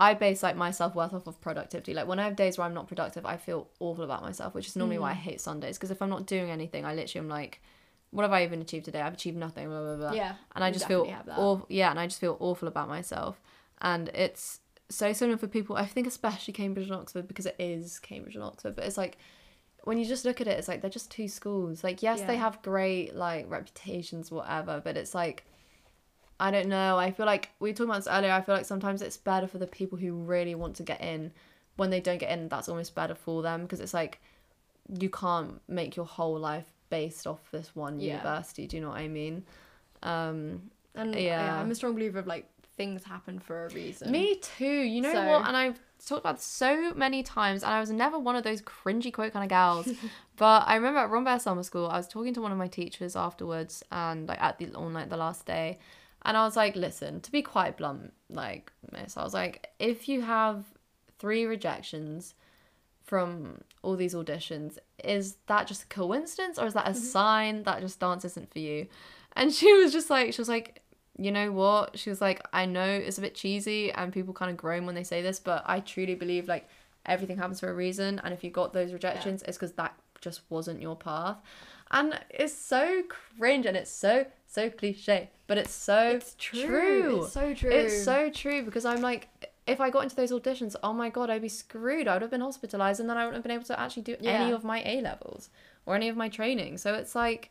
i 0.00 0.14
base 0.14 0.42
like 0.42 0.56
my 0.56 0.70
self-worth 0.72 1.12
off 1.14 1.26
of 1.28 1.40
productivity. 1.40 1.92
Like 1.94 2.08
when 2.08 2.18
i 2.18 2.24
have 2.24 2.34
days 2.34 2.56
where 2.58 2.66
i'm 2.66 2.74
not 2.74 2.88
productive 2.88 3.24
i 3.26 3.36
feel 3.36 3.68
awful 3.78 4.02
about 4.04 4.22
myself 4.22 4.54
which 4.54 4.66
is 4.66 4.74
normally 4.76 4.98
why 4.98 5.10
i 5.10 5.14
Mm. 5.14 5.26
hate 5.28 5.40
sundays 5.40 5.76
because 5.76 5.90
if 5.92 6.00
i'm 6.02 6.10
not 6.16 6.26
doing 6.26 6.50
anything 6.50 6.84
i 6.84 6.94
literally 6.94 7.24
am 7.26 7.28
like 7.30 7.60
what 8.12 8.22
have 8.22 8.32
i 8.32 8.42
even 8.42 8.60
achieved 8.60 8.86
today? 8.86 9.00
I've 9.00 9.14
achieved 9.14 9.36
nothing 9.36 9.68
blah 9.68 9.82
blah 9.82 9.96
blah 9.96 10.12
yeah, 10.12 10.34
and 10.56 10.64
i 10.64 10.70
just 10.72 10.88
feel 10.88 11.04
definitely 11.04 11.16
have 11.18 11.26
that. 11.26 11.38
awful 11.38 11.66
yeah 11.68 11.90
and 11.90 12.00
i 12.00 12.06
just 12.06 12.18
feel 12.20 12.36
awful 12.40 12.66
about 12.66 12.88
myself. 12.88 13.40
And 13.82 14.08
it's 14.14 14.60
so 14.88 15.12
similar 15.12 15.38
for 15.38 15.46
people 15.46 15.76
i 15.76 15.86
think 15.86 16.06
especially 16.08 16.52
cambridge 16.52 16.86
and 16.90 16.96
oxford 16.96 17.28
because 17.28 17.46
it 17.46 17.54
is 17.60 17.98
cambridge 18.00 18.34
and 18.34 18.42
oxford 18.42 18.74
but 18.74 18.84
it's 18.84 18.96
like 18.96 19.16
when 19.84 19.96
you 19.98 20.04
just 20.04 20.24
look 20.24 20.40
at 20.40 20.48
it 20.48 20.58
it's 20.58 20.66
like 20.68 20.80
they're 20.82 20.90
just 20.90 21.10
two 21.10 21.28
schools. 21.28 21.84
Like 21.84 22.02
yes 22.02 22.20
they 22.22 22.36
have 22.36 22.60
great 22.62 23.14
like 23.14 23.48
reputations 23.48 24.30
whatever 24.32 24.80
but 24.84 24.96
it's 24.96 25.14
like 25.14 25.44
i 26.40 26.50
don't 26.50 26.66
know 26.68 26.98
i 26.98 27.10
feel 27.10 27.26
like 27.26 27.50
we 27.60 27.72
talked 27.72 27.88
about 27.88 27.96
this 27.96 28.08
earlier 28.08 28.32
i 28.32 28.40
feel 28.40 28.54
like 28.54 28.64
sometimes 28.64 29.02
it's 29.02 29.16
better 29.16 29.46
for 29.46 29.58
the 29.58 29.66
people 29.66 29.96
who 29.98 30.12
really 30.14 30.54
want 30.54 30.74
to 30.76 30.82
get 30.82 31.00
in 31.00 31.30
when 31.76 31.90
they 31.90 32.00
don't 32.00 32.18
get 32.18 32.30
in 32.30 32.48
that's 32.48 32.68
almost 32.68 32.94
better 32.94 33.14
for 33.14 33.42
them 33.42 33.62
because 33.62 33.80
it's 33.80 33.94
like 33.94 34.20
you 34.98 35.08
can't 35.10 35.60
make 35.68 35.94
your 35.96 36.06
whole 36.06 36.38
life 36.38 36.66
based 36.88 37.26
off 37.26 37.40
this 37.52 37.76
one 37.76 38.00
Yeah. 38.00 38.14
university 38.16 38.66
do 38.66 38.76
you 38.76 38.82
know 38.82 38.88
what 38.88 38.98
i 38.98 39.08
mean 39.08 39.44
um 40.02 40.70
And 40.94 41.14
Yeah. 41.14 41.20
yeah. 41.20 41.60
I'm 41.60 41.70
a 41.70 41.74
strong 41.74 41.94
believer 41.94 42.18
of 42.18 42.26
like 42.26 42.46
things 42.76 43.04
happen 43.04 43.38
for 43.38 43.66
a 43.66 43.68
reason. 43.70 44.10
Me 44.10 44.36
too. 44.36 44.64
You 44.64 45.02
know 45.02 45.12
So- 45.12 45.26
what? 45.28 45.46
And 45.46 45.54
I've 45.56 45.78
talked 46.04 46.20
about 46.22 46.36
this 46.36 46.46
so 46.46 46.94
many 46.94 47.22
times, 47.22 47.62
and 47.62 47.72
I 47.74 47.78
was 47.78 47.90
never 47.90 48.18
one 48.18 48.34
of 48.36 48.42
those 48.42 48.62
cringy 48.62 49.12
quote 49.12 49.32
kind 49.34 49.44
of 49.44 49.50
gals. 49.50 49.86
but 50.36 50.66
I 50.66 50.74
remember 50.76 50.98
at 51.00 51.10
Rambert 51.10 51.42
Summer 51.42 51.62
School, 51.62 51.86
I 51.88 51.98
was 51.98 52.08
talking 52.08 52.32
to 52.34 52.40
one 52.40 52.52
of 52.52 52.58
my 52.58 52.68
teachers 52.68 53.14
afterwards, 53.16 53.84
and 53.92 54.26
like 54.28 54.40
at 54.42 54.58
the 54.58 54.72
on 54.74 54.94
like 54.94 55.10
the 55.10 55.18
last 55.18 55.44
day, 55.44 55.78
and 56.24 56.36
I 56.36 56.44
was 56.44 56.56
like, 56.56 56.76
"Listen, 56.76 57.20
to 57.20 57.32
be 57.32 57.42
quite 57.42 57.76
blunt, 57.76 58.12
like 58.28 58.72
miss, 58.92 59.16
I 59.16 59.24
was 59.24 59.34
like, 59.34 59.70
if 59.78 60.08
you 60.08 60.22
have 60.22 60.64
three 61.18 61.44
rejections." 61.44 62.34
From 63.02 63.62
all 63.82 63.96
these 63.96 64.14
auditions, 64.14 64.78
is 65.02 65.34
that 65.48 65.66
just 65.66 65.82
a 65.82 65.86
coincidence 65.86 66.60
or 66.60 66.66
is 66.66 66.74
that 66.74 66.86
a 66.86 66.90
mm-hmm. 66.90 67.00
sign 67.00 67.62
that 67.64 67.80
just 67.80 67.98
dance 67.98 68.24
isn't 68.24 68.52
for 68.52 68.60
you? 68.60 68.86
And 69.34 69.52
she 69.52 69.72
was 69.82 69.92
just 69.92 70.10
like, 70.10 70.32
she 70.32 70.40
was 70.40 70.48
like, 70.48 70.80
you 71.20 71.30
know 71.30 71.52
what? 71.52 71.98
She 71.98 72.08
was 72.08 72.20
like, 72.20 72.40
I 72.52 72.64
know 72.64 72.86
it's 72.86 73.18
a 73.18 73.20
bit 73.20 73.34
cheesy 73.34 73.92
and 73.92 74.12
people 74.12 74.32
kind 74.32 74.50
of 74.50 74.56
groan 74.56 74.86
when 74.86 74.94
they 74.94 75.04
say 75.04 75.22
this, 75.22 75.38
but 75.38 75.62
I 75.66 75.80
truly 75.80 76.14
believe 76.14 76.48
like 76.48 76.68
everything 77.04 77.36
happens 77.36 77.60
for 77.60 77.70
a 77.70 77.74
reason. 77.74 78.20
And 78.24 78.32
if 78.32 78.42
you 78.42 78.50
got 78.50 78.72
those 78.72 78.92
rejections, 78.92 79.42
it's 79.42 79.58
because 79.58 79.72
that 79.72 79.94
just 80.20 80.40
wasn't 80.48 80.80
your 80.80 80.96
path. 80.96 81.36
And 81.90 82.18
it's 82.30 82.54
so 82.54 83.02
cringe 83.08 83.66
and 83.66 83.76
it's 83.76 83.90
so, 83.90 84.26
so 84.46 84.70
cliche, 84.70 85.30
but 85.46 85.58
it's 85.58 85.72
so 85.72 86.10
It's 86.10 86.36
true. 86.38 87.22
It's 87.22 87.32
so 87.32 87.54
true. 87.54 87.70
It's 87.70 88.04
so 88.04 88.30
true 88.30 88.62
because 88.62 88.84
I'm 88.84 89.00
like, 89.00 89.28
if 89.66 89.80
I 89.80 89.90
got 89.90 90.04
into 90.04 90.16
those 90.16 90.30
auditions, 90.32 90.76
oh 90.82 90.92
my 90.92 91.10
god, 91.10 91.30
I'd 91.30 91.42
be 91.42 91.48
screwed. 91.48 92.08
I 92.08 92.14
would 92.14 92.22
have 92.22 92.30
been 92.30 92.40
hospitalized 92.40 93.00
and 93.00 93.08
then 93.08 93.16
I 93.16 93.24
wouldn't 93.24 93.36
have 93.36 93.42
been 93.42 93.52
able 93.52 93.64
to 93.64 93.78
actually 93.78 94.02
do 94.02 94.16
any 94.22 94.52
of 94.52 94.64
my 94.64 94.82
A 94.84 95.00
levels 95.00 95.50
or 95.86 95.94
any 95.94 96.08
of 96.08 96.16
my 96.16 96.28
training. 96.28 96.78
So 96.78 96.94
it's 96.94 97.14
like, 97.14 97.50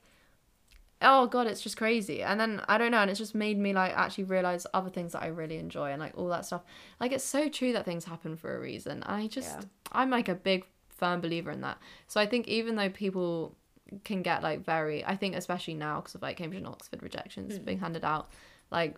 oh 1.01 1.27
god, 1.27 1.47
it's 1.47 1.61
just 1.61 1.77
crazy. 1.77 2.21
And 2.23 2.39
then 2.39 2.61
I 2.67 2.77
don't 2.77 2.91
know, 2.91 2.99
and 2.99 3.09
it's 3.09 3.19
just 3.19 3.35
made 3.35 3.57
me 3.57 3.73
like 3.73 3.93
actually 3.95 4.25
realize 4.25 4.65
other 4.73 4.89
things 4.89 5.13
that 5.13 5.21
I 5.21 5.27
really 5.27 5.57
enjoy 5.57 5.91
and 5.91 5.99
like 5.99 6.17
all 6.17 6.27
that 6.29 6.45
stuff. 6.45 6.61
Like 6.99 7.11
it's 7.11 7.23
so 7.23 7.49
true 7.49 7.73
that 7.73 7.85
things 7.85 8.05
happen 8.05 8.35
for 8.35 8.55
a 8.55 8.59
reason. 8.59 9.03
I 9.03 9.27
just, 9.27 9.49
Yeah. 9.49 9.65
I'm 9.91 10.09
like 10.09 10.29
a 10.29 10.35
big 10.35 10.65
firm 10.89 11.21
believer 11.21 11.51
in 11.51 11.61
that. 11.61 11.77
So 12.07 12.19
I 12.19 12.25
think 12.25 12.47
even 12.47 12.75
though 12.75 12.89
people 12.89 13.55
can 14.03 14.21
get 14.21 14.43
like 14.43 14.63
very, 14.65 15.03
I 15.05 15.15
think 15.15 15.35
especially 15.35 15.73
now 15.75 15.99
because 15.99 16.15
of 16.15 16.21
like 16.21 16.37
Cambridge 16.37 16.59
and 16.59 16.67
Oxford 16.67 17.01
rejections 17.03 17.57
Mm. 17.59 17.65
being 17.65 17.79
handed 17.79 18.03
out, 18.03 18.27
like 18.71 18.95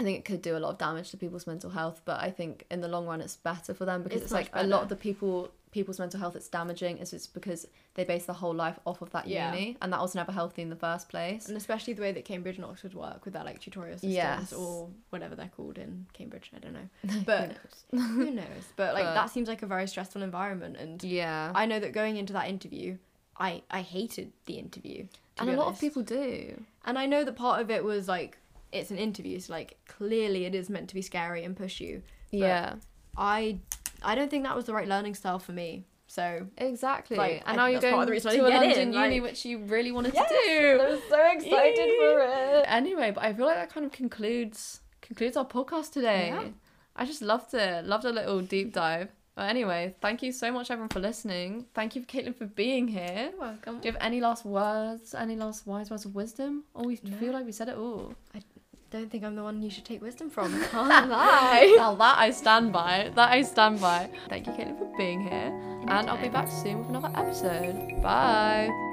I 0.00 0.04
think 0.04 0.18
it 0.18 0.24
could 0.24 0.42
do 0.42 0.56
a 0.56 0.60
lot 0.60 0.70
of 0.70 0.78
damage 0.78 1.10
to 1.10 1.16
people's 1.16 1.46
mental 1.46 1.70
health, 1.70 2.02
but 2.04 2.20
I 2.20 2.30
think 2.30 2.64
in 2.70 2.80
the 2.80 2.88
long 2.88 3.06
run 3.06 3.20
it's 3.20 3.36
better 3.36 3.74
for 3.74 3.84
them 3.84 4.02
because 4.04 4.18
It's 4.22 4.24
it's, 4.26 4.32
like 4.32 4.54
much 4.54 4.64
a 4.64 4.66
lot 4.66 4.82
of 4.82 4.88
the 4.88 4.96
people 4.96 5.50
people's 5.70 5.98
mental 5.98 6.18
health 6.18 6.34
it's 6.34 6.48
damaging 6.48 6.96
is 6.96 7.12
it's 7.12 7.26
because 7.26 7.66
they 7.92 8.02
base 8.02 8.24
their 8.24 8.34
whole 8.34 8.54
life 8.54 8.78
off 8.86 9.02
of 9.02 9.10
that 9.10 9.26
Yeah. 9.26 9.52
uni 9.52 9.76
and 9.82 9.92
that 9.92 10.00
was 10.00 10.14
never 10.14 10.32
healthy 10.32 10.62
in 10.62 10.70
the 10.70 10.76
first 10.76 11.10
place. 11.10 11.46
and 11.48 11.56
especially 11.58 11.92
the 11.92 12.00
way 12.00 12.10
that 12.12 12.24
Cambridge 12.24 12.56
and 12.56 12.64
Oxford 12.64 12.94
work 12.94 13.24
with 13.26 13.34
their 13.34 13.44
like 13.44 13.60
tutorial 13.60 13.96
systems 13.98 14.14
Yes. 14.14 14.52
or 14.54 14.88
whatever 15.10 15.34
they're 15.34 15.50
called 15.54 15.76
in 15.76 16.06
Cambridge. 16.14 16.50
I 16.56 16.58
don't 16.60 16.72
know, 16.72 16.88
Who 17.12 17.20
but 17.22 17.48
knows? 17.48 18.02
who 18.06 18.30
knows? 18.30 18.64
But 18.76 18.94
like 18.94 19.04
But- 19.08 19.14
that 19.14 19.30
seems 19.30 19.46
like 19.48 19.62
a 19.62 19.66
very 19.66 19.86
stressful 19.88 20.22
environment, 20.22 20.76
and 20.78 21.02
yeah. 21.04 21.52
I 21.54 21.66
know 21.66 21.78
that 21.80 21.92
going 21.92 22.16
into 22.16 22.32
that 22.32 22.48
interview, 22.48 22.96
I 23.38 23.62
I 23.70 23.82
hated 23.82 24.32
the 24.46 24.54
interview. 24.58 25.06
and 25.38 25.50
a 25.50 25.56
lot 25.56 25.68
of 25.68 25.80
people 25.80 26.02
do. 26.02 26.62
And 26.84 26.98
I 26.98 27.06
know 27.06 27.24
that 27.24 27.36
part 27.36 27.60
of 27.60 27.70
it 27.70 27.84
was 27.84 28.08
like 28.08 28.38
it's 28.72 28.90
an 28.90 28.98
interview, 28.98 29.38
so 29.40 29.52
like 29.52 29.76
clearly 29.86 30.44
it 30.44 30.54
is 30.54 30.68
meant 30.68 30.88
to 30.88 30.94
be 30.94 31.02
scary 31.02 31.44
and 31.44 31.56
push 31.56 31.80
you. 31.80 32.02
But 32.30 32.38
yeah. 32.38 32.74
I 33.16 33.58
I 34.02 34.14
don't 34.14 34.30
think 34.30 34.44
that 34.44 34.54
was 34.56 34.64
the 34.66 34.74
right 34.74 34.88
learning 34.88 35.14
style 35.14 35.38
for 35.38 35.52
me. 35.52 35.84
So 36.10 36.46
Exactly. 36.56 37.16
Like, 37.18 37.42
and 37.46 37.60
I- 37.60 37.64
now 37.64 37.66
you're 37.66 37.80
going 37.82 38.00
of 38.00 38.06
the 38.06 38.12
reason 38.12 38.30
I 38.30 38.36
to 38.36 38.46
a 38.46 38.48
London 38.48 38.78
in, 38.78 38.92
uni, 38.94 39.20
like- 39.20 39.22
which 39.22 39.44
you 39.44 39.58
really 39.58 39.92
wanted 39.92 40.14
Yes, 40.14 40.28
to 40.30 40.34
do. 40.46 40.80
I 40.82 40.90
was 40.90 41.00
so 41.08 41.30
excited 41.32 41.90
for 41.98 42.20
it. 42.20 42.64
Anyway, 42.66 43.10
but 43.10 43.22
I 43.24 43.32
feel 43.34 43.46
like 43.46 43.56
that 43.56 43.70
kind 43.70 43.84
of 43.84 43.92
concludes 43.92 44.80
concludes 45.02 45.36
our 45.36 45.46
podcast 45.46 45.92
today. 45.92 46.28
Yeah. 46.28 46.48
I 46.96 47.04
just 47.04 47.22
loved 47.22 47.54
it. 47.54 47.84
Loved 47.84 48.04
a 48.04 48.10
little 48.12 48.40
deep 48.40 48.72
dive. 48.72 49.08
But 49.38 49.50
anyway, 49.50 49.94
thank 50.00 50.20
you 50.24 50.32
so 50.32 50.50
much 50.50 50.68
everyone 50.68 50.88
for 50.88 50.98
listening. 50.98 51.66
Thank 51.72 51.94
you 51.94 52.02
Kaitlin 52.02 52.34
for 52.34 52.46
being 52.46 52.88
here. 52.88 53.30
You're 53.30 53.38
welcome. 53.40 53.78
Do 53.78 53.86
you 53.86 53.92
have 53.92 54.02
any 54.02 54.20
last 54.20 54.44
words? 54.44 55.14
Any 55.14 55.36
last 55.36 55.64
wise 55.64 55.90
words 55.92 56.04
of 56.04 56.12
wisdom? 56.16 56.64
Or 56.74 56.82
we 56.86 56.98
No. 57.04 57.16
feel 57.18 57.32
like 57.34 57.46
we 57.46 57.52
said 57.52 57.68
it 57.68 57.76
all. 57.76 58.14
I 58.34 58.40
don't 58.90 59.08
think 59.08 59.22
I'm 59.22 59.36
the 59.36 59.44
one 59.44 59.62
you 59.62 59.70
should 59.70 59.84
take 59.84 60.02
wisdom 60.02 60.28
from. 60.28 60.60
Can't 60.72 61.08
lie. 61.08 61.72
now 61.78 61.94
that 61.94 62.18
I 62.18 62.32
stand 62.32 62.72
by. 62.72 63.12
That 63.14 63.30
I 63.30 63.42
stand 63.42 63.80
by. 63.80 64.10
Thank 64.28 64.48
you, 64.48 64.52
Kaitlin, 64.54 64.76
for 64.76 64.92
being 64.98 65.20
here. 65.20 65.52
And 65.86 66.10
I'll 66.10 66.20
be 66.20 66.28
back 66.28 66.50
soon 66.50 66.80
with 66.80 66.88
another 66.88 67.12
episode. 67.14 68.02
Bye. 68.02 68.87